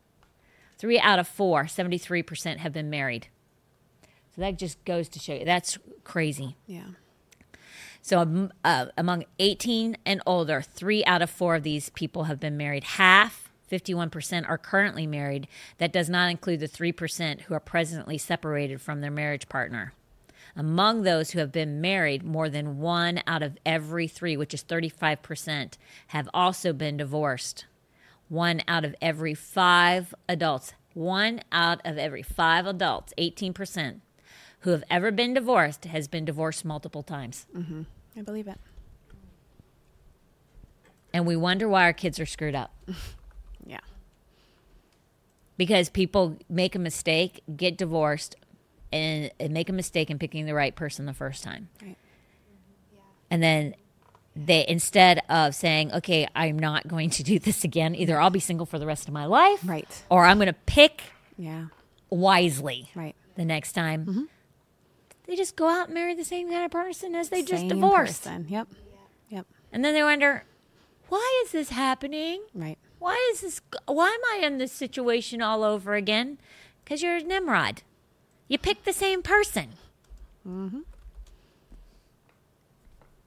three 0.79 0.99
out 0.99 1.19
of 1.19 1.29
four 1.29 1.65
73% 1.65 2.57
have 2.59 2.73
been 2.73 2.91
married. 2.91 3.29
So 4.35 4.41
that 4.41 4.59
just 4.59 4.85
goes 4.85 5.09
to 5.11 5.19
show 5.21 5.35
you 5.35 5.45
that's 5.45 5.79
crazy. 6.03 6.57
Yeah. 6.67 6.87
So 8.05 8.21
um, 8.21 8.53
uh, 8.63 8.89
among 8.99 9.25
18 9.39 9.97
and 10.05 10.21
older, 10.27 10.61
three 10.61 11.03
out 11.07 11.23
of 11.23 11.31
four 11.31 11.55
of 11.55 11.63
these 11.63 11.89
people 11.89 12.25
have 12.25 12.39
been 12.39 12.55
married. 12.55 12.85
Half, 12.85 13.51
51%, 13.73 14.47
are 14.47 14.59
currently 14.59 15.07
married. 15.07 15.49
That 15.79 15.91
does 15.91 16.11
not 16.11 16.31
include 16.31 16.61
the 16.61 16.69
3% 16.69 17.41
who 17.41 17.55
are 17.55 17.61
presently 17.61 18.19
separated 18.19 18.83
from 18.83 19.01
their 19.01 19.11
marriage 19.11 19.49
partner. 19.49 19.95
Among 20.55 21.01
those 21.01 21.31
who 21.31 21.39
have 21.39 21.51
been 21.51 21.81
married, 21.81 22.23
more 22.23 22.51
than 22.51 22.79
one 22.79 23.23
out 23.27 23.43
of 23.43 23.57
every 23.65 24.07
three, 24.07 24.37
which 24.37 24.53
is 24.53 24.63
35%, 24.63 25.79
have 26.09 26.29
also 26.35 26.75
been 26.75 26.99
divorced. 26.99 27.65
One 28.29 28.61
out 28.69 28.85
of 28.85 28.95
every 29.01 29.33
five 29.33 30.15
adults, 30.29 30.75
one 30.93 31.41
out 31.51 31.81
of 31.87 31.97
every 31.97 32.23
five 32.23 32.67
adults, 32.67 33.15
18%, 33.17 34.01
who 34.65 34.71
have 34.71 34.85
ever 34.91 35.11
been 35.11 35.33
divorced 35.35 35.85
has 35.87 36.09
been 36.09 36.25
divorced 36.25 36.65
multiple 36.65 37.03
times. 37.03 37.47
Mm-hmm. 37.57 37.83
I 38.19 38.23
believe 38.23 38.49
it. 38.49 38.59
and 41.13 41.27
we 41.27 41.37
wonder 41.37 41.69
why 41.69 41.85
our 41.85 41.93
kids 41.93 42.19
are 42.19 42.27
screwed 42.27 42.55
up 42.55 42.73
Yeah. 43.67 43.81
because 45.57 45.89
people 45.89 46.37
make 46.49 46.75
a 46.75 46.79
mistake, 46.79 47.43
get 47.57 47.77
divorced, 47.79 48.37
and, 48.93 49.31
and 49.41 49.53
make 49.53 49.69
a 49.69 49.73
mistake 49.73 50.11
in 50.11 50.19
picking 50.19 50.47
the 50.47 50.55
right 50.55 50.75
person 50.75 51.07
the 51.07 51.13
first 51.15 51.43
time, 51.45 51.69
Right. 51.83 51.97
and 53.31 53.43
then 53.43 53.75
they 54.37 54.65
instead 54.67 55.21
of 55.29 55.55
saying, 55.55 55.93
"Okay, 55.93 56.27
I'm 56.35 56.59
not 56.59 56.89
going 56.89 57.11
to 57.11 57.23
do 57.23 57.39
this 57.39 57.63
again. 57.65 57.95
Either 57.95 58.21
I'll 58.21 58.31
be 58.31 58.41
single 58.41 58.67
for 58.67 58.79
the 58.81 58.87
rest 58.87 59.07
of 59.09 59.15
my 59.15 59.27
life, 59.27 59.61
Right. 59.65 60.03
or 60.11 60.25
I'm 60.25 60.39
going 60.39 60.47
to 60.49 60.53
pick 60.67 61.03
Yeah. 61.39 61.67
wisely 62.11 62.91
Right. 62.95 63.15
the 63.37 63.45
next 63.45 63.73
time." 63.73 64.07
Mm-hmm. 64.07 64.23
They 65.27 65.37
just 65.37 65.57
go 65.57 65.69
out 65.69 65.87
and 65.87 65.95
marry 65.95 66.15
the 66.15 66.25
same 66.25 66.51
kind 66.51 66.65
of 66.65 66.71
person 66.71 67.15
as 67.15 67.29
they 67.31 67.43
just 67.43 67.61
Same 67.63 67.69
divorced, 67.69 68.25
person. 68.25 68.47
Yep. 68.49 68.69
Yep. 69.31 69.47
and 69.73 69.85
then 69.85 69.95
they 69.95 70.03
wonder, 70.03 70.45
"Why 71.09 71.43
is 71.45 71.53
this 71.53 71.71
happening? 71.71 72.43
Right. 72.55 72.79
Why 72.99 73.17
is 73.33 73.41
this? 73.41 73.61
Why 73.87 74.09
am 74.09 74.21
I 74.43 74.47
in 74.47 74.59
this 74.59 74.73
situation 74.73 75.41
all 75.43 75.63
over 75.65 75.95
again? 75.95 76.39
Because 76.85 77.03
you're 77.03 77.17
a 77.17 77.23
Nimrod. 77.23 77.83
You 78.49 78.59
pick 78.59 78.85
the 78.85 78.93
same 78.93 79.23
person." 79.23 79.71
Mm-hmm. 80.47 80.81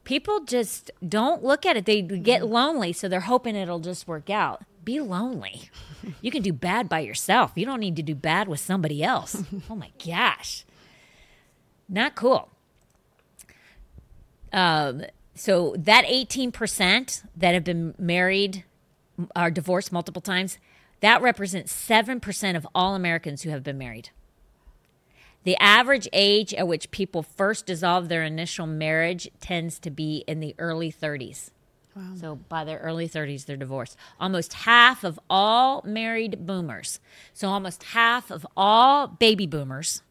people 0.03 0.39
just 0.41 0.91
don't 1.07 1.43
look 1.43 1.65
at 1.65 1.75
it. 1.77 1.85
They 1.85 2.01
get 2.01 2.45
lonely, 2.45 2.93
so 2.93 3.09
they're 3.09 3.21
hoping 3.21 3.55
it'll 3.55 3.79
just 3.79 4.07
work 4.07 4.29
out. 4.29 4.63
Be 4.83 4.99
lonely. 4.99 5.69
You 6.21 6.31
can 6.31 6.41
do 6.41 6.53
bad 6.53 6.87
by 6.87 6.99
yourself. 7.01 7.51
You 7.55 7.65
don't 7.65 7.81
need 7.81 7.97
to 7.97 8.01
do 8.03 8.15
bad 8.15 8.47
with 8.47 8.61
somebody 8.61 9.03
else. 9.03 9.43
Oh 9.69 9.75
my 9.75 9.91
gosh. 10.05 10.63
Not 11.89 12.15
cool. 12.15 12.49
Um, 14.51 15.03
so 15.35 15.75
that 15.77 16.05
18% 16.05 17.23
that 17.35 17.53
have 17.53 17.63
been 17.63 17.93
married 17.97 18.63
are 19.35 19.51
divorced 19.51 19.91
multiple 19.91 20.21
times, 20.21 20.57
that 21.01 21.21
represents 21.21 21.73
7% 21.73 22.55
of 22.55 22.67
all 22.73 22.95
Americans 22.95 23.43
who 23.43 23.49
have 23.51 23.63
been 23.63 23.77
married. 23.77 24.09
The 25.43 25.55
average 25.57 26.09
age 26.11 26.53
at 26.53 26.67
which 26.67 26.91
people 26.91 27.23
first 27.23 27.65
dissolve 27.67 28.09
their 28.09 28.23
initial 28.23 28.67
marriage 28.67 29.29
tends 29.39 29.79
to 29.79 29.89
be 29.89 30.23
in 30.27 30.39
the 30.39 30.55
early 30.57 30.91
30s. 30.91 31.51
So 32.19 32.35
by 32.35 32.63
their 32.63 32.77
early 32.79 33.07
30s, 33.09 33.45
they're 33.45 33.57
divorced. 33.57 33.95
Almost 34.19 34.53
half 34.53 35.03
of 35.03 35.19
all 35.29 35.81
married 35.85 36.45
boomers, 36.45 36.99
so 37.33 37.47
almost 37.47 37.81
half 37.83 38.29
of 38.29 38.45
all 38.55 39.07
baby 39.07 39.47
boomers, 39.47 40.01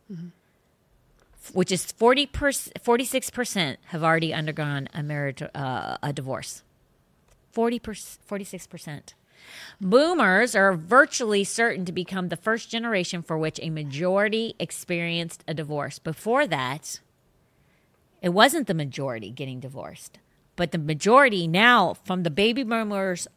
which 1.53 1.73
is 1.73 1.93
40 1.93 2.27
46%, 2.27 3.77
have 3.87 4.05
already 4.05 4.33
undergone 4.33 4.89
a 4.95 5.03
marriage, 5.03 5.43
uh, 5.43 5.97
a 6.03 6.13
divorce. 6.13 6.63
40 7.53 7.81
46%. 7.81 9.15
Boomers 9.81 10.55
are 10.55 10.75
virtually 10.75 11.45
certain 11.45 11.85
to 11.85 11.93
become 11.93 12.29
the 12.29 12.37
first 12.37 12.71
generation 12.71 13.23
for 13.23 13.39
which 13.39 13.61
a 13.63 13.71
majority 13.71 14.55
experienced 14.59 15.45
a 15.47 15.55
divorce. 15.55 15.99
Before 15.99 16.47
that, 16.47 17.01
it 18.23 18.31
wasn't 18.31 18.67
the 18.67 18.75
majority 18.75 19.31
getting 19.31 19.61
divorced, 19.61 20.19
but 20.57 20.73
the 20.73 20.79
majority 20.79 21.47
now 21.47 21.95
from 21.95 22.23
the 22.23 22.31
baby 22.31 22.63
boomers 22.63 23.29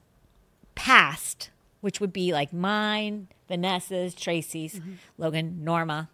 past, 0.76 1.50
which 1.82 2.00
would 2.00 2.14
be 2.14 2.32
like 2.32 2.54
mine, 2.54 3.28
Vanessa's, 3.48 4.14
Tracy's, 4.14 4.80
Logan, 5.18 5.64
Norma, 5.64 6.10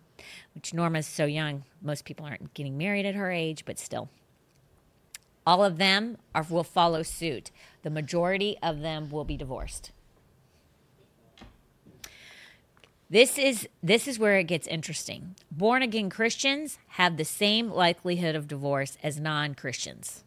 which 0.53 0.73
Norma's 0.73 1.07
so 1.07 1.25
young, 1.25 1.63
most 1.81 2.05
people 2.05 2.25
aren't 2.25 2.53
getting 2.53 2.77
married 2.77 3.05
at 3.05 3.15
her 3.15 3.31
age, 3.31 3.65
but 3.65 3.79
still. 3.79 4.09
All 5.45 5.63
of 5.63 5.77
them 5.77 6.17
are, 6.33 6.45
will 6.49 6.63
follow 6.63 7.03
suit. 7.03 7.51
The 7.83 7.89
majority 7.89 8.57
of 8.63 8.81
them 8.81 9.09
will 9.09 9.25
be 9.25 9.37
divorced. 9.37 9.91
This 13.07 13.37
is 13.37 13.69
this 13.83 14.07
is 14.07 14.17
where 14.17 14.39
it 14.39 14.45
gets 14.45 14.67
interesting. 14.67 15.35
Born 15.51 15.83
again 15.83 16.09
Christians 16.09 16.79
have 16.89 17.17
the 17.17 17.25
same 17.25 17.69
likelihood 17.69 18.35
of 18.35 18.47
divorce 18.47 18.97
as 19.03 19.19
non-Christians. 19.19 20.23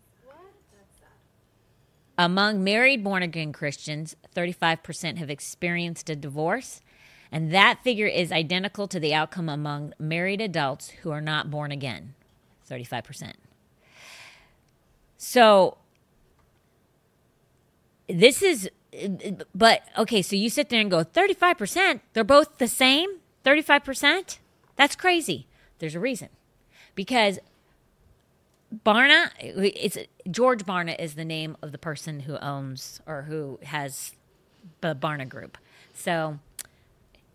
Among 2.16 2.64
married 2.64 3.04
born 3.04 3.22
again 3.22 3.52
Christians, 3.52 4.16
35% 4.34 5.18
have 5.18 5.30
experienced 5.30 6.10
a 6.10 6.16
divorce, 6.16 6.80
and 7.30 7.52
that 7.52 7.82
figure 7.82 8.06
is 8.06 8.32
identical 8.32 8.88
to 8.88 8.98
the 8.98 9.14
outcome 9.14 9.48
among 9.48 9.94
married 9.98 10.40
adults 10.40 10.90
who 10.90 11.10
are 11.10 11.20
not 11.20 11.50
born 11.50 11.72
again, 11.72 12.14
35%. 12.68 13.32
So 15.16 15.78
this 18.08 18.42
is 18.42 18.70
but 19.54 19.82
okay, 19.98 20.22
so 20.22 20.34
you 20.34 20.48
sit 20.48 20.70
there 20.70 20.80
and 20.80 20.90
go 20.90 21.04
35%, 21.04 22.00
they're 22.14 22.24
both 22.24 22.58
the 22.58 22.68
same? 22.68 23.18
35%? 23.44 24.38
That's 24.76 24.96
crazy. 24.96 25.46
There's 25.78 25.94
a 25.94 26.00
reason. 26.00 26.28
Because 26.94 27.38
Barna, 28.84 29.30
it's 29.40 29.98
George 30.30 30.64
Barna 30.64 30.98
is 30.98 31.14
the 31.14 31.24
name 31.24 31.56
of 31.62 31.72
the 31.72 31.78
person 31.78 32.20
who 32.20 32.36
owns 32.38 33.00
or 33.06 33.22
who 33.22 33.58
has 33.62 34.14
the 34.80 34.94
Barna 34.94 35.28
Group. 35.28 35.58
So 35.94 36.38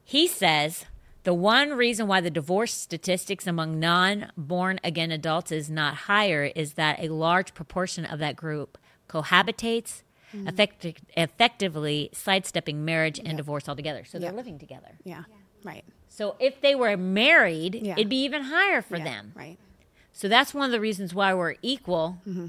he 0.04 0.28
says 0.28 0.86
the 1.24 1.34
one 1.34 1.72
reason 1.72 2.08
why 2.08 2.20
the 2.22 2.30
divorce 2.30 2.74
statistics 2.74 3.48
among 3.48 3.80
non 3.80 4.32
born 4.38 4.80
again 4.84 5.12
adults 5.12 5.52
is 5.52 5.70
not 5.70 5.96
higher 5.96 6.46
is 6.56 6.74
that 6.74 7.00
a 7.00 7.08
large 7.10 7.54
proportion 7.54 8.04
of 8.06 8.20
that 8.20 8.36
group 8.36 8.78
cohabitates, 9.08 10.02
effecti- 10.36 10.98
effectively 11.16 12.10
sidestepping 12.14 12.84
marriage 12.84 13.20
and 13.24 13.38
divorce 13.38 13.70
altogether. 13.70 14.04
So 14.06 14.20
they're 14.20 14.32
living 14.32 14.60
together. 14.60 14.98
Yeah. 15.04 15.24
Right. 15.64 15.86
So 16.10 16.36
if 16.40 16.60
they 16.62 16.76
were 16.76 16.98
married, 16.98 17.76
Yeah. 17.76 17.94
it'd 17.94 18.10
be 18.10 18.24
even 18.24 18.44
higher 18.44 18.82
for 18.82 18.98
Yeah, 18.98 19.04
them. 19.06 19.32
Right. 19.36 19.58
So 20.12 20.28
that's 20.28 20.54
one 20.54 20.66
of 20.66 20.72
the 20.72 20.80
reasons 20.80 21.14
why 21.14 21.34
we're 21.34 21.56
equal, 21.62 22.18
Mm-hmm. 22.28 22.48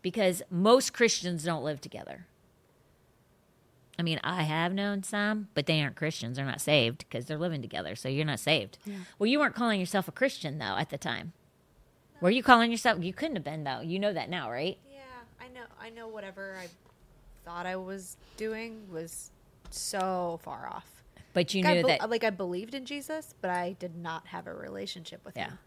because 0.00 0.42
most 0.50 0.92
Christians 0.92 1.44
don't 1.44 1.64
live 1.64 1.80
together. 1.80 2.26
I 4.02 4.04
mean, 4.04 4.18
I 4.24 4.42
have 4.42 4.74
known 4.74 5.04
some, 5.04 5.46
but 5.54 5.66
they 5.66 5.80
aren't 5.80 5.94
Christians. 5.94 6.36
They're 6.36 6.44
not 6.44 6.60
saved 6.60 6.98
because 7.08 7.26
they're 7.26 7.38
living 7.38 7.62
together. 7.62 7.94
So 7.94 8.08
you're 8.08 8.24
not 8.24 8.40
saved. 8.40 8.76
Well, 9.16 9.28
you 9.28 9.38
weren't 9.38 9.54
calling 9.54 9.78
yourself 9.78 10.08
a 10.08 10.10
Christian, 10.10 10.58
though, 10.58 10.76
at 10.76 10.90
the 10.90 10.98
time. 10.98 11.34
Were 12.20 12.28
you 12.28 12.42
calling 12.42 12.72
yourself? 12.72 13.04
You 13.04 13.12
couldn't 13.12 13.36
have 13.36 13.44
been, 13.44 13.62
though. 13.62 13.80
You 13.80 14.00
know 14.00 14.12
that 14.12 14.28
now, 14.28 14.50
right? 14.50 14.76
Yeah, 14.92 15.02
I 15.40 15.46
know. 15.54 15.66
I 15.80 15.90
know 15.90 16.08
whatever 16.08 16.58
I 16.60 16.66
thought 17.44 17.64
I 17.64 17.76
was 17.76 18.16
doing 18.36 18.88
was 18.90 19.30
so 19.70 20.40
far 20.42 20.68
off. 20.68 21.04
But 21.32 21.54
you 21.54 21.62
Like, 21.62 21.70
I 21.70 21.74
knew 21.74 21.86
that. 21.86 22.10
like 22.10 22.24
I 22.24 22.30
believed 22.30 22.74
in 22.74 22.84
Jesus, 22.84 23.36
but 23.40 23.50
I 23.50 23.76
did 23.78 23.94
not 23.94 24.26
have 24.26 24.48
a 24.48 24.52
relationship 24.52 25.24
with 25.24 25.36
Yeah. 25.36 25.50
him, 25.50 25.58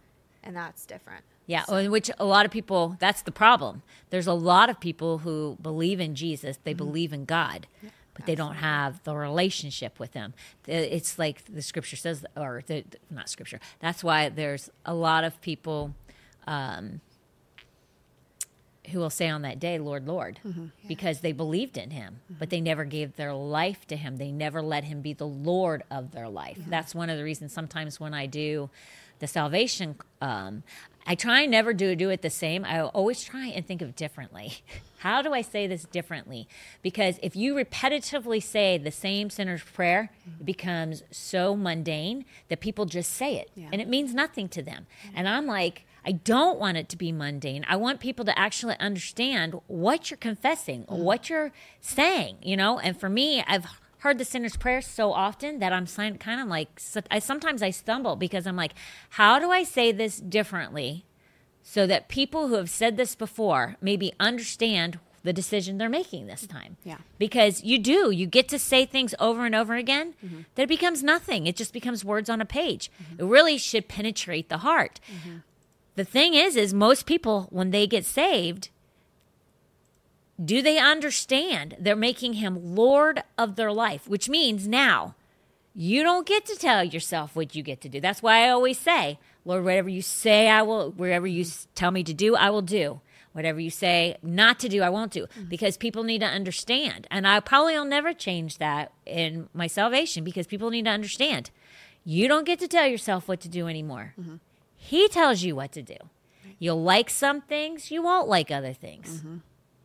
and 0.44 0.58
that's 0.58 0.86
different. 0.86 1.24
Yeah, 1.48 1.64
in 1.70 1.90
which 1.90 2.12
a 2.18 2.26
lot 2.26 2.46
of 2.46 2.52
people, 2.52 2.98
that's 3.00 3.22
the 3.22 3.32
problem. 3.32 3.82
There's 4.10 4.28
a 4.28 4.34
lot 4.34 4.70
of 4.70 4.80
people 4.80 5.20
who 5.20 5.58
believe 5.62 6.00
in 6.00 6.16
Jesus, 6.16 6.58
they 6.64 6.72
mm-hmm. 6.72 6.78
believe 6.78 7.14
in 7.14 7.26
God, 7.26 7.68
but 8.16 8.26
they 8.26 8.36
don't 8.36 8.56
have 8.56 9.04
the 9.04 9.16
relationship 9.16 10.00
with 10.00 10.14
Him. 10.14 10.34
It's 10.68 11.20
like 11.20 11.46
the 11.46 11.62
scripture 11.62 11.98
says, 11.98 12.26
or 12.36 12.64
the, 12.66 12.84
not 13.12 13.30
scripture. 13.30 13.60
That's 13.80 14.04
why 14.04 14.30
there's 14.30 14.70
a 14.86 14.96
lot 14.96 15.24
of 15.24 15.40
people 15.42 15.94
um, 16.48 17.02
who 18.92 19.00
will 19.00 19.10
say 19.10 19.28
on 19.30 19.42
that 19.42 19.60
day, 19.60 19.78
Lord, 19.80 20.08
Lord, 20.08 20.40
because 20.88 21.20
they 21.22 21.32
believed 21.34 21.78
in 21.78 21.92
Him, 21.92 22.20
but 22.40 22.50
they 22.50 22.62
never 22.62 22.86
gave 22.86 23.16
their 23.16 23.34
life 23.34 23.86
to 23.88 23.96
Him. 23.96 24.18
They 24.18 24.32
never 24.32 24.62
let 24.62 24.86
Him 24.86 25.02
be 25.02 25.14
the 25.14 25.28
Lord 25.28 25.84
of 25.92 26.12
their 26.12 26.30
life. 26.30 26.58
That's 26.68 26.96
one 26.96 27.10
of 27.10 27.18
the 27.18 27.24
reasons 27.24 27.52
sometimes 27.54 28.00
when 28.00 28.14
I 28.14 28.26
do 28.28 28.70
the 29.20 29.28
salvation, 29.28 29.96
um, 30.22 30.64
I 31.08 31.16
try 31.16 31.42
and 31.42 31.52
never 31.52 31.74
do 31.74 31.96
do 31.96 32.10
it 32.10 32.22
the 32.22 32.30
same. 32.30 32.66
I 32.66 32.82
always 32.82 33.24
try 33.24 33.48
and 33.48 33.66
think 33.66 33.82
of 33.82 33.96
differently. 33.96 34.58
How 35.06 35.22
do 35.22 35.34
I 35.34 35.42
say 35.42 35.68
this 35.68 35.84
differently? 35.84 36.48
Because 36.82 37.20
if 37.22 37.36
you 37.36 37.54
repetitively 37.54 38.42
say 38.42 38.80
the 38.80 38.90
same 38.90 39.30
sinner's 39.30 39.62
prayer, 39.62 40.10
it 40.40 40.46
becomes 40.48 41.04
so 41.12 41.56
mundane 41.56 42.26
that 42.50 42.60
people 42.60 42.86
just 42.86 43.14
say 43.14 43.36
it, 43.36 43.52
Yeah. 43.54 43.70
and 43.72 43.80
it 43.80 43.88
means 43.88 44.16
nothing 44.16 44.50
to 44.50 44.64
them. 44.64 44.88
And 45.14 45.30
I'm 45.30 45.46
like. 45.46 45.86
I 46.08 46.12
don't 46.12 46.60
want 46.60 46.78
it 46.78 46.88
to 46.90 46.98
be 46.98 47.12
mundane. 47.12 47.66
I 47.68 47.78
want 47.78 48.00
people 48.00 48.26
to 48.26 48.38
actually 48.38 48.76
understand 48.80 49.60
what 49.66 50.12
you're 50.12 50.20
confessing, 50.20 50.84
mm. 50.84 51.00
what 51.00 51.32
you're 51.32 51.52
saying, 51.82 52.38
you 52.44 52.56
know? 52.56 52.78
And 52.78 52.96
for 52.96 53.10
me, 53.10 53.44
I've 53.48 53.66
heard 54.00 54.20
the 54.20 54.24
sinner's 54.24 54.56
prayer 54.56 54.82
so 54.82 55.14
often 55.14 55.58
that 55.58 55.74
I'm 55.74 55.88
kind 55.88 56.40
of 56.40 56.48
like, 56.48 56.80
I 57.10 57.18
sometimes 57.18 57.64
I 57.64 57.72
stumble 57.72 58.16
because 58.16 58.46
I'm 58.46 58.56
like, 58.56 58.74
how 59.10 59.40
do 59.40 59.50
I 59.50 59.64
say 59.64 59.92
this 59.92 60.20
differently 60.20 61.06
so 61.68 61.86
that 61.88 62.08
people 62.08 62.48
who 62.48 62.54
have 62.54 62.70
said 62.70 62.96
this 62.96 63.16
before 63.16 63.76
maybe 63.82 64.14
understand 64.20 65.00
the 65.24 65.34
decision 65.34 65.80
they're 65.80 65.90
making 65.90 66.28
this 66.28 66.46
mm-hmm. 66.46 66.58
time? 66.58 66.78
Yeah. 66.84 67.00
Because 67.18 67.64
you 67.64 67.80
do, 67.80 68.12
you 68.12 68.28
get 68.28 68.48
to 68.50 68.60
say 68.60 68.86
things 68.86 69.16
over 69.20 69.46
and 69.46 69.56
over 69.56 69.76
again 69.76 70.14
mm-hmm. 70.24 70.42
that 70.54 70.64
it 70.64 70.70
becomes 70.70 71.04
nothing. 71.04 71.48
It 71.48 71.56
just 71.56 71.74
becomes 71.74 72.06
words 72.06 72.30
on 72.30 72.40
a 72.40 72.46
page. 72.46 72.92
Mm-hmm. 73.02 73.22
It 73.22 73.26
really 73.26 73.58
should 73.58 73.90
penetrate 73.90 74.48
the 74.48 74.60
heart 74.60 75.00
the 75.96 76.04
thing 76.04 76.34
is 76.34 76.56
is 76.56 76.74
most 76.74 77.06
people 77.06 77.48
when 77.50 77.72
they 77.72 77.88
get 77.88 78.06
saved 78.06 78.70
do 80.44 80.62
they 80.62 80.78
understand 80.78 81.76
they're 81.80 81.96
making 81.96 82.34
him 82.34 82.76
lord 82.76 83.24
of 83.38 83.56
their 83.56 83.72
life 83.72 84.08
which 84.08 84.30
means 84.30 84.68
now 84.68 85.16
you 85.74 86.04
don't 86.04 86.28
get 86.28 86.46
to 86.46 86.56
tell 86.56 86.84
yourself 86.84 87.36
what 87.36 87.56
you 87.56 87.64
get 87.64 87.82
to 87.82 87.90
do 87.90 88.00
that's 88.00 88.22
why 88.22 88.46
i 88.46 88.50
always 88.50 88.78
say 88.78 89.18
lord 89.46 89.64
whatever 89.64 89.90
you 89.90 90.02
say 90.02 90.50
i 90.50 90.62
will 90.62 90.92
wherever 90.92 91.28
you 91.28 91.46
tell 91.74 91.92
me 91.92 92.04
to 92.04 92.14
do 92.14 92.36
i 92.36 92.50
will 92.50 92.62
do 92.62 93.00
Whatever 93.36 93.60
you 93.60 93.70
say 93.70 94.16
not 94.24 94.60
to 94.60 94.70
do, 94.70 94.82
I 94.82 94.88
won't 94.88 95.12
do 95.12 95.24
mm-hmm. 95.24 95.50
because 95.50 95.76
people 95.76 96.04
need 96.04 96.20
to 96.20 96.26
understand. 96.26 97.06
And 97.12 97.28
I 97.28 97.42
probably 97.42 97.74
will 97.74 97.84
never 97.84 98.14
change 98.14 98.60
that 98.60 98.94
in 99.06 99.50
my 99.54 99.68
salvation 99.68 100.24
because 100.24 100.48
people 100.48 100.70
need 100.70 100.86
to 100.86 100.92
understand. 100.92 101.52
You 102.06 102.30
don't 102.30 102.46
get 102.46 102.60
to 102.60 102.68
tell 102.70 102.88
yourself 102.88 103.28
what 103.28 103.42
to 103.42 103.50
do 103.50 103.68
anymore. 103.68 104.14
Mm-hmm. 104.18 104.36
He 104.78 105.10
tells 105.10 105.44
you 105.44 105.54
what 105.54 105.74
to 105.74 105.82
do. 105.82 105.98
You'll 106.60 106.82
like 106.82 107.10
some 107.10 107.42
things, 107.42 107.92
you 107.92 108.02
won't 108.02 108.30
like 108.30 108.52
other 108.52 108.72
things. 108.72 109.18
Mm-hmm. 109.18 109.38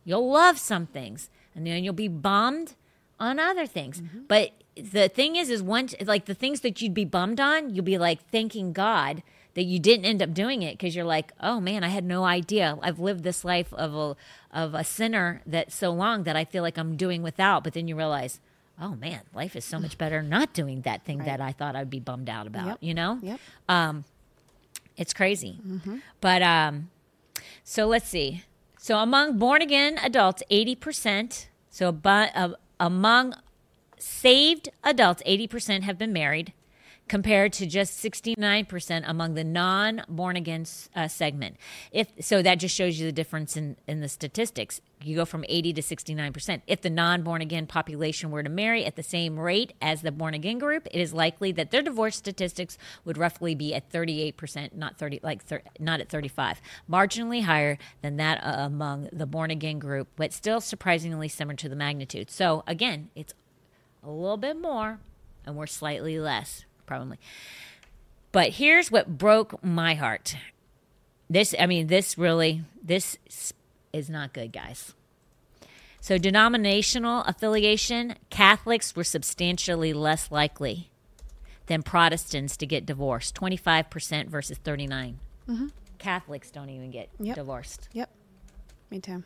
You'll 0.05 0.31
love 0.31 0.57
some 0.57 0.85
things, 0.85 1.29
and 1.53 1.67
then 1.67 1.83
you'll 1.83 1.93
be 1.93 2.07
bummed 2.07 2.75
on 3.19 3.37
other 3.37 3.65
things. 3.65 4.01
But 4.29 4.51
the 4.77 5.09
thing 5.09 5.35
is, 5.35 5.49
is 5.49 5.61
once 5.61 5.93
like 6.05 6.23
the 6.23 6.33
things 6.33 6.61
that 6.61 6.81
you'd 6.81 6.93
be 6.93 7.03
bummed 7.03 7.41
on, 7.41 7.75
you'll 7.75 7.83
be 7.83 7.97
like 7.97 8.29
thanking 8.29 8.71
God 8.71 9.23
that 9.53 9.63
you 9.63 9.79
didn't 9.79 10.05
end 10.05 10.21
up 10.21 10.33
doing 10.33 10.61
it 10.61 10.77
because 10.77 10.95
you're 10.95 11.03
like, 11.05 11.31
oh 11.41 11.59
man, 11.59 11.83
I 11.83 11.89
had 11.89 12.03
no 12.05 12.23
idea. 12.23 12.77
I've 12.81 12.99
lived 12.99 13.23
this 13.23 13.43
life 13.43 13.73
of 13.73 13.93
a 13.95 14.15
of 14.57 14.73
a 14.73 14.83
sinner 14.83 15.41
that 15.45 15.71
so 15.71 15.91
long 15.91 16.23
that 16.23 16.35
I 16.35 16.45
feel 16.45 16.63
like 16.63 16.77
I'm 16.77 16.95
doing 16.95 17.21
without. 17.23 17.63
But 17.63 17.73
then 17.73 17.87
you 17.87 17.95
realize, 17.97 18.39
oh 18.81 18.95
man, 18.95 19.21
life 19.33 19.55
is 19.55 19.65
so 19.65 19.77
much 19.79 19.97
better 19.97 20.21
not 20.23 20.53
doing 20.53 20.81
that 20.81 21.03
thing 21.03 21.19
that 21.19 21.41
I 21.41 21.51
thought 21.51 21.75
I'd 21.75 21.89
be 21.89 21.99
bummed 21.99 22.29
out 22.29 22.47
about. 22.47 22.65
Yep. 22.67 22.77
You 22.81 22.93
know, 22.93 23.19
Yep. 23.21 23.39
um, 23.69 24.05
it's 24.97 25.13
crazy. 25.13 25.59
But 26.21 26.41
um, 26.41 26.89
so 27.63 27.87
let's 27.87 28.07
see. 28.07 28.43
So 28.77 28.97
among 28.97 29.37
born 29.37 29.61
again 29.61 29.97
adults, 30.01 30.43
eighty 30.49 30.75
percent. 30.75 31.49
So 31.69 31.97
uh, 32.05 32.49
among 32.79 33.35
saved 33.97 34.69
adults, 34.83 35.21
eighty 35.25 35.47
percent 35.47 35.83
have 35.83 35.97
been 35.97 36.11
married, 36.13 36.53
compared 37.11 37.51
to 37.51 37.65
just 37.65 37.97
sixty 37.97 38.33
nine 38.37 38.63
percent 38.63 39.03
among 39.05 39.33
the 39.33 39.43
non 39.43 40.01
born 40.07 40.37
again 40.37 40.65
uh, 40.95 41.09
segment. 41.09 41.57
If 41.91 42.07
so, 42.21 42.41
that 42.41 42.55
just 42.55 42.73
shows 42.73 42.97
you 42.97 43.05
the 43.05 43.11
difference 43.11 43.57
in 43.57 43.75
in 43.85 43.99
the 43.99 44.07
statistics. 44.07 44.79
You 45.03 45.17
go 45.17 45.25
from 45.25 45.43
eighty 45.49 45.73
to 45.73 45.81
sixty 45.81 46.15
nine 46.15 46.31
percent. 46.31 46.63
If 46.67 46.79
the 46.79 46.89
non 46.89 47.21
born 47.23 47.41
again 47.41 47.67
population 47.67 48.31
were 48.31 48.43
to 48.43 48.49
marry 48.49 48.85
at 48.85 48.95
the 48.95 49.03
same 49.03 49.37
rate 49.37 49.73
as 49.81 50.03
the 50.03 50.11
born 50.13 50.33
again 50.33 50.57
group, 50.57 50.87
it 50.89 51.01
is 51.01 51.13
likely 51.13 51.51
that 51.51 51.71
their 51.71 51.81
divorce 51.81 52.15
statistics 52.15 52.77
would 53.03 53.17
roughly 53.17 53.55
be 53.55 53.75
at 53.75 53.89
thirty 53.89 54.21
eight 54.21 54.37
percent, 54.37 54.73
not 54.73 54.97
thirty 54.97 55.19
like 55.21 55.43
thir- 55.43 55.63
not 55.81 55.99
at 55.99 56.07
thirty 56.07 56.29
five, 56.29 56.61
marginally 56.89 57.43
higher 57.43 57.77
than 58.01 58.15
that 58.15 58.41
uh, 58.41 58.61
among 58.61 59.09
the 59.11 59.25
born 59.25 59.51
again 59.51 59.79
group, 59.79 60.07
but 60.15 60.31
still 60.31 60.61
surprisingly 60.61 61.27
similar 61.27 61.57
to 61.57 61.67
the 61.67 61.75
magnitude. 61.75 62.31
So 62.31 62.63
again, 62.65 63.09
it's 63.15 63.33
a 64.01 64.09
little 64.09 64.37
bit 64.37 64.57
more, 64.57 65.01
and 65.45 65.57
we're 65.57 65.67
slightly 65.67 66.17
less, 66.17 66.63
probably. 66.91 67.17
But 68.33 68.49
here's 68.49 68.91
what 68.91 69.17
broke 69.17 69.63
my 69.63 69.93
heart. 69.93 70.35
This, 71.29 71.55
I 71.57 71.65
mean, 71.65 71.87
this 71.87 72.17
really, 72.17 72.63
this 72.83 73.17
is 73.93 74.09
not 74.09 74.33
good, 74.33 74.51
guys. 74.51 74.93
So, 76.01 76.17
denominational 76.17 77.21
affiliation, 77.21 78.15
Catholics 78.29 78.93
were 78.93 79.05
substantially 79.05 79.93
less 79.93 80.31
likely 80.31 80.89
than 81.67 81.81
Protestants 81.81 82.57
to 82.57 82.65
get 82.65 82.85
divorced 82.85 83.35
25% 83.35 84.27
versus 84.27 84.57
39 84.57 85.19
mm-hmm. 85.47 85.67
Catholics 85.97 86.51
don't 86.51 86.69
even 86.69 86.91
get 86.91 87.07
Yep. 87.19 87.35
divorced. 87.35 87.87
Yep. 87.93 88.09
Me 88.89 88.99
too. 88.99 89.23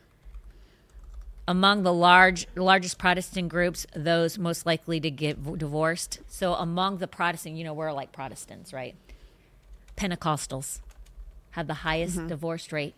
Among 1.48 1.82
the 1.82 1.92
large 1.92 2.46
largest 2.56 2.98
Protestant 2.98 3.48
groups, 3.48 3.86
those 3.94 4.38
most 4.38 4.66
likely 4.66 5.00
to 5.00 5.10
get 5.10 5.38
v- 5.38 5.56
divorced. 5.56 6.20
So 6.28 6.54
among 6.54 6.98
the 6.98 7.06
Protestant, 7.08 7.56
you 7.56 7.64
know, 7.64 7.74
we're 7.74 7.92
like 7.92 8.12
Protestants, 8.12 8.72
right? 8.72 8.94
Pentecostals 9.96 10.80
have 11.52 11.66
the 11.66 11.74
highest 11.74 12.16
Mm-hmm. 12.18 12.28
divorce 12.28 12.72
rate. 12.72 12.94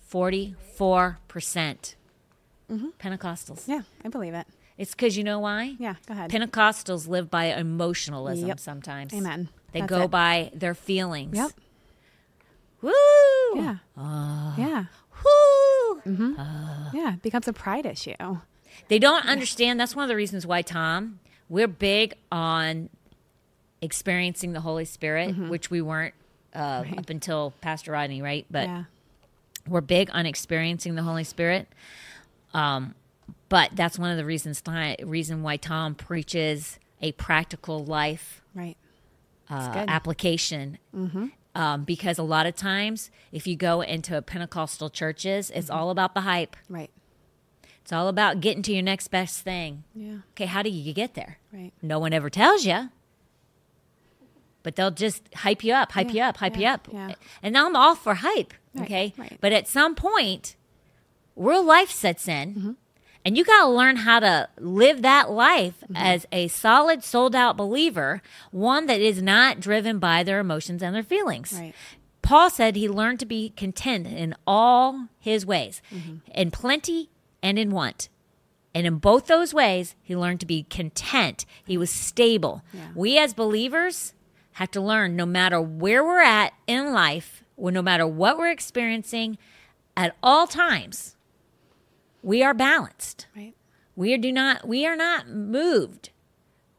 Forty-four 0.00 1.18
percent. 1.28 1.94
Mm-hmm. 2.70 2.88
Pentecostals. 2.98 3.66
Yeah, 3.66 3.82
I 4.04 4.08
believe 4.08 4.34
it. 4.34 4.46
It's 4.78 4.92
because 4.92 5.16
you 5.16 5.24
know 5.24 5.38
why? 5.40 5.76
Yeah, 5.78 5.94
go 6.06 6.14
ahead. 6.14 6.30
Pentecostals 6.30 7.06
live 7.06 7.30
by 7.30 7.44
emotionalism 7.46 8.48
Yep. 8.48 8.60
sometimes. 8.60 9.14
Amen. 9.14 9.48
They 9.72 9.80
That's 9.80 9.90
go 9.90 10.02
it. 10.02 10.10
by 10.10 10.50
their 10.54 10.74
feelings. 10.74 11.36
Yep. 11.36 11.50
Woo! 12.82 12.92
Yeah. 13.54 13.76
Ah. 13.96 14.54
yeah. 14.58 14.84
Woo! 15.24 15.30
Yeah. 16.04 17.14
It 17.14 17.22
becomes 17.22 17.48
a 17.48 17.52
pride 17.52 17.86
issue. 17.86 18.14
They 18.88 18.98
don't 18.98 19.26
understand. 19.26 19.78
That's 19.78 19.94
one 19.94 20.02
of 20.04 20.08
the 20.08 20.16
reasons 20.16 20.46
why, 20.46 20.62
Tom, 20.62 21.20
we're 21.48 21.68
big 21.68 22.14
on 22.30 22.88
experiencing 23.80 24.52
the 24.52 24.60
Holy 24.60 24.84
Spirit, 24.84 25.36
which 25.48 25.70
we 25.70 25.80
weren't 25.82 26.14
uh, 26.54 26.84
up 26.96 27.10
until 27.10 27.52
Pastor 27.60 27.92
Rodney, 27.92 28.22
right? 28.22 28.46
But 28.50 28.68
yeah. 28.68 28.84
we're 29.68 29.80
big 29.80 30.08
on 30.12 30.24
experiencing 30.26 30.94
the 30.94 31.02
Holy 31.02 31.24
Spirit. 31.24 31.68
Um, 32.54 32.94
but 33.48 33.70
that's 33.74 33.98
one 33.98 34.10
of 34.10 34.16
the 34.16 34.24
reasons 34.24 34.60
Ti- 34.62 34.96
reason 35.04 35.42
why 35.42 35.56
Tom 35.56 35.94
preaches 35.94 36.78
a 37.00 37.12
practical 37.12 37.84
life 37.84 38.42
Right. 38.54 38.76
uh, 39.50 39.84
application. 39.88 40.78
Um, 41.54 41.84
because 41.84 42.18
a 42.18 42.22
lot 42.22 42.46
of 42.46 42.56
times, 42.56 43.10
if 43.30 43.46
you 43.46 43.56
go 43.56 43.82
into 43.82 44.20
Pentecostal 44.22 44.88
churches, 44.88 45.50
it's 45.50 45.68
all 45.68 45.90
about 45.90 46.14
the 46.14 46.22
hype. 46.22 46.56
Right. 46.68 46.90
It's 47.82 47.92
all 47.92 48.08
about 48.08 48.40
getting 48.40 48.62
to 48.62 48.72
your 48.72 48.82
next 48.82 49.08
best 49.08 49.40
thing. 49.40 49.84
Yeah. 49.94 50.18
Okay, 50.30 50.46
how 50.46 50.62
do 50.62 50.70
you 50.70 50.94
get 50.94 51.12
there? 51.14 51.38
Right. 51.52 51.72
No 51.82 51.98
one 51.98 52.12
ever 52.14 52.30
tells 52.30 52.64
you. 52.64 52.88
But 54.62 54.76
they'll 54.76 54.92
just 54.92 55.22
hype 55.34 55.64
you 55.64 55.74
up, 55.74 55.92
hype 55.92 56.08
Yeah, 56.08 56.12
you 56.14 56.22
up, 56.22 56.36
hype 56.38 56.56
you 56.56 56.66
up. 56.66 56.88
yeah. 56.92 57.14
And 57.42 57.58
I'm 57.58 57.74
all 57.76 57.96
for 57.96 58.14
hype. 58.14 58.54
Right, 58.74 58.84
Okay. 58.84 59.14
right. 59.18 59.36
But 59.40 59.52
at 59.52 59.66
some 59.68 59.94
point, 59.94 60.56
real 61.36 61.64
life 61.64 61.90
sets 61.90 62.28
in. 62.28 62.54
Mm-hmm. 62.54 62.72
And 63.24 63.36
you 63.38 63.44
got 63.44 63.62
to 63.64 63.68
learn 63.68 63.96
how 63.96 64.18
to 64.20 64.48
live 64.58 65.02
that 65.02 65.30
life 65.30 65.74
Mm-hmm. 65.84 65.96
as 65.96 66.26
a 66.32 66.48
solid, 66.48 67.04
sold 67.04 67.34
out 67.36 67.56
believer, 67.56 68.22
one 68.50 68.86
that 68.86 69.00
is 69.00 69.22
not 69.22 69.60
driven 69.60 69.98
by 69.98 70.22
their 70.22 70.40
emotions 70.40 70.82
and 70.82 70.94
their 70.94 71.02
feelings. 71.02 71.52
Right. 71.52 71.74
Paul 72.22 72.50
said 72.50 72.76
he 72.76 72.88
learned 72.88 73.20
to 73.20 73.26
be 73.26 73.50
content 73.56 74.06
in 74.06 74.34
all 74.46 75.08
his 75.18 75.44
ways, 75.46 75.82
Mm-hmm. 75.94 76.16
in 76.34 76.50
plenty 76.50 77.10
and 77.42 77.58
in 77.58 77.70
want. 77.70 78.08
And 78.74 78.86
in 78.86 78.96
both 78.98 79.26
those 79.26 79.52
ways, 79.52 79.94
he 80.02 80.16
learned 80.16 80.40
to 80.40 80.46
be 80.46 80.62
content. 80.64 81.44
He 81.66 81.76
was 81.76 81.90
stable. 81.90 82.62
Yeah. 82.72 82.88
We 82.94 83.18
as 83.18 83.34
believers 83.34 84.14
have 84.52 84.70
to 84.70 84.80
learn 84.80 85.14
no 85.14 85.26
matter 85.26 85.60
where 85.60 86.02
we're 86.02 86.22
at 86.22 86.54
in 86.66 86.92
life, 86.92 87.44
no 87.58 87.82
matter 87.82 88.06
what 88.06 88.38
we're 88.38 88.50
experiencing, 88.50 89.36
at 89.96 90.16
all 90.22 90.46
times, 90.46 91.16
we 92.22 92.42
are 92.42 92.54
balanced. 92.54 93.26
Right. 93.36 93.54
We 93.96 94.14
are 94.14 94.18
do 94.18 94.32
not 94.32 94.66
we 94.66 94.86
are 94.86 94.96
not 94.96 95.28
moved. 95.28 96.10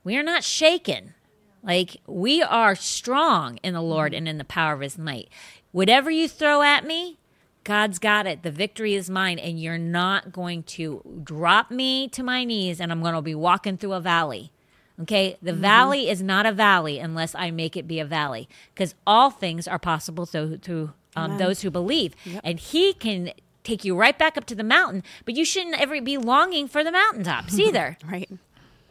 We 0.04 0.18
are 0.18 0.24
not 0.24 0.44
shaken. 0.44 1.14
Like 1.62 1.98
we 2.08 2.42
are 2.42 2.76
strong 2.76 3.58
in 3.64 3.74
the 3.74 3.82
Lord 3.82 4.14
and 4.14 4.28
in 4.28 4.38
the 4.38 4.44
power 4.44 4.74
of 4.74 4.82
his 4.82 4.98
might. 4.98 5.30
Whatever 5.72 6.12
you 6.12 6.28
throw 6.28 6.62
at 6.62 6.86
me, 6.86 7.18
God's 7.64 8.00
got 8.00 8.28
it. 8.28 8.44
The 8.44 8.52
victory 8.52 8.96
is 8.96 9.10
mine 9.10 9.40
and 9.40 9.60
you're 9.62 9.78
not 9.78 10.34
going 10.34 10.64
to 10.64 11.22
drop 11.24 11.72
me 11.72 12.10
to 12.10 12.24
my 12.24 12.44
knees 12.44 12.82
and 12.82 12.92
I'm 12.92 13.02
going 13.02 13.16
to 13.16 13.22
be 13.22 13.36
walking 13.36 13.78
through 13.78 13.94
a 13.94 14.02
valley. 14.02 14.52
Okay? 15.02 15.38
The 15.42 15.54
valley 15.54 16.10
is 16.10 16.22
not 16.22 16.46
a 16.46 16.52
valley 16.52 17.00
unless 17.00 17.34
I 17.34 17.52
make 17.52 17.78
it 17.78 17.88
be 17.88 18.00
a 18.00 18.06
valley 18.06 18.50
because 18.74 18.94
all 19.08 19.30
things 19.32 19.68
are 19.68 19.80
possible 19.80 20.26
to 20.28 20.58
to 20.58 20.94
um, 21.16 21.38
those 21.38 21.62
who 21.62 21.72
believe. 21.72 22.16
And 22.44 22.60
he 22.60 22.94
can 22.94 23.32
take 23.64 23.84
you 23.84 23.96
right 23.96 24.18
back 24.18 24.38
up 24.38 24.46
to 24.46 24.56
the 24.56 24.64
mountain, 24.64 25.04
but 25.26 25.36
you 25.36 25.46
shouldn't 25.46 25.80
ever 25.80 26.02
be 26.02 26.18
longing 26.18 26.68
for 26.68 26.84
the 26.84 26.92
mountaintops 26.92 27.58
either. 27.60 27.98
Right. 28.10 28.30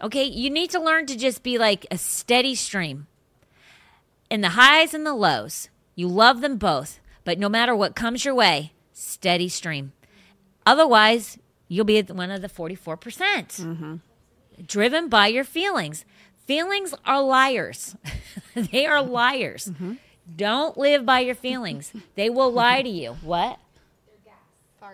Okay, 0.03 0.25
you 0.25 0.51
need 0.51 0.71
to 0.71 0.81
learn 0.81 1.07
to 1.07 1.17
just 1.17 1.43
be 1.43 1.59
like 1.59 1.87
a 1.91 1.99
steady 1.99 2.55
stream. 2.55 3.07
In 4.31 4.41
the 4.41 4.51
highs 4.51 4.95
and 4.95 5.07
the 5.07 5.15
lows, 5.15 5.69
you 5.95 6.09
love 6.09 6.41
them 6.41 6.57
both, 6.57 7.01
but 7.25 7.39
no 7.39 7.49
matter 7.49 7.77
what 7.77 7.95
comes 7.95 8.25
your 8.25 8.35
way, 8.35 8.73
steady 8.93 9.49
stream. 9.49 9.93
Otherwise, 10.67 11.39
you'll 11.69 11.85
be 11.85 12.01
one 12.03 12.31
of 12.31 12.43
the 12.43 12.49
44%. 12.49 13.01
percent 13.01 13.49
mm-hmm. 13.49 13.97
Driven 14.67 15.09
by 15.09 15.27
your 15.29 15.45
feelings. 15.45 16.05
Feelings 16.47 16.95
are 17.05 17.23
liars. 17.23 17.97
they 18.55 18.87
are 18.87 19.03
liars. 19.03 19.69
Mm-hmm. 19.69 19.95
Don't 20.37 20.77
live 20.77 21.05
by 21.05 21.21
your 21.21 21.35
feelings. 21.35 21.93
They 22.15 22.31
will 22.31 22.51
lie 22.51 22.83
to 22.83 22.89
you. 22.89 23.17
What? 23.23 23.59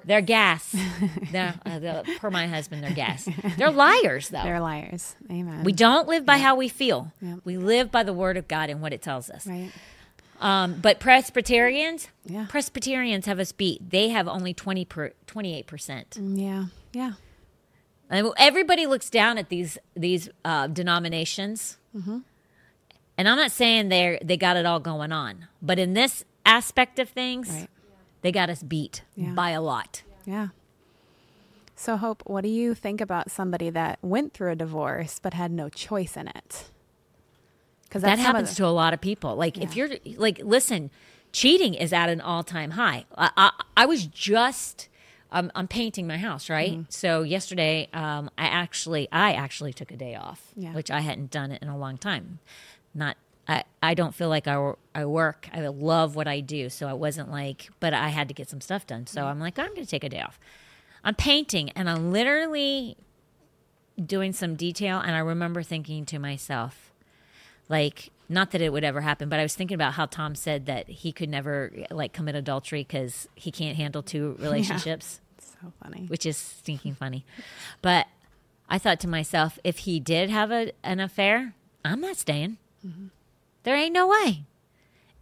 They're 0.04 0.20
gas. 0.20 0.74
they're, 1.32 1.54
uh, 1.66 1.78
the- 1.78 2.16
per 2.18 2.30
my 2.30 2.46
husband, 2.46 2.82
they're 2.84 2.92
gas. 2.92 3.28
They're 3.56 3.70
liars, 3.70 4.28
though. 4.28 4.42
They're 4.42 4.60
liars. 4.60 5.16
Amen. 5.30 5.64
We 5.64 5.72
don't 5.72 6.08
live 6.08 6.24
by 6.26 6.38
how 6.38 6.54
we 6.56 6.68
feel. 6.68 7.12
Yeah. 7.20 7.36
We 7.44 7.56
live 7.58 7.90
by 7.90 8.02
the 8.02 8.12
word 8.12 8.36
of 8.36 8.48
God 8.48 8.70
and 8.70 8.80
what 8.80 8.92
it 8.92 9.02
tells 9.02 9.28
us. 9.30 9.46
Right. 9.46 9.70
Um, 10.40 10.78
but 10.80 11.00
Presbyterians, 11.00 12.08
Yeah. 12.24 12.46
Presbyterians 12.48 13.26
have 13.26 13.40
us 13.40 13.50
beat. 13.52 13.90
They 13.90 14.08
have 14.10 14.28
only 14.28 14.54
20 14.54 14.84
per, 14.84 15.12
28%. 15.26 15.64
Mm, 16.10 16.38
Yeah. 16.40 16.64
Yeah. 16.92 17.12
And 18.10 18.32
everybody 18.38 18.86
looks 18.86 19.10
down 19.10 19.36
at 19.36 19.48
these 19.50 19.76
these 19.94 20.30
uh, 20.44 20.66
denominations. 20.68 21.76
Mm-hmm. 21.94 22.18
And 23.18 23.28
I'm 23.28 23.36
not 23.36 23.50
saying 23.50 23.88
they 23.90 24.18
they 24.24 24.36
got 24.38 24.56
it 24.56 24.64
all 24.64 24.80
going 24.80 25.12
on, 25.12 25.46
but 25.60 25.78
in 25.78 25.92
this 25.92 26.24
aspect 26.46 26.98
of 26.98 27.10
things, 27.10 27.50
Right. 27.50 27.68
They 28.22 28.32
got 28.32 28.50
us 28.50 28.62
beat 28.62 29.02
Yeah. 29.14 29.30
by 29.32 29.50
a 29.50 29.60
lot. 29.62 30.02
Yeah. 30.24 30.48
So, 31.76 31.96
Hope, 31.96 32.22
what 32.26 32.42
do 32.42 32.48
you 32.48 32.74
think 32.74 33.00
about 33.00 33.30
somebody 33.30 33.70
that 33.70 33.98
went 34.02 34.34
through 34.34 34.50
a 34.50 34.56
divorce 34.56 35.20
but 35.22 35.34
had 35.34 35.52
no 35.52 35.68
choice 35.68 36.16
in 36.16 36.26
it? 36.28 36.70
Because 37.84 38.02
that 38.02 38.18
happens 38.18 38.54
to 38.56 38.66
a 38.66 38.68
lot 38.68 38.92
of 38.92 39.00
people. 39.00 39.36
Like 39.36 39.56
if 39.56 39.74
you're 39.76 39.88
like, 40.16 40.40
listen, 40.42 40.90
cheating 41.32 41.74
is 41.74 41.92
at 41.92 42.08
an 42.10 42.20
all 42.20 42.42
time 42.42 42.72
high. 42.72 43.06
I, 43.16 43.30
I, 43.36 43.50
I 43.76 43.86
was 43.86 44.06
just. 44.06 44.88
Um, 45.30 45.52
I'm 45.54 45.68
painting 45.68 46.06
my 46.06 46.16
house, 46.16 46.48
right? 46.48 46.72
Mm-hmm. 46.72 46.82
So 46.88 47.20
yesterday, 47.22 47.88
um, 47.92 48.30
I 48.38 48.46
actually, 48.46 49.08
I 49.12 49.34
actually 49.34 49.74
took 49.74 49.90
a 49.90 49.96
day 49.96 50.14
off, 50.14 50.52
Yeah. 50.56 50.72
which 50.72 50.90
I 50.90 51.00
hadn't 51.00 51.30
done 51.30 51.52
it 51.52 51.60
in 51.60 51.68
a 51.68 51.76
long 51.76 51.98
time. 51.98 52.38
Not, 52.94 53.18
I, 53.48 53.64
I 53.82 53.94
don't 53.94 54.14
feel 54.14 54.28
like 54.28 54.46
I, 54.46 54.72
I 54.94 55.06
work. 55.06 55.48
I 55.52 55.66
love 55.66 56.14
what 56.14 56.28
I 56.28 56.40
do, 56.40 56.68
so 56.68 56.86
I 56.86 56.92
wasn't 56.92 57.30
like, 57.30 57.70
but 57.80 57.94
I 57.94 58.08
had 58.08 58.28
to 58.28 58.34
get 58.34 58.50
some 58.50 58.60
stuff 58.60 58.86
done. 58.86 59.06
So 59.06 59.20
mm-hmm. 59.20 59.30
I'm 59.30 59.40
like, 59.40 59.58
I'm 59.58 59.68
going 59.68 59.84
to 59.84 59.86
take 59.86 60.04
a 60.04 60.08
day 60.08 60.20
off. 60.20 60.38
I'm 61.02 61.14
painting, 61.14 61.70
and 61.70 61.88
I'm 61.88 62.12
literally 62.12 62.96
doing 64.04 64.32
some 64.32 64.54
detail, 64.54 64.98
and 64.98 65.12
I 65.12 65.20
remember 65.20 65.62
thinking 65.62 66.04
to 66.06 66.18
myself, 66.18 66.92
like 67.68 68.10
not 68.28 68.50
that 68.50 68.60
it 68.60 68.72
would 68.72 68.84
ever 68.84 69.00
happen 69.00 69.28
but 69.28 69.38
i 69.38 69.42
was 69.42 69.54
thinking 69.54 69.74
about 69.74 69.94
how 69.94 70.06
tom 70.06 70.34
said 70.34 70.66
that 70.66 70.88
he 70.88 71.12
could 71.12 71.28
never 71.28 71.72
like 71.90 72.12
commit 72.12 72.34
adultery 72.34 72.82
because 72.82 73.28
he 73.34 73.50
can't 73.50 73.76
handle 73.76 74.02
two 74.02 74.36
relationships 74.38 75.20
so 75.38 75.72
funny. 75.82 76.06
which 76.08 76.26
is 76.26 76.36
stinking 76.36 76.94
funny 76.94 77.24
but 77.82 78.06
i 78.68 78.78
thought 78.78 79.00
to 79.00 79.08
myself 79.08 79.58
if 79.64 79.78
he 79.78 79.98
did 79.98 80.30
have 80.30 80.50
a, 80.50 80.72
an 80.82 81.00
affair 81.00 81.54
i'm 81.84 82.00
not 82.00 82.16
staying 82.16 82.58
mm-hmm. 82.86 83.06
There 83.62 83.76
ain't 83.76 83.92
no 83.92 84.06
way. 84.06 84.44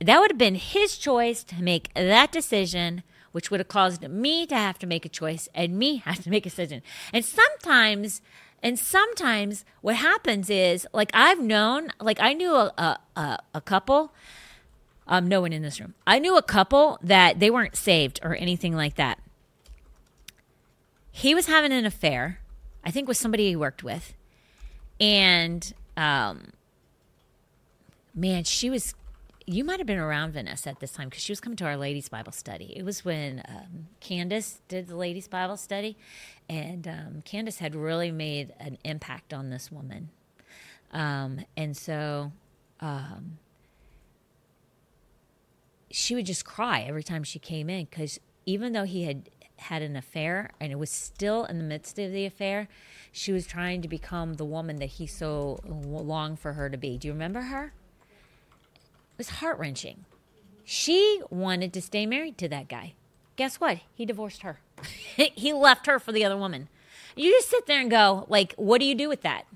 That 0.00 0.20
would 0.20 0.30
have 0.30 0.38
been 0.38 0.56
his 0.56 0.98
choice 0.98 1.42
to 1.44 1.62
make 1.62 1.92
that 1.94 2.30
decision 2.32 3.02
which 3.36 3.50
would 3.50 3.60
have 3.60 3.68
caused 3.68 4.00
me 4.08 4.46
to 4.46 4.54
have 4.54 4.78
to 4.78 4.86
make 4.86 5.04
a 5.04 5.10
choice 5.10 5.46
and 5.54 5.78
me 5.78 5.96
have 6.06 6.22
to 6.22 6.30
make 6.30 6.46
a 6.46 6.48
decision. 6.48 6.80
And 7.12 7.22
sometimes 7.22 8.22
and 8.62 8.78
sometimes 8.78 9.66
what 9.82 9.96
happens 9.96 10.48
is 10.48 10.86
like 10.94 11.10
i've 11.12 11.38
known 11.38 11.90
like 12.00 12.18
i 12.18 12.32
knew 12.32 12.54
a, 12.54 12.98
a, 13.14 13.38
a, 13.54 13.60
couple 13.60 14.14
um, 15.06 15.28
no 15.28 15.42
one 15.42 15.52
in 15.52 15.60
this 15.60 15.78
room. 15.78 15.94
I 16.06 16.18
knew 16.18 16.38
a 16.38 16.42
couple 16.42 16.98
that 17.02 17.38
they 17.38 17.50
weren't 17.50 17.76
saved 17.76 18.18
or 18.24 18.34
anything 18.34 18.74
like 18.74 18.96
that. 18.96 19.20
He 21.12 21.34
was 21.34 21.46
having 21.46 21.72
an 21.72 21.84
affair 21.84 22.40
i 22.82 22.90
think 22.90 23.06
with 23.06 23.18
somebody 23.18 23.48
he 23.48 23.56
worked 23.56 23.84
with. 23.84 24.14
And 24.98 25.74
um, 25.98 26.52
man, 28.16 28.42
she 28.44 28.70
was. 28.70 28.94
You 29.48 29.62
might 29.62 29.78
have 29.78 29.86
been 29.86 29.98
around 29.98 30.32
Vanessa 30.32 30.70
at 30.70 30.80
this 30.80 30.90
time 30.90 31.08
because 31.08 31.22
she 31.22 31.30
was 31.30 31.38
coming 31.38 31.56
to 31.58 31.64
our 31.64 31.76
ladies' 31.76 32.08
Bible 32.08 32.32
study. 32.32 32.72
It 32.76 32.84
was 32.84 33.04
when 33.04 33.44
um, 33.48 33.86
Candace 34.00 34.60
did 34.66 34.88
the 34.88 34.96
ladies' 34.96 35.28
Bible 35.28 35.56
study, 35.56 35.96
and 36.48 36.88
um, 36.88 37.22
Candace 37.24 37.58
had 37.58 37.76
really 37.76 38.10
made 38.10 38.52
an 38.58 38.76
impact 38.82 39.32
on 39.32 39.50
this 39.50 39.70
woman. 39.70 40.08
Um, 40.92 41.44
and 41.56 41.76
so 41.76 42.32
um, 42.80 43.38
she 45.92 46.14
would 46.16 46.26
just 46.26 46.44
cry 46.44 46.80
every 46.80 47.02
time 47.04 47.22
she 47.22 47.38
came 47.38 47.70
in 47.70 47.84
because 47.84 48.18
even 48.46 48.72
though 48.72 48.84
he 48.84 49.04
had 49.04 49.30
had 49.58 49.82
an 49.82 49.96
affair 49.96 50.50
and 50.60 50.70
it 50.70 50.78
was 50.78 50.90
still 50.90 51.44
in 51.44 51.58
the 51.58 51.64
midst 51.64 51.98
of 51.98 52.12
the 52.12 52.26
affair, 52.26 52.68
she 53.12 53.32
was 53.32 53.46
trying 53.46 53.80
to 53.82 53.88
become 53.88 54.34
the 54.34 54.44
woman 54.44 54.76
that 54.76 54.86
he 54.86 55.06
so 55.06 55.60
longed 55.64 56.38
for 56.38 56.54
her 56.54 56.68
to 56.68 56.76
be. 56.76 56.98
Do 56.98 57.08
you 57.08 57.12
remember 57.12 57.42
her? 57.42 57.72
It 59.16 59.18
was 59.18 59.30
heart 59.30 59.58
wrenching. 59.58 60.04
She 60.62 61.22
wanted 61.30 61.72
to 61.72 61.80
stay 61.80 62.04
married 62.04 62.36
to 62.38 62.48
that 62.48 62.68
guy. 62.68 62.92
Guess 63.36 63.60
what? 63.60 63.78
He 63.94 64.04
divorced 64.04 64.42
her. 64.42 64.60
he 65.16 65.54
left 65.54 65.86
her 65.86 65.98
for 65.98 66.12
the 66.12 66.22
other 66.22 66.36
woman. 66.36 66.68
You 67.14 67.30
just 67.30 67.48
sit 67.48 67.64
there 67.64 67.80
and 67.80 67.90
go, 67.90 68.26
like, 68.28 68.52
what 68.56 68.78
do 68.78 68.84
you 68.84 68.94
do 68.94 69.08
with 69.08 69.22
that? 69.22 69.46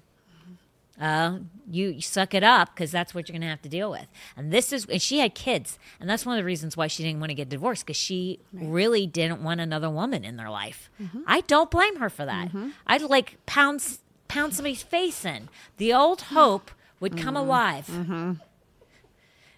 Uh, 0.99 1.41
you, 1.71 1.89
you 1.89 2.01
suck 2.01 2.33
it 2.33 2.43
up 2.43 2.75
because 2.75 2.91
that's 2.91 3.15
what 3.15 3.29
you're 3.29 3.35
going 3.35 3.43
to 3.43 3.49
have 3.49 3.63
to 3.63 3.69
deal 3.69 3.91
with. 3.91 4.07
And 4.35 4.51
this 4.51 4.73
is, 4.73 4.87
and 4.87 5.01
she 5.01 5.19
had 5.19 5.35
kids, 5.35 5.79
and 5.99 6.09
that's 6.09 6.25
one 6.25 6.37
of 6.37 6.41
the 6.41 6.47
reasons 6.47 6.77
why 6.77 6.87
she 6.87 7.03
didn't 7.03 7.21
want 7.21 7.31
to 7.31 7.35
get 7.35 7.51
divorced 7.51 7.85
because 7.85 7.97
she 7.99 8.41
really 8.53 9.07
didn't 9.07 9.43
want 9.43 9.61
another 9.61 9.91
woman 9.91 10.25
in 10.25 10.37
their 10.37 10.51
life. 10.51 10.91
Mm-hmm. 11.03 11.23
I 11.27 11.43
don't 11.43 11.71
blame 11.71 11.97
her 11.97 12.09
for 12.09 12.25
that. 12.25 12.49
Mm-hmm. 12.49 12.71
I'd 12.87 13.03
like 13.03 13.39
pound 13.47 13.83
pound 14.29 14.55
somebody's 14.55 14.83
face 14.83 15.25
in. 15.25 15.49
The 15.79 15.93
old 15.93 16.23
hope 16.23 16.71
would 17.01 17.17
come 17.17 17.35
mm-hmm. 17.35 17.49
alive. 17.49 17.87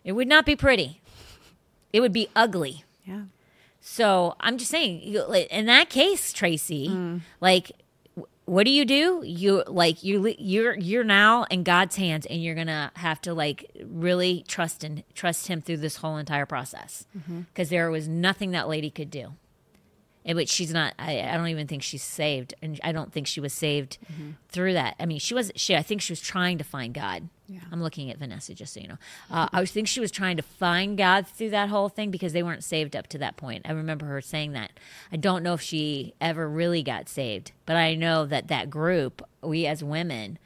It 0.04 0.12
would 0.12 0.28
not 0.28 0.46
be 0.46 0.56
pretty. 0.56 1.00
It 1.92 2.00
would 2.00 2.12
be 2.12 2.28
ugly. 2.34 2.84
Yeah. 3.04 3.22
So 3.80 4.36
I'm 4.40 4.58
just 4.58 4.70
saying, 4.70 5.00
in 5.50 5.66
that 5.66 5.90
case, 5.90 6.32
Tracy, 6.32 7.20
like, 7.40 7.72
what 8.44 8.64
do 8.64 8.70
you 8.70 8.84
do? 8.84 9.22
You 9.24 9.64
like 9.66 10.02
you 10.02 10.34
you're 10.38 10.76
you're 10.78 11.04
now 11.04 11.44
in 11.44 11.62
God's 11.62 11.96
hands, 11.96 12.26
and 12.26 12.42
you're 12.42 12.54
gonna 12.54 12.90
have 12.94 13.20
to 13.22 13.34
like 13.34 13.70
really 13.84 14.44
trust 14.48 14.84
and 14.84 15.04
trust 15.14 15.48
Him 15.48 15.60
through 15.60 15.78
this 15.78 15.96
whole 15.96 16.16
entire 16.16 16.46
process, 16.46 17.06
mm-hmm. 17.16 17.42
because 17.42 17.70
there 17.70 17.90
was 17.90 18.08
nothing 18.08 18.50
that 18.52 18.68
lady 18.68 18.90
could 18.90 19.10
do. 19.10 19.34
But 20.24 20.48
she's 20.48 20.72
not. 20.72 20.94
I, 20.98 21.20
I 21.20 21.36
don't 21.36 21.48
even 21.48 21.66
think 21.66 21.82
she's 21.82 22.02
saved, 22.02 22.54
and 22.62 22.78
I 22.84 22.92
don't 22.92 23.12
think 23.12 23.26
she 23.26 23.40
was 23.40 23.52
saved 23.52 23.98
through 24.48 24.74
that. 24.74 24.94
I 25.00 25.06
mean, 25.06 25.18
she 25.18 25.34
was. 25.34 25.50
She. 25.56 25.74
I 25.74 25.82
think 25.82 26.00
she 26.00 26.12
was 26.12 26.20
trying 26.20 26.58
to 26.58 26.64
find 26.64 26.94
God. 26.94 27.28
Yeah. 27.48 27.60
I'm 27.70 27.82
looking 27.82 28.10
at 28.10 28.18
Vanessa, 28.18 28.54
just 28.54 28.72
so 28.72 28.80
you 28.80 28.88
know. 28.88 28.98
Uh, 29.30 29.48
I 29.52 29.64
think 29.66 29.88
she 29.88 30.00
was 30.00 30.10
trying 30.10 30.36
to 30.36 30.42
find 30.42 30.96
God 30.96 31.26
through 31.26 31.50
that 31.50 31.68
whole 31.68 31.88
thing 31.88 32.10
because 32.10 32.32
they 32.32 32.42
weren't 32.42 32.64
saved 32.64 32.96
up 32.96 33.08
to 33.08 33.18
that 33.18 33.36
point. 33.36 33.66
I 33.68 33.72
remember 33.72 34.06
her 34.06 34.20
saying 34.20 34.52
that. 34.52 34.70
I 35.10 35.16
don't 35.16 35.42
know 35.42 35.54
if 35.54 35.60
she 35.60 36.14
ever 36.20 36.48
really 36.48 36.82
got 36.82 37.08
saved, 37.08 37.52
but 37.66 37.76
I 37.76 37.94
know 37.94 38.24
that 38.24 38.48
that 38.48 38.70
group, 38.70 39.22
we 39.42 39.66
as 39.66 39.84
women, 39.84 40.38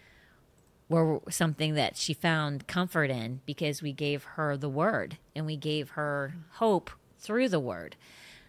were 0.88 1.20
something 1.30 1.74
that 1.74 1.96
she 1.96 2.14
found 2.14 2.66
comfort 2.66 3.10
in 3.10 3.40
because 3.44 3.82
we 3.82 3.92
gave 3.92 4.24
her 4.24 4.56
the 4.56 4.68
word 4.68 5.18
and 5.34 5.46
we 5.46 5.56
gave 5.56 5.90
her 5.90 6.34
hope 6.54 6.90
through 7.18 7.48
the 7.48 7.60
word. 7.60 7.96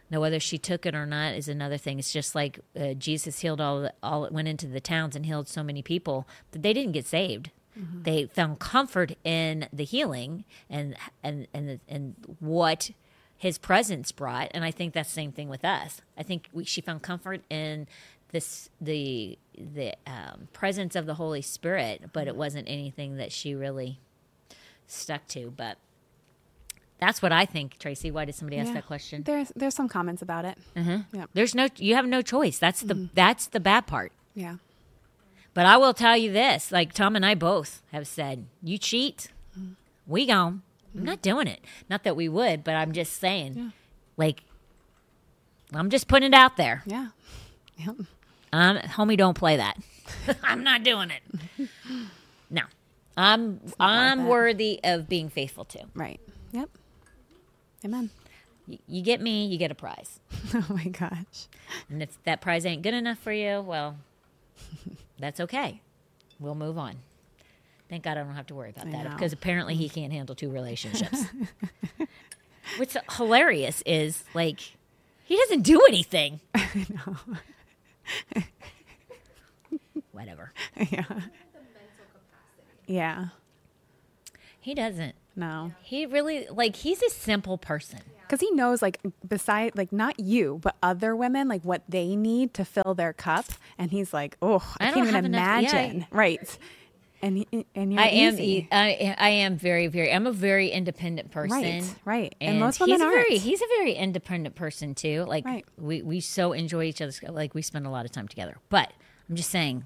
Now, 0.09 0.21
whether 0.21 0.39
she 0.39 0.57
took 0.57 0.85
it 0.85 0.95
or 0.95 1.05
not 1.05 1.33
is 1.33 1.47
another 1.47 1.77
thing. 1.77 1.99
It's 1.99 2.13
just 2.13 2.33
like 2.33 2.59
uh, 2.79 2.93
Jesus 2.93 3.39
healed 3.39 3.59
all, 3.59 3.81
the, 3.81 3.93
all 4.01 4.27
went 4.31 4.47
into 4.47 4.67
the 4.67 4.79
towns 4.79 5.15
and 5.15 5.25
healed 5.25 5.47
so 5.47 5.63
many 5.63 5.81
people, 5.81 6.27
but 6.51 6.63
they 6.63 6.73
didn't 6.73 6.93
get 6.93 7.05
saved. 7.05 7.51
They 8.03 8.25
found 8.25 8.57
comfort 8.59 9.15
in 9.23 9.67
the 9.71 9.83
healing 9.83 10.45
and 10.67 10.95
and 11.21 11.47
and 11.53 11.79
and 11.87 12.15
what 12.39 12.89
his 13.37 13.59
presence 13.59 14.11
brought, 14.11 14.49
and 14.51 14.63
I 14.63 14.71
think 14.71 14.93
that's 14.93 15.09
the 15.09 15.15
same 15.15 15.31
thing 15.31 15.47
with 15.47 15.63
us. 15.63 16.01
I 16.17 16.23
think 16.23 16.49
we, 16.51 16.63
she 16.63 16.81
found 16.81 17.03
comfort 17.03 17.43
in 17.51 17.87
this 18.31 18.69
the 18.81 19.37
the 19.55 19.93
um, 20.07 20.47
presence 20.53 20.95
of 20.95 21.05
the 21.05 21.15
Holy 21.15 21.43
Spirit, 21.43 22.09
but 22.13 22.27
it 22.27 22.35
wasn't 22.35 22.67
anything 22.67 23.17
that 23.17 23.31
she 23.31 23.53
really 23.53 23.99
stuck 24.87 25.27
to. 25.27 25.53
But 25.55 25.77
that's 26.99 27.21
what 27.21 27.31
I 27.31 27.45
think, 27.45 27.77
Tracy. 27.79 28.09
Why 28.11 28.25
did 28.25 28.35
somebody 28.35 28.57
ask 28.57 28.67
Yeah. 28.69 28.73
that 28.75 28.87
question? 28.87 29.23
There's 29.23 29.51
there's 29.55 29.75
some 29.75 29.87
comments 29.87 30.21
about 30.21 30.45
it. 30.45 30.57
Mm-hmm. 30.75 31.15
Yeah. 31.17 31.25
There's 31.33 31.53
no, 31.55 31.67
you 31.77 31.95
have 31.95 32.05
no 32.07 32.21
choice. 32.21 32.57
That's 32.59 32.81
the 32.81 33.09
that's 33.13 33.47
the 33.47 33.59
bad 33.59 33.85
part. 33.87 34.11
Yeah. 34.35 34.55
But 35.53 35.65
I 35.65 35.77
will 35.77 35.93
tell 35.93 36.15
you 36.17 36.31
this: 36.31 36.71
like 36.71 36.93
Tom 36.93 37.15
and 37.15 37.25
I 37.25 37.35
both 37.35 37.81
have 37.91 38.07
said, 38.07 38.45
you 38.63 38.77
cheat, 38.77 39.29
we 40.05 40.25
gone. 40.25 40.61
I'm 40.95 41.03
not 41.03 41.21
doing 41.21 41.47
it. 41.47 41.61
Not 41.89 42.03
that 42.03 42.15
we 42.15 42.27
would, 42.29 42.63
but 42.63 42.75
I'm 42.75 42.91
just 42.91 43.13
saying, 43.19 43.53
Yeah. 43.55 43.69
like, 44.17 44.43
I'm 45.73 45.89
just 45.91 46.07
putting 46.07 46.27
it 46.33 46.33
out 46.33 46.57
there. 46.57 46.81
Yeah. 46.87 47.07
Yep. 47.77 47.95
Um, 48.53 48.77
homie, 48.79 49.17
don't 49.17 49.37
play 49.37 49.57
that. 49.57 49.77
I'm 50.43 50.63
not 50.63 50.83
doing 50.83 51.11
it. 51.11 51.69
No, 52.49 52.61
I'm 53.17 53.59
I'm 53.77 54.25
worthy 54.27 54.79
of 54.83 55.09
being 55.09 55.27
faithful 55.27 55.65
to. 55.65 55.79
Right. 55.93 56.21
Yep. 56.53 56.69
Amen. 57.85 58.09
Y- 58.67 58.79
You 58.87 59.01
get 59.01 59.21
me, 59.21 59.45
you 59.47 59.57
get 59.57 59.71
a 59.71 59.75
prize. 59.75 60.19
Oh 60.53 60.65
my 60.69 60.85
gosh. 60.85 61.47
And 61.89 62.01
if 62.01 62.21
that 62.23 62.39
prize 62.41 62.65
ain't 62.65 62.81
good 62.81 62.93
enough 62.93 63.19
for 63.19 63.31
you, 63.33 63.59
well, 63.61 63.97
that's 65.19 65.39
okay. 65.41 65.81
We'll 66.39 66.55
move 66.55 66.77
on. 66.77 66.95
Thank 67.89 68.03
God 68.03 68.17
I 68.17 68.23
don't 68.23 68.35
have 68.35 68.47
to 68.47 68.55
worry 68.55 68.69
about 68.71 68.87
I 68.87 68.91
that 68.91 69.03
know. 69.05 69.09
because 69.11 69.33
apparently 69.33 69.75
he 69.75 69.89
can't 69.89 70.11
handle 70.13 70.35
two 70.35 70.49
relationships. 70.49 71.25
What's 72.77 72.95
hilarious 73.17 73.81
is 73.85 74.23
like 74.33 74.59
he 75.23 75.35
doesn't 75.37 75.61
do 75.61 75.81
anything. 75.87 76.39
Whatever. 80.11 80.51
yeah. 80.91 81.03
Yeah. 82.87 83.27
He 84.59 84.73
doesn't. 84.73 85.15
No. 85.37 85.71
He 85.81 86.05
really 86.05 86.47
like 86.51 86.75
he's 86.75 87.01
a 87.01 87.09
simple 87.09 87.57
person. 87.57 87.99
Because 88.23 88.41
he 88.41 88.51
knows, 88.51 88.81
like, 88.81 88.99
beside, 89.25 89.77
like, 89.77 89.93
not 89.93 90.19
you, 90.19 90.59
but 90.61 90.75
other 90.83 91.15
women, 91.15 91.47
like, 91.47 91.63
what 91.63 91.83
they 91.87 92.13
need 92.17 92.53
to 92.55 92.65
fill 92.65 92.93
their 92.93 93.13
cup. 93.13 93.45
And 93.77 93.89
he's 93.89 94.13
like, 94.13 94.35
oh, 94.41 94.57
I, 94.81 94.87
I 94.89 94.91
can't 94.91 94.95
don't 94.95 95.03
even 95.03 95.15
have 95.15 95.25
enough- 95.25 95.61
yeah. 95.63 95.69
imagine. 95.79 96.05
Right. 96.11 96.57
and 97.21 97.45
y- 97.53 97.63
and 97.73 97.93
you're 97.93 98.01
I 98.01 98.07
am. 98.07 98.35
I, 98.35 98.39
e- 98.41 98.67
I, 98.69 99.15
I 99.17 99.29
am 99.29 99.55
very, 99.57 99.87
very. 99.87 100.11
I'm 100.11 100.27
a 100.27 100.33
very 100.33 100.71
independent 100.71 101.31
person. 101.31 101.57
Right, 101.61 101.95
right. 102.03 102.35
And 102.41 102.49
And, 102.51 102.59
most 102.59 102.79
he's 102.79 102.87
women 102.89 103.01
a 103.07 103.09
very. 103.09 103.29
aren't. 103.31 103.41
He's 103.43 103.61
a 103.61 103.67
very 103.77 103.93
independent 103.93 104.55
person 104.55 104.93
too. 104.93 105.23
Like 105.23 105.45
Right. 105.45 105.65
we 105.77 106.01
we 106.01 106.19
so 106.19 106.51
enjoy 106.51 106.83
each 106.83 107.01
other's. 107.01 107.23
Like 107.23 107.55
we 107.55 107.61
spend 107.61 107.87
a 107.87 107.89
lot 107.89 108.03
of 108.05 108.11
time 108.11 108.27
together. 108.27 108.57
But 108.67 108.91
I'm 109.29 109.35
just 109.37 109.49
saying, 109.51 109.85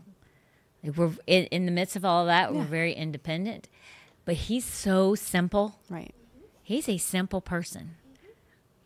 like 0.84 0.98
we're 0.98 1.12
in, 1.28 1.46
in 1.46 1.66
the 1.68 1.72
midst 1.72 1.96
of 1.96 2.04
all 2.06 2.22
of 2.22 2.28
that. 2.28 2.52
Yeah. 2.52 2.58
We're 2.58 2.66
very 2.66 2.94
independent. 2.94 3.70
But 4.26 4.36
he's 4.36 4.66
so 4.66 5.16
simple. 5.16 5.80
right. 5.90 6.14
He's 6.64 6.88
a 6.88 6.98
simple 6.98 7.42
person. 7.42 7.96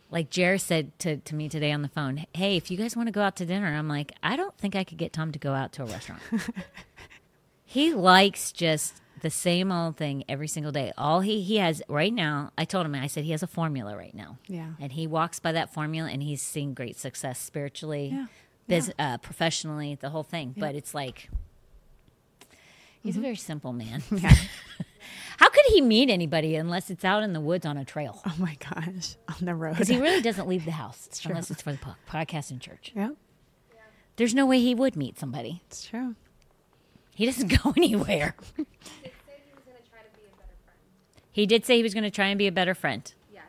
Like 0.10 0.30
Jer 0.30 0.58
said 0.58 0.98
to, 1.00 1.18
to 1.18 1.36
me 1.36 1.50
today 1.50 1.72
on 1.72 1.82
the 1.82 1.88
phone, 1.90 2.26
hey, 2.34 2.56
if 2.58 2.72
you 2.72 2.78
guys 2.78 2.96
want 2.96 3.08
to 3.08 3.12
go 3.12 3.22
out 3.22 3.36
to 3.38 3.46
dinner, 3.46 3.68
I'm 3.68 3.88
like, 3.88 4.14
I 4.24 4.36
don't 4.38 4.58
think 4.58 4.76
I 4.76 4.84
could 4.84 4.98
get 4.98 5.14
Tom 5.14 5.32
to 5.34 5.40
go 5.40 5.54
out 5.54 5.74
to 5.74 5.84
a 5.84 5.86
restaurant. 5.86 6.22
he 7.66 7.94
likes 7.94 8.52
just 8.52 9.02
the 9.22 9.30
same 9.30 9.72
old 9.72 9.98
thing 9.98 10.24
every 10.30 10.48
single 10.48 10.72
day. 10.72 10.94
All 10.98 11.20
he, 11.20 11.42
he 11.42 11.58
has 11.58 11.82
right 11.90 12.14
now, 12.14 12.52
I 12.58 12.66
told 12.66 12.86
him, 12.86 12.96
I 12.96 13.08
said 13.08 13.24
he 13.26 13.32
has 13.32 13.44
a 13.44 13.48
formula 13.48 13.96
right 13.98 14.14
now. 14.16 14.38
Yeah. 14.48 14.70
And 14.80 14.92
he 14.94 15.06
walks 15.06 15.40
by 15.40 15.52
that 15.52 15.74
formula 15.74 16.10
and 16.10 16.24
he's 16.24 16.42
seeing 16.42 16.74
great 16.74 16.98
success 16.98 17.40
spiritually, 17.40 18.10
Yeah. 18.14 18.26
bus- 18.68 18.92
uh, 18.98 19.18
professionally, 19.18 19.98
the 20.00 20.10
whole 20.12 20.24
thing. 20.24 20.54
But 20.58 20.76
it's 20.76 20.94
like, 20.94 21.30
he's 23.04 23.18
a 23.18 23.22
very 23.22 23.36
simple 23.36 23.74
man. 23.74 24.02
Mm-hmm. 24.02 24.18
Yeah. 24.26 24.36
How 25.38 25.50
could 25.50 25.66
he 25.70 25.82
meet 25.82 26.10
anybody 26.10 26.56
unless 26.56 26.90
it's 26.90 27.04
out 27.06 27.24
in 27.24 27.34
the 27.34 27.42
woods 27.42 27.66
on 27.66 27.78
a 27.78 27.86
trail? 27.86 28.22
Oh 28.26 28.34
my 28.38 28.56
gosh, 28.60 29.16
on 29.28 29.46
the 29.46 29.54
road. 29.56 29.74
Because 29.74 29.88
he 29.90 30.00
really 30.00 30.22
doesn't 30.30 30.48
leave 30.48 30.66
the 30.66 30.72
house 30.72 31.10
true. 31.22 31.32
unless 31.32 31.52
it's 31.52 31.62
for 31.62 31.72
the 31.74 31.80
podcast 32.10 32.52
and 32.52 32.62
church. 32.62 32.92
yeah, 32.96 33.10
There's 34.16 34.34
no 34.34 34.46
way 34.46 34.60
he 34.60 34.74
would 34.76 34.96
meet 34.96 35.20
somebody. 35.20 35.62
it's 35.68 35.86
true. 35.86 36.16
He 37.14 37.26
doesn't 37.26 37.48
go 37.64 37.74
anywhere. 37.78 38.36
He 38.56 38.64
was 38.64 39.64
going 39.66 39.78
to 39.78 39.90
try 39.90 40.02
to 40.02 40.10
be 40.18 40.26
a 40.26 40.36
better 40.36 40.56
friend. 40.64 40.80
He 41.32 41.46
did 41.46 41.66
say 41.66 41.78
he 41.78 41.84
was 41.84 41.94
going 41.94 42.04
to 42.04 42.12
try 42.12 42.28
and 42.28 42.38
be 42.38 42.48
a 42.48 42.52
better 42.52 42.74
friend. 42.76 43.14
Yes. 43.34 43.44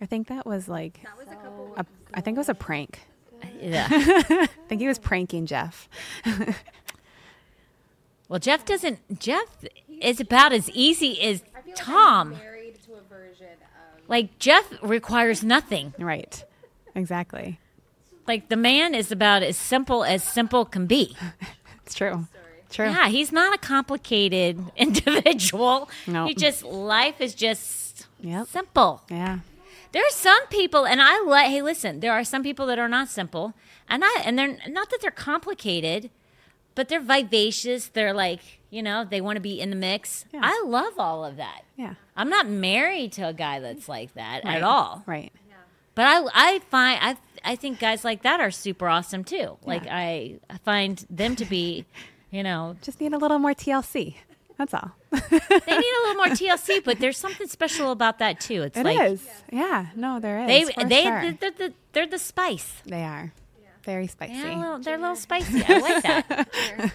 I 0.00 0.06
think 0.06 0.26
that 0.28 0.44
was 0.46 0.68
like 0.68 1.02
That 1.02 1.16
was 1.16 1.28
a 1.28 1.34
couple 1.36 1.66
a, 1.76 1.80
weeks 1.80 1.90
I 2.14 2.20
think 2.20 2.36
it 2.36 2.40
was 2.40 2.48
a 2.48 2.54
prank. 2.54 3.00
Yeah. 3.60 3.86
I 3.90 4.48
think 4.68 4.80
he 4.80 4.86
was 4.88 4.98
pranking 4.98 5.46
Jeff. 5.46 5.88
Well, 8.28 8.40
Jeff 8.40 8.64
doesn't. 8.64 9.18
Jeff 9.20 9.46
is 10.00 10.20
about 10.20 10.52
as 10.52 10.70
easy 10.70 11.20
as 11.22 11.42
I 11.54 11.60
feel 11.62 11.74
like 11.74 11.76
Tom. 11.76 12.32
I'm 12.32 12.38
married 12.38 12.74
to 12.86 12.94
a 12.94 13.00
version 13.08 13.46
of 13.46 14.08
Like 14.08 14.38
Jeff 14.38 14.64
requires 14.82 15.44
nothing. 15.44 15.94
Right. 15.98 16.42
Exactly. 16.94 17.58
Like 18.26 18.48
the 18.48 18.56
man 18.56 18.94
is 18.94 19.12
about 19.12 19.42
as 19.42 19.56
simple 19.56 20.04
as 20.04 20.22
simple 20.24 20.64
can 20.64 20.86
be. 20.86 21.16
It's 21.86 21.94
true. 21.94 22.26
True. 22.70 22.86
Yeah, 22.86 23.08
he's 23.08 23.30
not 23.30 23.54
a 23.54 23.58
complicated 23.58 24.58
individual. 24.76 25.90
No. 26.06 26.26
He 26.26 26.34
just 26.34 26.62
life 26.64 27.20
is 27.20 27.34
just 27.34 28.06
Yep. 28.22 28.46
simple. 28.48 29.02
Yeah. 29.10 29.40
There 29.92 30.02
are 30.02 30.10
some 30.10 30.46
people, 30.48 30.86
and 30.86 31.00
I 31.02 31.20
let. 31.26 31.50
Hey, 31.50 31.60
listen. 31.60 32.00
There 32.00 32.10
are 32.10 32.24
some 32.24 32.42
people 32.42 32.64
that 32.66 32.78
are 32.78 32.88
not 32.88 33.08
simple, 33.08 33.52
and 33.86 34.02
I 34.02 34.22
and 34.24 34.38
they're 34.38 34.56
not 34.66 34.88
that 34.90 35.00
they're 35.02 35.10
complicated, 35.10 36.08
but 36.74 36.88
they're 36.88 37.00
vivacious. 37.00 37.88
They're 37.88 38.14
like 38.14 38.40
you 38.70 38.82
know 38.82 39.04
they 39.04 39.20
want 39.20 39.36
to 39.36 39.40
be 39.40 39.60
in 39.60 39.70
the 39.70 39.76
mix. 39.76 40.24
Yeah. 40.32 40.40
I 40.42 40.62
love 40.66 40.94
all 40.98 41.24
of 41.24 41.36
that. 41.36 41.62
Yeah. 41.76 41.94
I'm 42.16 42.28
not 42.28 42.48
married 42.48 43.12
to 43.12 43.28
a 43.28 43.32
guy 43.32 43.60
that's 43.60 43.88
like 43.88 44.14
that 44.14 44.44
Right. 44.44 44.56
at 44.56 44.62
all. 44.62 45.02
Right. 45.06 45.32
Yeah. 45.48 45.54
But 45.94 46.06
I 46.06 46.28
I 46.34 46.58
find 46.70 46.98
I 47.02 47.16
I 47.44 47.56
think 47.56 47.78
guys 47.78 48.04
like 48.04 48.22
that 48.22 48.40
are 48.40 48.50
super 48.50 48.88
awesome 48.88 49.22
too. 49.24 49.58
Like 49.64 49.84
Yeah. 49.84 49.96
I, 49.96 50.40
I 50.50 50.58
find 50.58 51.04
them 51.10 51.36
to 51.36 51.44
be, 51.44 51.84
you 52.30 52.42
know, 52.42 52.76
Just 52.82 53.00
need 53.00 53.12
a 53.12 53.18
little 53.18 53.38
more 53.38 53.52
TLC. 53.54 54.16
That's 54.56 54.72
all. 54.72 54.92
they 55.10 55.18
need 55.20 55.94
a 55.98 56.02
little 56.06 56.14
more 56.14 56.26
TLC, 56.26 56.82
but 56.84 57.00
there's 57.00 57.18
something 57.18 57.48
special 57.48 57.90
about 57.90 58.20
that 58.20 58.38
too. 58.40 58.62
It's 58.62 58.76
It 58.78 58.84
like 58.84 59.00
is. 59.10 59.28
Yeah. 59.52 59.86
No, 59.96 60.20
there 60.20 60.40
is. 60.42 60.46
they 60.46 60.84
they 60.84 61.02
sure. 61.04 61.32
they're, 61.40 61.50
the 61.50 61.72
they're 61.92 62.06
the 62.06 62.18
spice. 62.18 62.74
they 62.86 63.02
are 63.02 63.32
very 63.84 64.06
spicy. 64.06 64.34
They're 64.34 64.50
a 64.52 64.56
little, 64.58 64.78
they're 64.80 64.94
a 64.96 64.98
little 65.00 65.16
spicy. 65.16 65.62
I 65.66 65.78
like 65.78 66.02
that. 66.02 66.48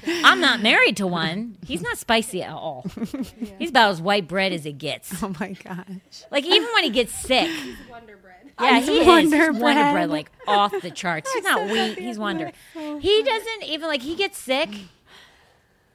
I'm 0.26 0.40
not 0.42 0.62
married 0.62 0.98
to 0.98 1.08
one. 1.08 1.58
He's 1.66 1.82
not 1.82 1.98
spicy 1.98 2.44
at 2.44 2.52
all. 2.54 2.86
He's 3.60 3.70
about 3.70 3.92
as 3.92 4.02
white 4.02 4.28
bread 4.28 4.52
as 4.54 4.66
it 4.66 4.78
gets. 4.78 5.22
Oh 5.24 5.34
my 5.40 5.54
gosh. 5.64 5.86
Like 6.32 6.46
even 6.46 6.68
when 6.74 6.84
he 6.84 6.90
gets 6.90 7.14
sick, 7.14 7.50
Wonder 7.90 8.18
Bread. 8.18 8.52
yeah, 8.60 8.80
He's 8.80 8.88
he 8.88 9.00
is 9.00 9.08
Wonder 9.08 9.52
He's 9.52 9.62
Wonder 9.62 9.82
Bread. 9.82 9.94
Bread, 9.94 10.10
like 10.10 10.32
off 10.48 10.74
the 10.82 10.92
charts. 10.92 11.32
He's 11.34 11.44
not 11.44 11.70
wheat. 11.70 11.98
He's 12.00 12.18
Wonder. 12.20 12.52
He 12.74 13.24
doesn't 13.24 13.64
even 13.64 13.88
like 13.88 14.02
he 14.02 14.16
gets 14.16 14.38
sick. 14.38 14.70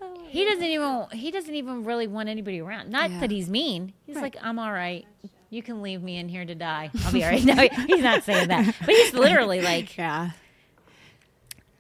Oh 0.01 0.15
he 0.29 0.45
doesn't 0.45 0.65
even 0.65 1.07
he 1.13 1.31
doesn't 1.31 1.55
even 1.55 1.85
really 1.85 2.07
want 2.07 2.29
anybody 2.29 2.61
around. 2.61 2.91
Not 2.91 3.11
Yeah. 3.11 3.21
that 3.21 3.31
he's 3.31 3.49
mean. 3.49 3.93
He's 4.07 4.17
Right. 4.17 4.23
like, 4.23 4.37
I'm 4.43 4.59
all 4.59 4.73
right. 4.73 5.07
You 5.51 5.63
can 5.63 5.83
leave 5.83 6.03
me 6.03 6.17
in 6.17 6.29
here 6.29 6.45
to 6.45 6.55
die. 6.55 6.91
I'll 7.05 7.13
be 7.13 7.23
all 7.25 7.31
right. 7.31 7.45
No, 7.45 7.55
he's 7.87 8.03
not 8.03 8.25
saying 8.25 8.49
that. 8.49 8.75
But 8.81 8.89
he's 8.91 9.15
literally 9.15 9.61
like 9.63 9.97
Yeah. 9.97 10.31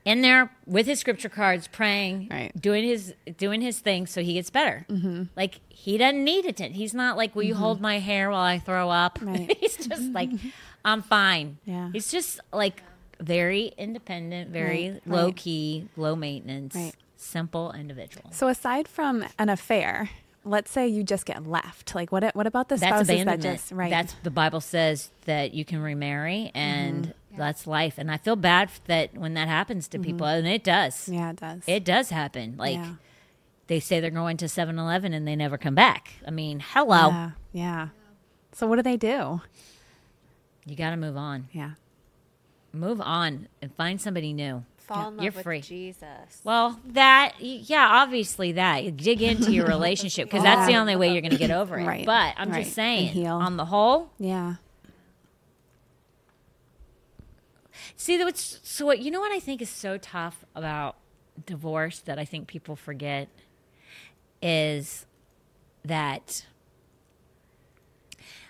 In 0.04 0.20
there 0.22 0.50
with 0.66 0.86
his 0.86 1.00
scripture 1.00 1.28
cards, 1.28 1.66
praying, 1.68 2.28
Right. 2.30 2.52
doing 2.60 2.84
his 2.84 3.14
doing 3.38 3.60
his 3.60 3.80
thing, 3.80 4.06
so 4.06 4.22
he 4.22 4.34
gets 4.34 4.50
better. 4.50 4.84
Mm-hmm. 4.90 5.24
Like 5.36 5.60
he 5.68 5.96
doesn't 5.98 6.22
need 6.22 6.44
it. 6.44 6.58
He's 6.72 6.92
not 6.94 7.16
like, 7.16 7.34
"Will 7.34 7.44
you 7.44 7.54
hold 7.54 7.80
my 7.80 7.98
hair 7.98 8.30
while 8.30 8.42
I 8.44 8.58
throw 8.58 8.90
up?" 8.90 9.18
Right. 9.22 9.56
he's 9.60 9.76
just 9.76 10.12
like, 10.12 10.30
"I'm 10.84 11.02
fine." 11.02 11.58
Yeah. 11.64 11.90
he's 11.92 12.10
just 12.10 12.40
like 12.52 12.82
very 13.20 13.72
independent, 13.78 14.50
very 14.50 14.90
Right, 14.90 15.00
low 15.06 15.32
key, 15.32 15.88
low 15.96 16.14
maintenance, 16.16 16.76
simple 17.16 17.72
individual. 17.72 18.30
So 18.32 18.48
aside 18.48 18.88
from 18.88 19.24
an 19.38 19.48
affair, 19.48 20.10
let's 20.44 20.70
say 20.70 20.86
you 20.88 21.02
just 21.04 21.24
get 21.24 21.46
left. 21.46 21.94
Like 21.94 22.12
what? 22.12 22.34
What 22.36 22.46
about 22.46 22.68
the 22.68 22.76
That's 22.76 23.06
spouses 23.06 23.24
that 23.24 23.40
just 23.40 23.72
right? 23.72 23.88
That's 23.90 24.14
the 24.22 24.30
Bible 24.30 24.60
says 24.60 25.10
that 25.24 25.54
you 25.54 25.64
can 25.64 25.80
remarry, 25.80 26.50
and 26.54 27.14
that's 27.36 27.66
life. 27.66 27.94
And 27.98 28.10
I 28.10 28.16
feel 28.16 28.36
bad 28.36 28.70
that 28.86 29.14
when 29.16 29.34
that 29.34 29.48
happens 29.48 29.88
to 29.88 29.98
people, 29.98 30.26
mm-hmm. 30.26 30.38
and 30.44 30.48
it 30.48 30.64
does. 30.64 31.08
yeah, 31.08 31.30
it 31.30 31.36
does. 31.36 31.62
It 31.66 31.84
does 31.84 32.10
happen. 32.10 32.56
Like 32.56 32.76
Yeah. 32.76 32.94
they 33.66 33.80
say 33.80 34.00
they're 34.00 34.10
going 34.10 34.36
to 34.38 34.46
7-Eleven 34.46 35.12
and 35.12 35.26
they 35.26 35.36
never 35.36 35.56
come 35.58 35.74
back. 35.74 36.12
I 36.26 36.30
mean, 36.30 36.60
hello. 36.72 37.08
Yeah. 37.08 37.30
Yeah. 37.52 37.88
So 38.52 38.66
what 38.66 38.76
do 38.76 38.82
they 38.82 38.96
do? 38.96 39.40
You 40.66 40.76
got 40.76 40.90
to 40.90 40.96
move 40.96 41.16
on. 41.16 41.48
Yeah. 41.52 41.72
Move 42.72 43.00
on 43.00 43.48
and 43.62 43.74
find 43.74 44.00
somebody 44.00 44.32
new. 44.32 44.64
Fall 44.78 45.08
in 45.08 45.16
love 45.16 45.24
You're 45.24 45.32
with 45.32 45.44
free. 45.44 45.60
Jesus. 45.62 46.40
Well, 46.44 46.78
that 46.88 47.34
yeah, 47.40 47.88
obviously 47.90 48.52
that 48.52 48.84
you 48.84 48.90
dig 48.90 49.22
into 49.22 49.50
your 49.52 49.66
relationship 49.76 50.26
because 50.26 50.42
that's 50.42 50.66
the 50.66 50.76
only 50.76 50.94
way 50.94 51.12
you're 51.12 51.22
going 51.22 51.30
to 51.32 51.38
get 51.38 51.50
over 51.50 51.78
it. 51.78 51.86
Right, 51.86 52.04
But 52.04 52.34
I'm 52.36 52.50
right. 52.50 52.64
just 52.64 52.74
saying, 52.74 53.08
heal. 53.08 53.34
on 53.36 53.56
the 53.56 53.64
whole, 53.66 54.10
Yeah. 54.18 54.56
See 57.96 58.22
what's 58.22 58.60
so 58.62 58.86
what 58.86 59.00
you 59.00 59.10
know 59.10 59.20
what 59.20 59.32
I 59.32 59.40
think 59.40 59.62
is 59.62 59.70
so 59.70 59.98
tough 59.98 60.44
about 60.54 60.96
divorce 61.46 62.00
that 62.00 62.18
I 62.18 62.24
think 62.24 62.46
people 62.46 62.76
forget 62.76 63.28
is 64.42 65.06
that 65.84 66.46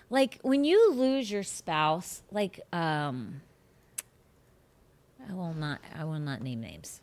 like 0.09 0.39
when 0.41 0.63
you 0.63 0.93
lose 0.93 1.31
your 1.31 1.43
spouse 1.43 2.21
like 2.31 2.59
um 2.71 3.41
I 5.29 5.33
will 5.33 5.53
not 5.53 5.79
I 5.93 6.03
will 6.03 6.19
not 6.19 6.41
name 6.41 6.61
names. 6.61 7.01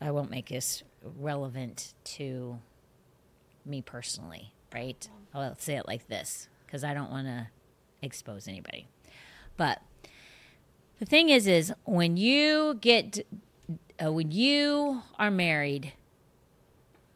I 0.00 0.10
won't 0.10 0.30
make 0.30 0.48
this 0.48 0.82
relevant 1.02 1.94
to 2.04 2.58
me 3.64 3.80
personally, 3.80 4.52
right? 4.74 5.08
I'll 5.32 5.56
say 5.58 5.76
it 5.76 5.86
like 5.86 6.08
this 6.08 6.48
because 6.66 6.84
I 6.84 6.94
don't 6.94 7.10
want 7.10 7.26
to 7.26 7.48
expose 8.02 8.48
anybody. 8.48 8.88
But 9.56 9.80
the 10.98 11.06
thing 11.06 11.28
is, 11.28 11.46
is 11.46 11.72
when 11.84 12.16
you 12.16 12.78
get, 12.80 13.26
uh, 14.04 14.12
when 14.12 14.30
you 14.30 15.02
are 15.18 15.30
married, 15.30 15.92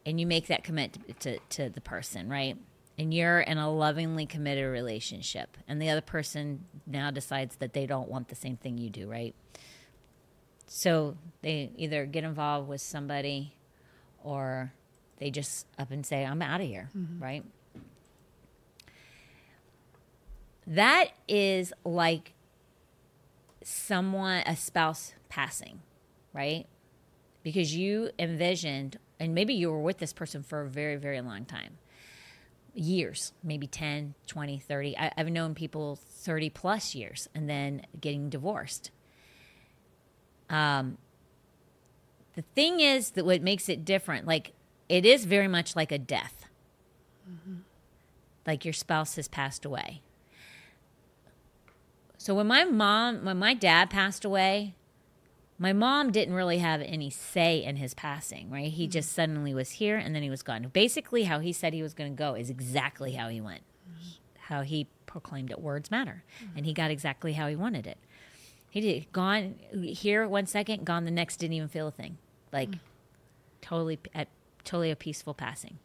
and 0.05 0.19
you 0.19 0.25
make 0.25 0.47
that 0.47 0.63
commit 0.63 0.97
to, 1.19 1.37
to 1.49 1.69
the 1.69 1.81
person, 1.81 2.29
right? 2.29 2.57
And 2.97 3.13
you're 3.13 3.41
in 3.41 3.57
a 3.57 3.71
lovingly 3.71 4.25
committed 4.25 4.65
relationship, 4.71 5.55
and 5.67 5.81
the 5.81 5.89
other 5.89 6.01
person 6.01 6.65
now 6.87 7.11
decides 7.11 7.57
that 7.57 7.73
they 7.73 7.85
don't 7.85 8.09
want 8.09 8.27
the 8.27 8.35
same 8.35 8.57
thing 8.57 8.77
you 8.77 8.89
do, 8.89 9.09
right? 9.09 9.35
So 10.67 11.15
they 11.41 11.71
either 11.77 12.05
get 12.05 12.23
involved 12.23 12.67
with 12.67 12.81
somebody, 12.81 13.53
or 14.23 14.73
they 15.17 15.31
just 15.31 15.67
up 15.77 15.91
and 15.91 16.05
say, 16.05 16.25
"I'm 16.25 16.41
out 16.41 16.61
of 16.61 16.67
here," 16.67 16.89
right? 17.19 17.43
That 20.67 21.09
is 21.27 21.73
like 21.83 22.33
someone, 23.63 24.43
a 24.45 24.55
spouse 24.55 25.13
passing, 25.29 25.81
right? 26.33 26.65
Because 27.43 27.75
you 27.75 28.11
envisioned, 28.17 28.97
and 29.19 29.33
maybe 29.33 29.53
you 29.53 29.71
were 29.71 29.81
with 29.81 29.97
this 29.97 30.13
person 30.13 30.43
for 30.43 30.61
a 30.61 30.69
very, 30.69 30.95
very 30.95 31.21
long 31.21 31.45
time 31.45 31.77
years, 32.73 33.33
maybe 33.43 33.67
10, 33.67 34.15
20, 34.27 34.59
30. 34.59 34.97
I, 34.97 35.11
I've 35.17 35.29
known 35.29 35.55
people 35.55 35.95
30 35.95 36.49
plus 36.49 36.95
years 36.95 37.27
and 37.35 37.49
then 37.49 37.85
getting 37.99 38.29
divorced. 38.29 38.91
Um, 40.49 40.97
the 42.35 42.43
thing 42.55 42.79
is 42.79 43.11
that 43.11 43.25
what 43.25 43.41
makes 43.41 43.69
it 43.69 43.85
different, 43.85 44.25
like 44.25 44.53
it 44.87 45.05
is 45.05 45.25
very 45.25 45.47
much 45.47 45.75
like 45.75 45.91
a 45.91 45.97
death. 45.97 46.45
Like 48.47 48.65
your 48.65 48.73
spouse 48.73 49.15
has 49.17 49.27
passed 49.27 49.65
away. 49.65 50.01
So 52.19 52.35
when 52.35 52.47
my 52.47 52.65
mom, 52.65 53.23
when 53.23 53.37
my 53.37 53.53
dad 53.53 53.89
passed 53.89 54.25
away, 54.25 54.75
my 55.57 55.71
mom 55.71 56.11
didn't 56.11 56.33
really 56.33 56.57
have 56.57 56.81
any 56.81 57.09
say 57.09 57.63
in 57.63 57.77
his 57.77 57.93
passing, 57.93 58.49
right? 58.49 58.69
He 58.69 58.83
mm-hmm. 58.83 58.91
just 58.91 59.13
suddenly 59.13 59.53
was 59.53 59.71
here 59.71 59.95
and 59.95 60.13
then 60.13 60.21
he 60.21 60.29
was 60.29 60.43
gone. 60.43 60.67
Basically, 60.73 61.23
how 61.23 61.39
he 61.39 61.53
said 61.53 61.73
he 61.73 61.81
was 61.81 61.93
going 61.93 62.13
to 62.13 62.17
go 62.17 62.33
is 62.33 62.49
exactly 62.49 63.13
how 63.13 63.29
he 63.29 63.39
went, 63.39 63.61
how 64.37 64.63
he 64.63 64.87
proclaimed 65.05 65.49
it. 65.49 65.61
Words 65.61 65.89
matter. 65.91 66.23
Mm-hmm. 66.43 66.57
And 66.57 66.65
he 66.65 66.73
got 66.73 66.91
exactly 66.91 67.33
how 67.33 67.47
he 67.47 67.55
wanted 67.55 67.87
it. 67.87 67.97
He 68.69 68.81
did 68.81 69.11
gone 69.13 69.55
here 69.81 70.27
one 70.27 70.45
second, 70.45 70.85
gone 70.85 71.05
the 71.05 71.11
next, 71.11 71.37
didn't 71.37 71.53
even 71.53 71.69
feel 71.69 71.87
a 71.87 71.91
thing. 71.91 72.17
Like 72.51 72.69
mm. 72.69 72.79
totally 73.61 73.97
at 74.13 74.27
totally 74.65 74.91
a 74.91 74.95
peaceful 74.97 75.33
passing. 75.33 75.79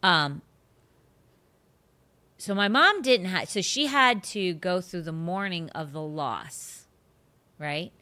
Um, 0.00 0.42
so 2.40 2.54
my 2.54 2.68
mom 2.68 3.02
didn't 3.02 3.26
have 3.26 3.48
so 3.48 3.60
she 3.60 3.86
had 3.86 4.22
to 4.22 4.54
go 4.54 4.80
through 4.80 5.02
the 5.02 5.12
mourning 5.12 5.68
of 5.70 5.92
the 5.92 6.00
loss 6.00 6.86
right 7.58 7.92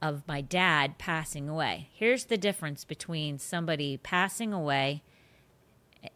of 0.00 0.22
my 0.28 0.40
dad 0.40 0.98
passing 0.98 1.48
away. 1.48 1.88
Here's 1.92 2.26
the 2.26 2.38
difference 2.38 2.84
between 2.84 3.38
somebody 3.38 3.96
passing 3.96 4.52
away 4.52 5.02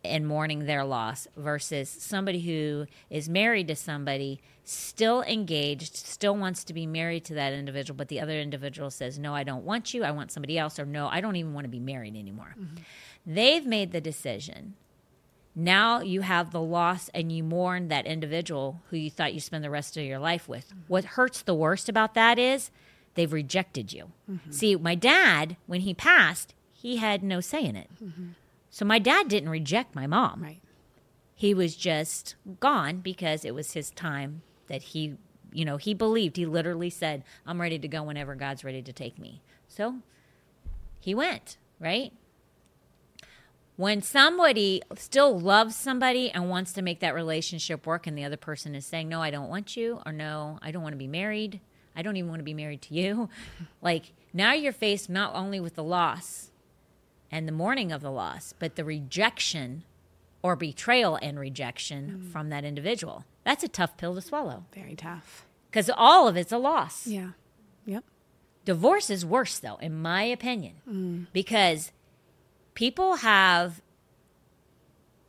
and 0.05 0.27
mourning 0.27 0.67
their 0.67 0.85
loss 0.85 1.27
versus 1.37 1.89
somebody 1.91 2.41
who 2.41 2.87
is 3.11 3.29
married 3.29 3.67
to 3.67 3.75
somebody 3.75 4.41
still 4.63 5.23
engaged 5.23 5.97
still 5.97 6.37
wants 6.37 6.63
to 6.63 6.73
be 6.73 6.87
married 6.87 7.25
to 7.25 7.35
that 7.35 7.53
individual 7.53 7.97
but 7.97 8.07
the 8.07 8.21
other 8.21 8.39
individual 8.39 8.91
says 8.91 9.19
no 9.19 9.35
i 9.35 9.43
don't 9.43 9.65
want 9.65 9.93
you. 9.93 10.05
I 10.05 10.13
want 10.13 10.31
somebody 10.31 10.57
else 10.57 10.79
or 10.79 10.87
no 10.87 11.09
i 11.09 11.21
don't 11.21 11.35
even 11.35 11.53
want 11.53 11.65
to 11.65 11.69
be 11.69 11.81
married 11.81 12.17
anymore. 12.17 12.55
Mm-hmm. 12.57 12.77
They've 13.27 13.67
made 13.67 13.91
the 13.91 14.01
decision 14.01 14.75
now 15.55 16.01
you 16.01 16.23
have 16.23 16.51
the 16.51 16.61
loss 16.61 17.11
and 17.13 17.31
you 17.31 17.45
mourn 17.45 17.89
that 17.89 18.07
individual 18.07 18.81
who 18.91 18.97
you 18.97 19.11
thought 19.11 19.35
you 19.35 19.41
spend 19.41 19.63
the 19.63 19.71
rest 19.71 19.97
of 19.97 20.05
your 20.05 20.19
life 20.19 20.49
with. 20.49 20.73
What 20.89 21.05
hurts 21.05 21.43
the 21.43 21.55
worst 21.55 21.89
about 21.89 22.15
that 22.15 22.39
is 22.39 22.71
they've 23.15 23.33
rejected 23.33 23.93
you. 23.93 24.13
Mm-hmm. 24.31 24.51
See, 24.51 24.77
my 24.77 24.95
dad, 24.95 25.57
when 25.67 25.83
he 25.83 25.93
passed, 25.93 26.55
he 26.73 26.97
had 26.97 27.23
no 27.23 27.41
say 27.41 27.65
in 27.65 27.77
it. 27.77 27.91
Mm-hmm. 28.03 28.29
So 28.71 28.87
my 28.87 28.99
dad 28.99 29.29
didn't 29.29 29.51
reject 29.51 29.95
my 29.95 30.07
mom. 30.07 30.43
Right. 30.43 30.61
He 31.35 31.53
was 31.53 31.77
just 31.77 32.37
gone 32.61 32.99
because 33.01 33.45
it 33.45 33.55
was 33.55 33.73
his 33.73 33.91
time 33.91 34.43
that 34.69 34.83
he, 34.83 35.17
you 35.53 35.65
know, 35.67 35.77
he 35.77 35.93
believed. 35.93 36.37
He 36.37 36.47
literally 36.47 36.89
said, 36.89 37.25
I'm 37.47 37.61
ready 37.61 37.79
to 37.79 37.89
go 37.89 38.03
whenever 38.03 38.35
God's 38.35 38.65
ready 38.65 38.81
to 38.81 38.93
take 38.93 39.19
me. 39.19 39.43
So 39.69 39.97
he 41.01 41.15
went, 41.15 41.59
right? 41.79 42.13
When 43.77 44.03
somebody 44.03 44.83
still 44.97 45.39
loves 45.39 45.75
somebody 45.75 46.31
and 46.31 46.49
wants 46.49 46.73
to 46.75 46.83
make 46.83 47.01
that 47.01 47.15
relationship 47.15 47.87
work 47.87 48.07
and 48.07 48.17
the 48.17 48.25
other 48.25 48.37
person 48.37 48.75
is 48.75 48.87
saying 48.87 49.09
no 49.09 49.21
i 49.23 49.31
don't 49.31 49.49
want 49.49 49.77
you 49.77 50.01
or 50.05 50.13
no 50.13 50.59
i 50.63 50.71
don't 50.71 50.83
want 50.83 50.93
to 50.93 50.99
be 50.99 51.09
married. 51.09 51.61
I 51.95 52.01
don't 52.01 52.17
even 52.17 52.31
want 52.31 52.41
to 52.41 52.45
be 52.45 52.55
married 52.55 52.81
to 52.83 52.95
you 52.95 53.29
like 53.83 54.15
now 54.33 54.55
you're 54.55 54.73
faced 54.73 55.11
not 55.11 55.35
only 55.35 55.61
with 55.61 55.75
the 55.75 55.85
loss 55.85 56.51
and 57.31 57.47
the 57.47 57.53
mourning 57.53 57.93
of 57.93 58.01
the 58.01 58.11
loss 58.11 58.55
but 58.59 58.77
the 58.77 58.85
rejection 58.85 59.85
or 60.43 60.57
betrayal 60.57 61.19
and 61.23 61.39
rejection 61.39 62.25
mm. 62.25 62.33
from 62.33 62.51
that 62.51 62.65
individual. 62.65 63.25
That's 63.45 63.65
a 63.65 63.69
tough 63.69 63.97
pill 63.97 64.15
to 64.15 64.21
swallow. 64.21 64.65
Very 64.75 64.97
tough. 64.97 65.47
because 65.71 65.91
all 65.97 66.29
of 66.29 66.37
it's 66.37 66.53
a 66.53 66.59
loss. 66.59 67.07
Yeah. 67.07 67.31
Yep. 67.87 68.05
Divorce 68.65 69.11
is 69.11 69.25
worse, 69.25 69.59
though, 69.59 69.77
in 69.77 70.01
my 70.01 70.23
opinion, 70.25 70.75
mm. 70.89 71.27
because 71.33 71.91
people 72.75 73.17
have 73.17 73.81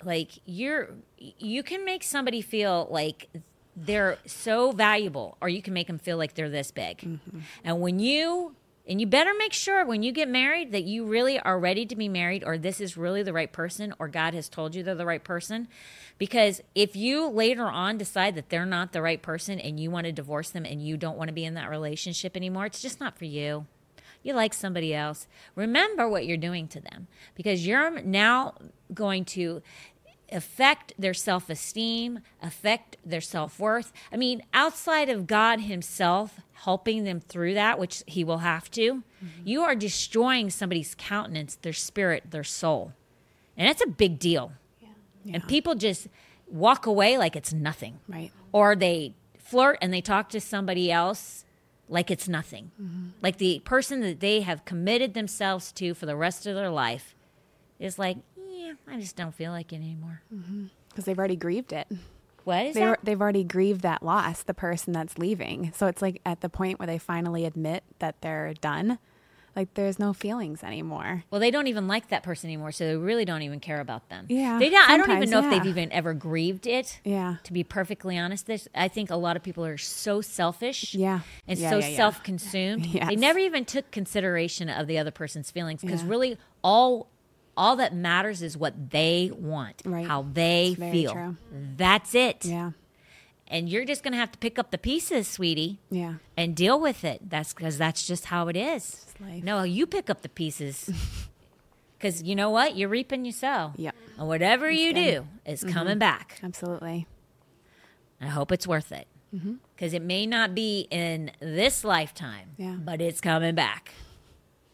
like 0.03 0.31
you're 0.45 0.89
you 1.17 1.63
can 1.63 1.85
make 1.85 2.03
somebody 2.03 2.41
feel 2.41 2.87
like 2.89 3.29
they're 3.75 4.17
so 4.25 4.71
valuable 4.71 5.37
or 5.41 5.49
you 5.49 5.61
can 5.61 5.73
make 5.73 5.87
them 5.87 5.97
feel 5.97 6.17
like 6.17 6.35
they're 6.35 6.49
this 6.49 6.71
big. 6.71 6.99
Mm-hmm. 6.99 7.39
And 7.63 7.81
when 7.81 7.99
you 7.99 8.55
and 8.85 8.99
you 8.99 9.07
better 9.07 9.31
make 9.37 9.53
sure 9.53 9.85
when 9.85 10.03
you 10.03 10.11
get 10.11 10.27
married 10.27 10.73
that 10.73 10.83
you 10.83 11.05
really 11.05 11.39
are 11.39 11.57
ready 11.57 11.85
to 11.85 11.95
be 11.95 12.09
married 12.09 12.43
or 12.45 12.57
this 12.57 12.81
is 12.81 12.97
really 12.97 13.23
the 13.23 13.31
right 13.31 13.51
person 13.51 13.93
or 13.97 14.09
god 14.09 14.33
has 14.33 14.49
told 14.49 14.75
you 14.75 14.83
they're 14.83 14.95
the 14.95 15.05
right 15.05 15.23
person. 15.23 15.67
Because 16.17 16.61
if 16.75 16.95
you 16.95 17.27
later 17.27 17.65
on 17.65 17.97
decide 17.97 18.35
that 18.35 18.49
they're 18.49 18.65
not 18.65 18.91
the 18.91 19.01
right 19.01 19.21
person 19.21 19.59
and 19.59 19.79
you 19.79 19.89
want 19.89 20.05
to 20.05 20.11
divorce 20.11 20.49
them 20.49 20.65
and 20.65 20.85
you 20.85 20.97
don't 20.97 21.17
want 21.17 21.29
to 21.29 21.33
be 21.33 21.45
in 21.45 21.55
that 21.55 21.69
relationship 21.69 22.37
anymore 22.37 22.65
it's 22.65 22.81
just 22.81 22.99
not 22.99 23.17
for 23.17 23.25
you 23.25 23.65
you 24.24 24.34
like 24.34 24.53
somebody 24.53 24.93
else, 24.93 25.28
remember 25.55 26.07
what 26.07 26.26
you're 26.26 26.38
doing 26.38 26.67
to 26.69 26.80
them 26.80 27.07
because 27.36 27.67
you're 27.67 28.01
now 28.01 28.55
going 28.93 29.26
to 29.26 29.61
affect 30.32 30.93
their 30.97 31.13
self 31.13 31.49
esteem, 31.49 32.19
affect 32.41 32.97
their 33.05 33.21
self 33.21 33.59
worth. 33.59 33.93
I 34.11 34.17
mean, 34.17 34.43
outside 34.53 35.09
of 35.09 35.28
God 35.28 35.61
Himself 35.61 36.39
helping 36.53 37.03
them 37.03 37.19
through 37.19 37.53
that, 37.53 37.78
which 37.78 38.03
He 38.07 38.24
will 38.24 38.39
have 38.39 38.71
to, 38.71 38.95
mm-hmm. 38.95 39.28
you 39.45 39.61
are 39.61 39.76
destroying 39.76 40.49
somebody's 40.49 40.95
countenance, 40.97 41.55
their 41.61 41.74
spirit, 41.74 42.32
their 42.32 42.43
soul. 42.43 42.93
And 43.55 43.67
that's 43.67 43.84
a 43.84 43.88
big 43.88 44.17
deal. 44.17 44.53
And 45.32 45.47
people 45.47 45.76
just 45.76 46.07
walk 46.47 46.86
away 46.86 47.17
like 47.17 47.36
it's 47.36 47.53
nothing 47.53 47.99
Right. 48.09 48.32
or 48.51 48.76
they 48.76 49.13
flirt 49.38 49.78
and 49.82 49.93
they 49.93 50.01
talk 50.01 50.28
to 50.30 50.41
somebody 50.41 50.91
else 50.91 51.42
like 51.93 52.09
it's 52.11 52.27
nothing. 52.27 52.71
Mm-hmm. 52.81 53.09
Like 53.21 53.37
the 53.37 53.61
person 53.63 54.01
that 54.01 54.19
they 54.19 54.41
have 54.41 54.65
committed 54.65 55.13
themselves 55.13 55.71
to 55.73 55.93
for 55.93 56.05
the 56.05 56.15
rest 56.15 56.45
of 56.47 56.55
their 56.55 56.69
life 56.69 57.15
is 57.79 57.99
like, 57.99 58.17
yeah, 58.35 58.73
I 58.87 58.99
just 58.99 59.15
don't 59.15 59.33
feel 59.33 59.51
like 59.51 59.71
it 59.71 59.77
anymore. 59.77 60.23
Mm-hmm. 60.33 60.65
Because 60.89 61.05
they've 61.05 61.17
already 61.17 61.35
grieved 61.35 61.71
it. 61.71 61.87
What 62.43 62.65
is 62.65 62.73
They, 62.75 62.81
that? 62.81 62.99
they've 63.03 63.21
already 63.21 63.43
grieved 63.43 63.81
that 63.81 64.03
loss, 64.03 64.43
the 64.43 64.53
person 64.53 64.91
that's 64.91 65.17
leaving. 65.17 65.71
So 65.75 65.87
it's 65.87 66.01
like 66.01 66.19
at 66.25 66.41
the 66.41 66.49
point 66.49 66.79
where 66.79 66.87
they 66.87 66.97
finally 66.97 67.45
admit 67.45 67.83
that 67.99 68.19
they're 68.21 68.53
done, 68.55 68.99
like 69.55 69.73
there's 69.75 69.99
no 69.99 70.13
feelings 70.13 70.63
anymore. 70.63 71.23
Well, 71.29 71.39
they 71.39 71.51
don't 71.51 71.67
even 71.67 71.87
like 71.87 72.09
that 72.09 72.23
person 72.23 72.49
anymore, 72.49 72.71
so 72.71 72.85
they 72.87 72.95
really 72.95 73.25
don't 73.25 73.41
even 73.43 73.59
care 73.59 73.79
about 73.79 74.09
them. 74.09 74.25
Yeah, 74.29 74.57
they 74.59 74.69
don't, 74.69 74.89
I 74.89 74.97
don't 74.97 75.11
even 75.11 75.29
know 75.29 75.43
if 75.43 75.49
they've 75.49 75.65
even 75.65 75.91
ever 75.91 76.13
grieved 76.13 76.65
it. 76.67 76.99
Yeah. 77.03 77.35
To 77.43 77.53
be 77.53 77.63
perfectly 77.63 78.17
honest, 78.17 78.47
this 78.47 78.67
I 78.73 78.87
think 78.87 79.09
a 79.11 79.15
lot 79.15 79.35
of 79.35 79.43
people 79.43 79.63
are 79.65 79.77
so 79.77 80.21
selfish. 80.21 80.95
Yeah. 80.95 81.19
and 81.47 81.59
Yeah, 81.59 81.69
so 81.69 81.77
yeah, 81.77 81.87
yeah. 81.87 81.97
self-consumed. 81.97 82.85
They 83.07 83.15
never 83.15 83.39
even 83.39 83.65
took 83.65 83.91
consideration 83.91 84.69
of 84.69 84.87
the 84.87 84.97
other 84.97 85.11
person's 85.11 85.51
feelings 85.51 85.81
because 85.81 86.03
Yeah. 86.03 86.09
really 86.09 86.37
all 86.63 87.09
all 87.55 87.75
that 87.75 87.93
matters 87.93 88.41
is 88.41 88.57
what 88.57 88.89
they 88.89 89.29
want, 89.31 89.83
Right. 89.85 90.07
how 90.07 90.23
they 90.33 90.73
feel. 90.75 91.11
true. 91.13 91.37
That's 91.77 92.15
it. 92.15 92.45
Yeah. 92.45 92.71
And 93.53 93.69
you're 93.69 93.85
just 93.85 94.03
going 94.03 94.11
to 94.13 94.17
have 94.17 94.31
to 94.31 94.37
pick 94.39 94.57
up 94.59 94.71
the 94.71 94.77
pieces, 94.79 95.27
sweetie, 95.27 95.77
Yeah. 95.91 96.15
and 96.35 96.55
deal 96.55 96.79
with 96.79 97.03
it. 97.05 97.29
That's 97.29 97.53
because 97.53 97.77
that's 97.77 98.05
just 98.05 98.25
how 98.25 98.47
it 98.47 98.57
is. 98.57 99.05
No, 99.19 99.61
you 99.63 99.85
pick 99.85 100.09
up 100.09 100.21
the 100.23 100.29
pieces. 100.29 100.89
Because 101.97 102.21
you 102.21 102.35
know 102.35 102.49
what? 102.49 102.75
You're 102.75 102.89
reaping, 102.89 103.23
you 103.23 103.31
sow. 103.31 103.71
Yeah. 103.77 103.91
And 104.19 104.27
whatever 104.27 104.69
you 104.69 104.91
good. 104.93 104.99
Mm-hmm. 104.99 105.23
do 105.45 105.51
is 105.53 105.63
coming 105.63 105.97
back. 105.99 106.37
Absolutely. 106.43 107.07
I 108.19 108.27
hope 108.27 108.51
it's 108.51 108.67
worth 108.67 108.91
it. 108.91 109.07
Because 109.31 109.93
it 109.93 110.01
may 110.01 110.25
not 110.27 110.53
be 110.53 110.85
in 110.91 111.31
this 111.39 111.85
lifetime, 111.85 112.49
Yeah. 112.57 112.75
but 112.77 112.99
it's 112.99 113.21
coming 113.21 113.55
back. 113.55 113.93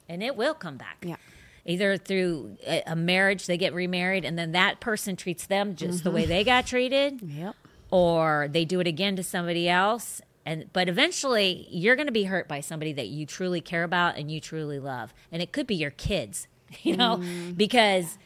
And 0.09 0.23
it 0.23 0.36
will 0.36 0.55
come 0.55 0.77
back. 0.77 0.97
Yeah. 1.05 1.17
Either 1.65 1.97
through 1.97 2.57
a, 2.65 2.95
marriage, 2.95 3.45
they 3.45 3.57
get 3.57 3.75
remarried, 3.75 4.25
and 4.25 4.36
then 4.36 4.53
that 4.53 4.80
person 4.80 5.15
treats 5.15 5.45
them 5.45 5.75
just 5.75 6.03
the 6.03 6.09
way 6.09 6.21
Mm-hmm. 6.23 6.30
they 6.30 6.43
got 6.43 6.65
treated, 6.65 7.21
Yep. 7.21 7.55
Or 7.92 8.48
they 8.52 8.66
do 8.66 8.80
it 8.80 8.88
again 8.88 9.16
to 9.16 9.24
somebody 9.24 9.68
else. 9.70 10.22
And 10.46 10.72
but 10.74 10.88
eventually, 10.90 11.68
you're 11.70 11.96
going 11.96 12.08
to 12.08 12.12
be 12.14 12.24
hurt 12.24 12.48
by 12.48 12.60
somebody 12.62 12.94
that 12.94 13.08
you 13.08 13.26
truly 13.26 13.62
care 13.62 13.84
about 13.84 14.18
and 14.18 14.32
you 14.32 14.40
truly 14.40 14.80
love, 14.80 15.14
and 15.32 15.42
it 15.42 15.52
could 15.52 15.68
be 15.68 15.76
your 15.76 15.92
kids, 15.92 16.48
you 16.84 16.96
know, 16.98 17.18
Mm. 17.18 17.56
because 17.58 18.18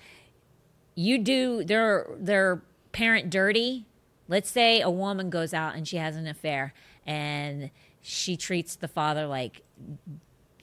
you 0.95 1.18
do 1.18 1.64
their 1.64 2.07
their 2.18 2.61
parent 2.91 3.30
dirty. 3.30 3.86
Let's 4.28 4.49
say 4.49 4.80
a 4.80 4.89
woman 4.89 5.30
goes 5.30 5.53
out 5.53 5.76
and 5.76 5.86
she 5.88 5.97
has 5.97 6.16
an 6.16 6.28
affair 6.28 6.74
and 7.05 7.72
she 8.01 8.38
treats 8.38 8.76
the 8.76 8.88
father 8.88 9.26
like 9.28 9.61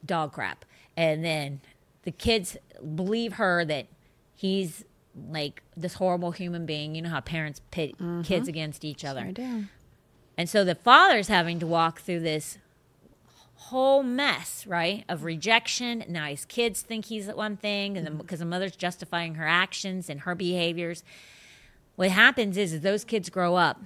dog 0.05 0.33
crap. 0.33 0.65
And 0.97 1.25
then 1.25 1.61
the 2.05 2.11
kids 2.11 2.57
believe 2.95 3.35
her 3.35 3.65
that 3.67 3.87
he's 4.35 4.85
like 5.29 5.63
this 5.77 5.95
horrible 5.95 6.33
human 6.33 6.67
being. 6.67 6.95
You 6.95 7.03
know 7.03 7.11
how 7.11 7.21
parents 7.21 7.61
pit 7.71 7.95
mm-hmm. 7.95 8.23
kids 8.23 8.49
against 8.49 8.85
each 8.85 9.05
other. 9.05 9.33
Do. 9.33 9.65
And 10.37 10.49
so 10.49 10.65
the 10.65 10.75
father's 10.75 11.29
having 11.29 11.59
to 11.59 11.67
walk 11.67 12.01
through 12.01 12.21
this 12.21 12.59
whole 13.55 14.03
mess, 14.03 14.67
right, 14.67 15.05
of 15.09 15.25
rejection. 15.25 16.05
Now 16.09 16.27
his 16.27 16.45
kids 16.45 16.83
think 16.83 17.07
he's 17.07 17.27
one 17.29 17.57
thing, 17.57 17.97
and 17.97 18.07
then 18.07 18.17
because 18.17 18.39
mm-hmm. 18.39 18.49
the 18.49 18.51
mother's 18.51 18.77
justifying 18.77 19.35
her 19.35 19.47
actions 19.47 20.09
and 20.09 20.21
her 20.21 20.35
behaviors. 20.35 21.05
What 21.97 22.11
happens 22.11 22.57
is, 22.57 22.73
is 22.73 22.81
those 22.81 23.05
kids 23.05 23.29
grow 23.29 23.57
up. 23.57 23.81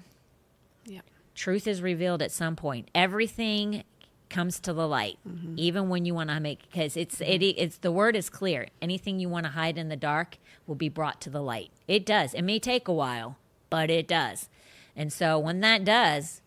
Yep. 0.87 1.05
Truth 1.35 1.66
is 1.66 1.82
revealed 1.82 2.22
at 2.22 2.30
some 2.30 2.55
point. 2.55 2.89
Everything 2.95 3.82
comes 4.35 4.59
to 4.59 4.72
the 4.72 4.89
light, 4.89 5.18
mm-hmm. 5.26 5.55
even 5.57 5.89
when 5.89 6.05
you 6.05 6.12
want 6.12 6.28
to 6.28 6.41
make 6.41 6.68
because 6.70 6.97
it's 6.97 7.16
mm-hmm. 7.20 7.43
it, 7.43 7.43
it's 7.43 7.78
the 7.78 7.93
word 7.93 8.16
is 8.16 8.28
clear. 8.28 8.66
Anything 8.82 9.20
you 9.20 9.28
want 9.28 9.47
to 9.47 9.53
hide 9.53 9.78
in 9.78 9.89
the 9.89 9.97
dark 9.97 10.39
will 10.66 10.74
be 10.74 10.89
brought 10.89 11.20
to 11.22 11.30
the 11.30 11.41
light. 11.41 11.70
It 11.87 12.05
does. 12.05 12.35
It 12.35 12.43
may 12.43 12.59
take 12.59 12.89
a 12.89 12.93
while, 12.93 13.39
but 13.70 13.91
it 13.91 14.09
does. 14.09 14.49
And 14.97 15.12
so 15.12 15.39
when 15.39 15.61
that 15.61 15.85
does, 15.85 16.41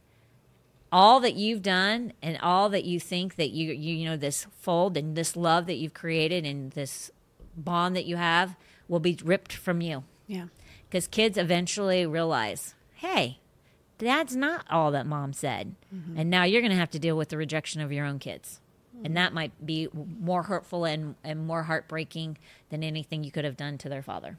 all 0.91 1.19
that 1.21 1.35
you've 1.35 1.61
done 1.61 2.11
and 2.21 2.37
all 2.41 2.69
that 2.69 2.83
you 2.83 2.99
think 2.99 3.35
that 3.35 3.51
you 3.51 3.71
you, 3.71 3.95
you 3.95 4.05
know 4.05 4.17
this 4.17 4.47
fold 4.59 4.97
and 4.97 5.15
this 5.15 5.35
love 5.37 5.65
that 5.67 5.75
you've 5.75 5.93
created 5.93 6.45
and 6.45 6.71
this 6.71 7.09
bond 7.55 7.95
that 7.95 8.05
you 8.05 8.17
have 8.17 8.55
will 8.87 8.99
be 8.99 9.17
ripped 9.23 9.53
from 9.53 9.81
you 9.81 10.03
Yeah. 10.27 10.45
because 10.89 11.07
kids 11.07 11.37
eventually 11.37 12.05
realize 12.05 12.75
hey 12.95 13.39
dad's 13.97 14.35
not 14.35 14.65
all 14.69 14.91
that 14.91 15.05
mom 15.05 15.33
said. 15.33 15.75
And 16.15 16.29
now 16.29 16.43
you're 16.43 16.61
going 16.61 16.71
to 16.71 16.77
have 16.77 16.91
to 16.91 16.99
deal 16.99 17.17
with 17.17 17.29
the 17.29 17.37
rejection 17.37 17.81
of 17.81 17.91
your 17.91 18.05
own 18.05 18.19
kids. 18.19 18.59
And 19.03 19.15
that 19.15 19.33
might 19.33 19.51
be 19.63 19.87
more 19.93 20.43
hurtful 20.43 20.85
and, 20.85 21.15
and 21.23 21.45
more 21.45 21.63
heartbreaking 21.63 22.37
than 22.69 22.83
anything 22.83 23.23
you 23.23 23.31
could 23.31 23.45
have 23.45 23.57
done 23.57 23.77
to 23.79 23.89
their 23.89 24.01
father. 24.01 24.37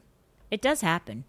It 0.51 0.61
does 0.61 0.81
happen. 0.81 1.23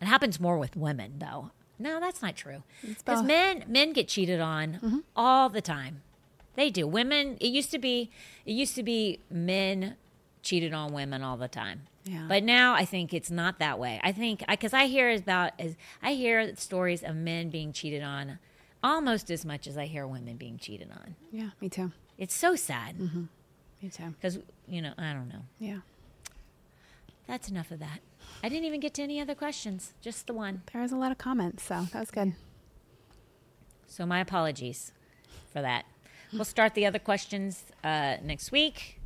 It 0.00 0.06
happens 0.06 0.38
more 0.38 0.58
with 0.58 0.76
women 0.76 1.14
though. 1.18 1.50
No 1.78 1.98
that's 1.98 2.22
not 2.22 2.36
true. 2.36 2.62
Because. 2.82 3.18
Mm-hmm. 3.18 3.26
men 3.26 3.64
men 3.66 3.92
get 3.92 4.06
cheated 4.08 4.40
on 4.40 5.02
all 5.16 5.48
the 5.48 5.62
time. 5.62 6.02
They 6.54 6.70
do. 6.70 6.86
Women 6.86 7.36
it 7.40 7.48
used 7.48 7.70
to 7.72 7.78
be 7.78 8.10
it 8.44 8.52
used 8.52 8.74
to 8.76 8.82
be 8.82 9.18
men 9.30 9.96
cheated 10.44 10.72
on 10.72 10.92
women 10.92 11.22
all 11.22 11.36
the 11.36 11.48
time 11.48 11.82
Yeah. 12.04 12.26
but 12.28 12.44
now 12.44 12.74
I 12.74 12.84
think 12.84 13.12
it's 13.14 13.30
not 13.30 13.58
that 13.58 13.78
way. 13.78 13.98
I 14.02 14.12
think 14.12 14.44
because 14.48 14.72
I 14.74 14.86
hear 14.86 15.10
about 15.10 15.52
as 15.58 15.74
I 16.02 16.12
hear 16.12 16.54
stories 16.56 17.02
of 17.02 17.16
men 17.16 17.50
being 17.50 17.72
cheated 17.72 18.02
on 18.02 18.38
almost 18.82 19.30
as 19.30 19.44
much 19.44 19.66
as 19.66 19.76
I 19.78 19.86
hear 19.86 20.06
women 20.06 20.36
being 20.36 20.58
cheated 20.58 20.90
on. 20.92 21.16
Yeah. 21.32 21.50
Me 21.60 21.68
too. 21.68 21.90
It's 22.18 22.34
so 22.34 22.54
sad 22.54 23.00
Me 23.00 23.88
too. 23.90 24.14
because 24.20 24.38
you 24.68 24.80
know 24.82 24.92
I 24.98 25.12
don't 25.14 25.28
know. 25.28 25.42
Yeah. 25.58 25.78
That's 27.26 27.48
enough 27.48 27.70
of 27.70 27.78
that. 27.80 28.00
I 28.42 28.50
didn't 28.50 28.66
even 28.66 28.80
get 28.80 28.92
to 28.94 29.02
any 29.02 29.18
other 29.20 29.34
questions, 29.34 29.94
just 30.02 30.26
the 30.26 30.34
one. 30.34 30.62
There 30.72 30.82
was 30.82 30.92
a 30.92 30.96
lot 30.96 31.10
of 31.10 31.16
comments, 31.18 31.62
so 31.64 31.86
that 31.92 31.98
was 32.00 32.10
good. 32.10 32.34
So 33.86 34.04
my 34.04 34.20
apologies 34.20 34.92
for 35.52 35.62
that. 35.62 35.84
We'll 36.32 36.44
start 36.44 36.74
the 36.74 36.84
other 36.84 36.98
questions 36.98 37.64
uh, 37.82 38.16
next 38.22 38.50
week. 38.52 39.00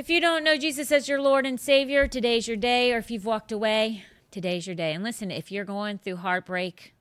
If 0.00 0.08
you 0.08 0.18
don't 0.18 0.44
know 0.44 0.56
Jesus 0.56 0.90
as 0.92 1.10
your 1.10 1.20
Lord 1.20 1.44
and 1.44 1.60
Savior, 1.60 2.08
today's 2.08 2.48
your 2.48 2.56
day. 2.56 2.90
Or 2.90 2.96
if 2.96 3.10
you've 3.10 3.26
walked 3.26 3.52
away, 3.52 4.04
today's 4.30 4.66
your 4.66 4.74
day. 4.74 4.94
And 4.94 5.04
listen, 5.04 5.30
if 5.30 5.52
you're 5.52 5.66
going 5.66 5.98
through 5.98 6.16
heartbreak 6.16 6.94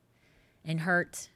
and 0.66 0.82
hurt, 0.82 1.30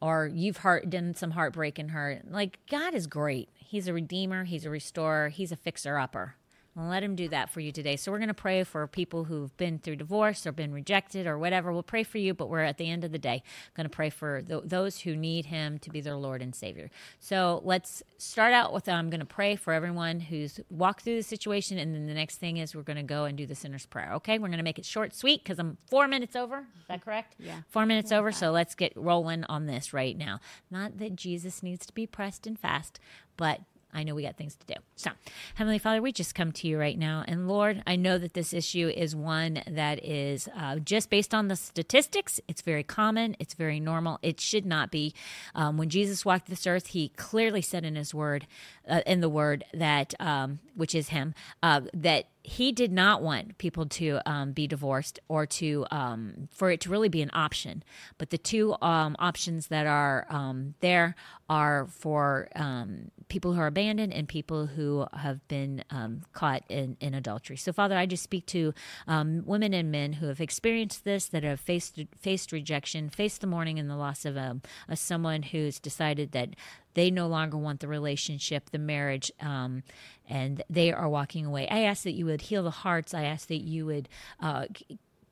or 0.00 0.26
you've 0.26 0.56
heart, 0.56 0.88
done 0.88 1.14
some 1.14 1.32
heartbreak 1.32 1.78
and 1.78 1.90
hurt, 1.90 2.30
like 2.30 2.58
God 2.70 2.94
is 2.94 3.06
great. 3.06 3.50
He's 3.54 3.86
a 3.86 3.92
redeemer, 3.92 4.44
He's 4.44 4.64
a 4.64 4.70
restorer, 4.70 5.28
He's 5.28 5.52
a 5.52 5.56
fixer 5.56 5.98
upper. 5.98 6.36
And 6.76 6.88
let 6.88 7.04
him 7.04 7.14
do 7.14 7.28
that 7.28 7.50
for 7.50 7.60
you 7.60 7.70
today. 7.70 7.96
So 7.96 8.10
we're 8.10 8.18
going 8.18 8.28
to 8.28 8.34
pray 8.34 8.64
for 8.64 8.86
people 8.88 9.24
who've 9.24 9.56
been 9.56 9.78
through 9.78 9.96
divorce 9.96 10.44
or 10.44 10.50
been 10.50 10.72
rejected 10.72 11.26
or 11.26 11.38
whatever. 11.38 11.72
We'll 11.72 11.84
pray 11.84 12.02
for 12.02 12.18
you, 12.18 12.34
but 12.34 12.48
we're 12.48 12.64
at 12.64 12.78
the 12.78 12.90
end 12.90 13.04
of 13.04 13.12
the 13.12 13.18
day 13.18 13.44
going 13.76 13.84
to 13.84 13.94
pray 13.94 14.10
for 14.10 14.42
th- 14.42 14.62
those 14.64 15.00
who 15.00 15.14
need 15.14 15.46
him 15.46 15.78
to 15.78 15.90
be 15.90 16.00
their 16.00 16.16
Lord 16.16 16.42
and 16.42 16.54
Savior. 16.54 16.90
So 17.20 17.60
let's 17.64 18.02
start 18.18 18.52
out 18.52 18.72
with 18.72 18.88
I'm 18.88 19.08
going 19.08 19.20
to 19.20 19.26
pray 19.26 19.54
for 19.56 19.72
everyone 19.72 20.20
who's 20.20 20.60
walked 20.68 21.04
through 21.04 21.16
the 21.16 21.22
situation, 21.22 21.78
and 21.78 21.94
then 21.94 22.06
the 22.06 22.14
next 22.14 22.36
thing 22.36 22.56
is 22.56 22.74
we're 22.74 22.82
going 22.82 22.96
to 22.96 23.02
go 23.02 23.24
and 23.24 23.38
do 23.38 23.46
the 23.46 23.54
sinner's 23.54 23.86
prayer. 23.86 24.12
Okay, 24.14 24.38
we're 24.38 24.48
going 24.48 24.58
to 24.58 24.64
make 24.64 24.78
it 24.78 24.84
short, 24.84 25.14
sweet, 25.14 25.42
because 25.42 25.58
I'm 25.58 25.78
four 25.88 26.08
minutes 26.08 26.34
over. 26.36 26.58
Is 26.58 26.88
that 26.88 27.04
correct? 27.04 27.36
Yeah. 27.38 27.60
Four 27.68 27.86
minutes 27.86 28.12
over. 28.12 28.32
So 28.32 28.50
let's 28.50 28.74
get 28.74 28.92
rolling 28.96 29.44
on 29.44 29.66
this 29.66 29.92
right 29.92 30.16
now. 30.16 30.40
Not 30.70 30.98
that 30.98 31.16
Jesus 31.16 31.62
needs 31.62 31.86
to 31.86 31.94
be 31.94 32.06
pressed 32.06 32.46
and 32.46 32.58
fast, 32.58 32.98
but 33.36 33.60
I 33.94 34.02
know 34.02 34.14
we 34.14 34.22
got 34.22 34.36
things 34.36 34.56
to 34.56 34.66
do. 34.66 34.80
So, 34.96 35.10
Heavenly 35.54 35.78
Father, 35.78 36.02
we 36.02 36.12
just 36.12 36.34
come 36.34 36.52
to 36.52 36.68
you 36.68 36.78
right 36.78 36.98
now. 36.98 37.24
And 37.26 37.48
Lord, 37.48 37.82
I 37.86 37.96
know 37.96 38.18
that 38.18 38.34
this 38.34 38.52
issue 38.52 38.92
is 38.94 39.14
one 39.14 39.62
that 39.66 40.04
is 40.04 40.48
uh, 40.56 40.76
just 40.76 41.10
based 41.10 41.32
on 41.32 41.48
the 41.48 41.56
statistics. 41.56 42.40
It's 42.48 42.62
very 42.62 42.82
common, 42.82 43.36
it's 43.38 43.54
very 43.54 43.80
normal. 43.80 44.18
It 44.22 44.40
should 44.40 44.66
not 44.66 44.90
be. 44.90 45.14
Um, 45.54 45.76
when 45.76 45.88
Jesus 45.88 46.24
walked 46.24 46.48
this 46.48 46.66
earth, 46.66 46.88
he 46.88 47.10
clearly 47.10 47.62
said 47.62 47.84
in 47.84 47.96
his 47.96 48.12
word, 48.12 48.46
uh, 48.88 49.02
in 49.06 49.20
the 49.20 49.28
word 49.28 49.64
that, 49.72 50.14
um, 50.20 50.58
which 50.74 50.94
is 50.94 51.08
him, 51.08 51.34
uh, 51.62 51.82
that 51.94 52.26
he 52.46 52.72
did 52.72 52.92
not 52.92 53.22
want 53.22 53.56
people 53.56 53.86
to 53.86 54.20
um, 54.26 54.52
be 54.52 54.66
divorced 54.66 55.18
or 55.28 55.46
to 55.46 55.86
um, 55.90 56.48
for 56.52 56.70
it 56.70 56.78
to 56.82 56.90
really 56.90 57.08
be 57.08 57.22
an 57.22 57.30
option. 57.32 57.82
But 58.18 58.28
the 58.28 58.36
two 58.36 58.76
um, 58.82 59.16
options 59.18 59.68
that 59.68 59.86
are 59.86 60.26
um, 60.28 60.74
there 60.80 61.16
are 61.48 61.86
for 61.86 62.48
um, 62.54 63.10
people 63.28 63.54
who 63.54 63.60
are 63.60 63.66
abandoned 63.66 64.12
and 64.12 64.28
people 64.28 64.66
who 64.66 65.06
have 65.14 65.46
been 65.48 65.84
um, 65.90 66.20
caught 66.34 66.64
in, 66.68 66.98
in 67.00 67.14
adultery. 67.14 67.56
So, 67.56 67.72
Father, 67.72 67.96
I 67.96 68.04
just 68.04 68.22
speak 68.22 68.44
to 68.46 68.74
women 69.08 69.72
and 69.72 69.90
men 69.90 70.14
who 70.14 70.26
have 70.26 70.40
experienced 70.40 71.04
this, 71.04 71.26
that 71.28 71.44
have 71.44 71.60
faced 71.60 71.98
faced 72.20 72.52
rejection, 72.52 73.08
faced 73.08 73.40
the 73.40 73.46
mourning 73.46 73.78
and 73.78 73.88
the 73.88 73.96
loss 73.96 74.26
of 74.26 74.36
um, 74.36 74.60
of 74.86 74.98
someone 74.98 75.44
who's 75.44 75.80
decided 75.80 76.32
that 76.32 76.50
they 76.94 77.10
no 77.10 77.26
longer 77.26 77.56
want 77.56 77.80
the 77.80 77.88
relationship, 77.88 78.70
the 78.70 78.78
marriage, 78.78 79.30
um, 79.40 79.82
and 80.28 80.62
they 80.70 80.92
are 80.92 81.08
walking 81.08 81.46
away. 81.46 81.68
I 81.68 81.80
ask 81.80 82.04
that 82.04 82.12
you 82.12 82.26
would 82.26 82.42
heal 82.42 82.62
the 82.62 82.70
hearts. 82.70 83.14
I 83.14 83.24
ask 83.24 83.48
that 83.48 83.62
you 83.62 83.86
would. 83.86 84.08
Uh, 84.40 84.66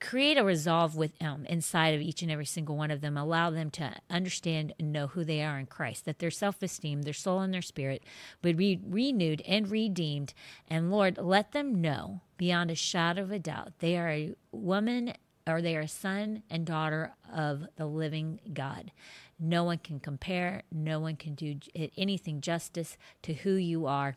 create 0.01 0.37
a 0.37 0.43
resolve 0.43 0.97
with 0.97 1.13
um, 1.23 1.45
inside 1.45 1.95
of 1.95 2.01
each 2.01 2.23
and 2.23 2.31
every 2.31 2.45
single 2.45 2.77
one 2.77 2.91
of 2.91 3.01
them 3.01 3.17
allow 3.17 3.51
them 3.51 3.71
to 3.71 3.95
understand 4.11 4.75
and 4.81 4.93
know 4.93 5.07
who 5.07 5.23
they 5.23 5.41
are 5.41 5.61
in 5.61 5.65
christ 5.65 6.05
that 6.05 6.19
their 6.19 6.29
self-esteem 6.29 7.03
their 7.03 7.13
soul 7.13 7.39
and 7.39 7.55
their 7.55 7.63
spirit 7.63 8.03
would 8.43 8.57
be 8.57 8.81
renewed 8.85 9.41
and 9.47 9.71
redeemed 9.71 10.35
and 10.69 10.91
lord 10.91 11.17
let 11.19 11.53
them 11.53 11.81
know 11.81 12.21
beyond 12.37 12.69
a 12.69 12.75
shadow 12.75 13.23
of 13.23 13.31
a 13.31 13.39
doubt 13.39 13.79
they 13.79 13.97
are 13.97 14.11
a 14.11 14.35
woman 14.51 15.15
or 15.47 15.61
they 15.61 15.77
are 15.77 15.87
son 15.87 16.43
and 16.51 16.67
daughter 16.67 17.15
of 17.33 17.67
the 17.77 17.87
living 17.87 18.41
god. 18.53 18.93
No 19.39 19.65
one 19.65 19.79
can 19.79 19.99
compare 19.99 20.63
no 20.71 21.01
one 21.01 21.17
can 21.17 21.35
do 21.35 21.59
eh, 21.75 21.89
anything 21.97 22.41
justice 22.41 22.97
to 23.23 23.35
who 23.35 23.55
you 23.55 23.87
are 23.87 24.17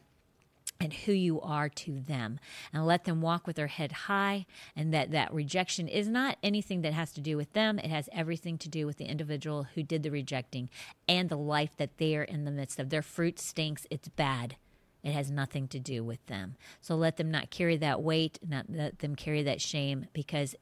and 0.79 0.91
who 0.93 1.13
you 1.13 1.39
are 1.41 1.69
to 1.69 1.99
them. 1.99 2.39
And 2.73 2.85
let 2.85 3.05
them 3.05 3.21
walk 3.21 3.47
with 3.47 3.55
their 3.55 3.67
head 3.67 3.91
high 3.91 4.45
and 4.75 4.93
that 4.93 5.11
that 5.11 5.33
rejection 5.33 5.87
is 5.87 6.07
not 6.07 6.37
anything 6.43 6.81
that 6.81 6.93
has 6.93 7.11
to 7.13 7.21
do 7.21 7.37
with 7.37 7.53
them. 7.53 7.79
It 7.79 7.89
has 7.89 8.09
everything 8.11 8.57
to 8.59 8.69
do 8.69 8.85
with 8.85 8.97
the 8.97 9.05
individual 9.05 9.67
who 9.75 9.83
did 9.83 10.03
the 10.03 10.11
rejecting 10.11 10.69
and 11.07 11.29
the 11.29 11.37
life 11.37 11.75
that 11.77 11.97
they 11.97 12.15
are 12.15 12.23
in 12.23 12.45
the 12.45 12.51
midst 12.51 12.79
of. 12.79 12.89
Their 12.89 13.01
fruit 13.01 13.39
stinks. 13.39 13.87
It's 13.89 14.09
bad. 14.09 14.57
It 15.03 15.13
has 15.13 15.29
nothing 15.29 15.67
to 15.69 15.79
do 15.79 16.03
with 16.03 16.25
them. 16.25 16.55
So 16.81 16.95
let 16.95 17.17
them 17.17 17.29
not 17.29 17.51
carry 17.51 17.77
that 17.77 18.01
weight 18.01 18.39
not 18.45 18.65
let 18.69 18.99
them 18.99 19.15
carry 19.15 19.43
that 19.43 19.61
shame 19.61 20.07
because 20.13 20.55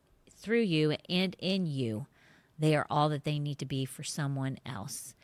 through 0.43 0.61
you 0.61 0.95
and 1.09 1.35
in 1.39 1.65
you 1.65 2.05
they 2.59 2.75
are 2.75 2.85
all 2.89 3.09
that 3.09 3.23
they 3.23 3.39
need 3.39 3.57
to 3.57 3.65
be 3.65 3.85
for 3.85 4.03
someone 4.03 4.57
else 4.65 5.15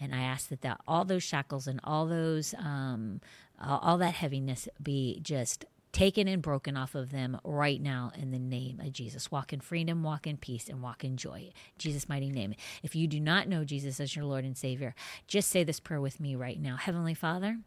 and 0.00 0.14
I 0.14 0.20
ask 0.22 0.48
that, 0.48 0.62
that 0.62 0.80
all 0.86 1.04
those 1.04 1.22
shackles 1.22 1.66
and 1.66 1.80
all 1.84 2.06
those 2.06 2.54
um, 2.54 3.20
all 3.60 3.78
all 3.82 3.98
that 3.98 4.14
heaviness 4.14 4.68
be 4.82 5.18
just 5.22 5.64
taken 5.92 6.28
and 6.28 6.42
broken 6.42 6.76
off 6.76 6.94
of 6.94 7.10
them 7.10 7.40
right 7.44 7.80
now 7.80 8.12
in 8.16 8.30
the 8.30 8.38
name 8.38 8.78
of 8.80 8.92
Jesus. 8.92 9.30
Walk 9.30 9.52
in 9.52 9.60
freedom, 9.60 10.02
walk 10.02 10.26
in 10.26 10.36
peace, 10.36 10.68
and 10.68 10.82
walk 10.82 11.02
in 11.02 11.16
joy. 11.16 11.50
Jesus' 11.78 12.08
mighty 12.08 12.30
name. 12.30 12.54
If 12.82 12.94
you 12.94 13.06
do 13.06 13.20
not 13.20 13.48
know 13.48 13.64
Jesus 13.64 13.98
as 13.98 14.14
your 14.14 14.24
Lord 14.24 14.44
and 14.44 14.56
Savior, 14.56 14.94
just 15.26 15.48
say 15.48 15.64
this 15.64 15.80
prayer 15.80 16.00
with 16.00 16.20
me 16.20 16.36
right 16.36 16.60
now. 16.60 16.76
Heavenly 16.76 17.14
Father, 17.14 17.58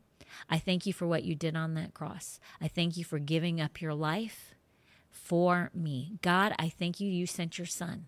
I 0.49 0.59
thank 0.59 0.85
you 0.85 0.93
for 0.93 1.07
what 1.07 1.23
you 1.23 1.35
did 1.35 1.55
on 1.55 1.73
that 1.73 1.93
cross. 1.93 2.39
I 2.61 2.67
thank 2.67 2.95
you 2.95 3.03
for 3.03 3.19
giving 3.19 3.59
up 3.59 3.81
your 3.81 3.93
life 3.93 4.53
for 5.11 5.69
me. 5.73 6.13
God, 6.21 6.53
I 6.57 6.69
thank 6.69 6.99
you 6.99 7.09
you 7.09 7.27
sent 7.27 7.57
your 7.57 7.67
son, 7.67 8.07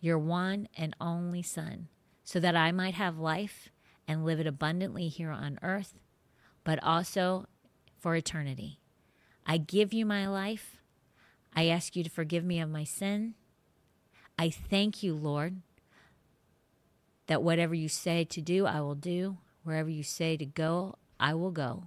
your 0.00 0.18
one 0.18 0.68
and 0.76 0.96
only 1.00 1.42
son, 1.42 1.88
so 2.24 2.40
that 2.40 2.56
I 2.56 2.72
might 2.72 2.94
have 2.94 3.18
life 3.18 3.68
and 4.08 4.24
live 4.24 4.40
it 4.40 4.46
abundantly 4.46 5.08
here 5.08 5.30
on 5.30 5.58
earth, 5.62 5.94
but 6.64 6.82
also 6.82 7.46
for 7.98 8.16
eternity. 8.16 8.80
I 9.46 9.58
give 9.58 9.92
you 9.92 10.06
my 10.06 10.26
life. 10.26 10.78
I 11.54 11.68
ask 11.68 11.94
you 11.94 12.02
to 12.02 12.10
forgive 12.10 12.44
me 12.44 12.60
of 12.60 12.70
my 12.70 12.84
sin. 12.84 13.34
I 14.38 14.50
thank 14.50 15.02
you, 15.02 15.14
Lord, 15.14 15.60
that 17.26 17.42
whatever 17.42 17.74
you 17.74 17.88
say 17.88 18.24
to 18.24 18.40
do, 18.40 18.66
I 18.66 18.80
will 18.80 18.94
do. 18.94 19.38
Wherever 19.62 19.88
you 19.88 20.02
say 20.02 20.36
to 20.36 20.46
go, 20.46 20.96
I 21.20 21.34
will 21.34 21.52
go. 21.52 21.84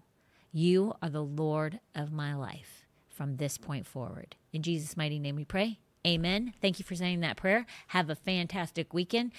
You 0.53 0.93
are 1.01 1.09
the 1.09 1.23
Lord 1.23 1.80
of 1.93 2.13
my 2.13 2.34
life 2.34 2.85
from 3.15 3.37
this 3.37 3.57
point 3.57 3.87
forward. 3.87 4.35
In 4.51 4.61
Jesus' 4.61 4.97
mighty 4.97 5.19
name 5.19 5.35
we 5.35 5.45
pray. 5.45 5.79
Amen. 6.05 6.53
Thank 6.61 6.77
you 6.77 6.85
for 6.85 6.95
saying 6.95 7.21
that 7.21 7.37
prayer. 7.37 7.65
Have 7.87 8.09
a 8.09 8.15
fantastic 8.15 8.93
weekend. 8.93 9.31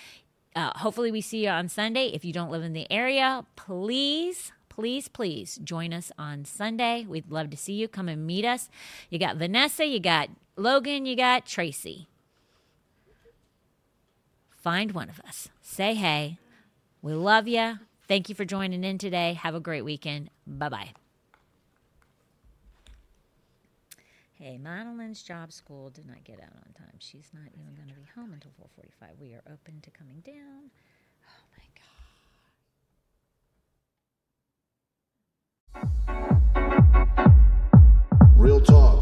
Uh, 0.55 0.73
hopefully, 0.77 1.13
we 1.13 1.21
see 1.21 1.45
you 1.45 1.51
on 1.51 1.69
Sunday. 1.69 2.07
If 2.09 2.25
you 2.25 2.33
don't 2.33 2.51
live 2.51 2.63
in 2.63 2.73
the 2.73 2.91
area, 2.91 3.45
please, 3.57 4.53
please, 4.69 5.07
please 5.07 5.61
join 5.63 5.93
us 5.93 6.11
on 6.19 6.45
Sunday. 6.45 7.05
We'd 7.07 7.31
love 7.31 7.51
to 7.51 7.57
see 7.57 7.75
you. 7.75 7.89
Come 7.89 8.09
and 8.09 8.27
meet 8.27 8.45
us. 8.45 8.71
You 9.11 9.19
got 9.19 9.37
Vanessa, 9.37 9.85
you 9.85 10.01
got 10.01 10.31
Logan, 10.57 11.05
you 11.05 11.15
got 11.15 11.45
Tracy. 11.47 12.09
Find 14.51 14.93
one 14.93 15.11
of 15.11 15.21
us. 15.21 15.49
Say 15.63 15.95
hey. 15.95 16.39
We 17.03 17.13
love 17.13 17.47
you. 17.47 17.79
Thank 18.09 18.29
you 18.29 18.35
for 18.35 18.45
joining 18.45 18.83
in 18.83 18.99
today. 18.99 19.35
Have 19.35 19.55
a 19.55 19.61
great 19.61 19.83
weekend. 19.83 20.31
Bye 20.47 20.71
bye. 20.71 21.06
Hey, 24.39 24.59
Madeline's 24.59 25.23
job 25.23 25.51
school 25.51 25.89
did 25.89 26.07
not 26.07 26.23
get 26.23 26.41
out 26.43 26.53
on 26.53 26.75
time. 26.75 26.99
She's 26.99 27.31
not 27.33 27.51
even 27.55 27.75
going 27.75 27.89
to 27.89 27.95
be 27.95 28.05
home 28.15 28.35
until 28.35 28.51
4:45. 28.51 29.19
We 29.19 29.33
are 29.33 29.41
open 29.51 29.81
to 29.81 29.91
coming 29.91 30.21
down. 30.21 30.71
Oh 31.27 31.45
my 31.57 31.65
god. 36.05 37.33
Real 38.37 38.61
talk. 38.61 38.96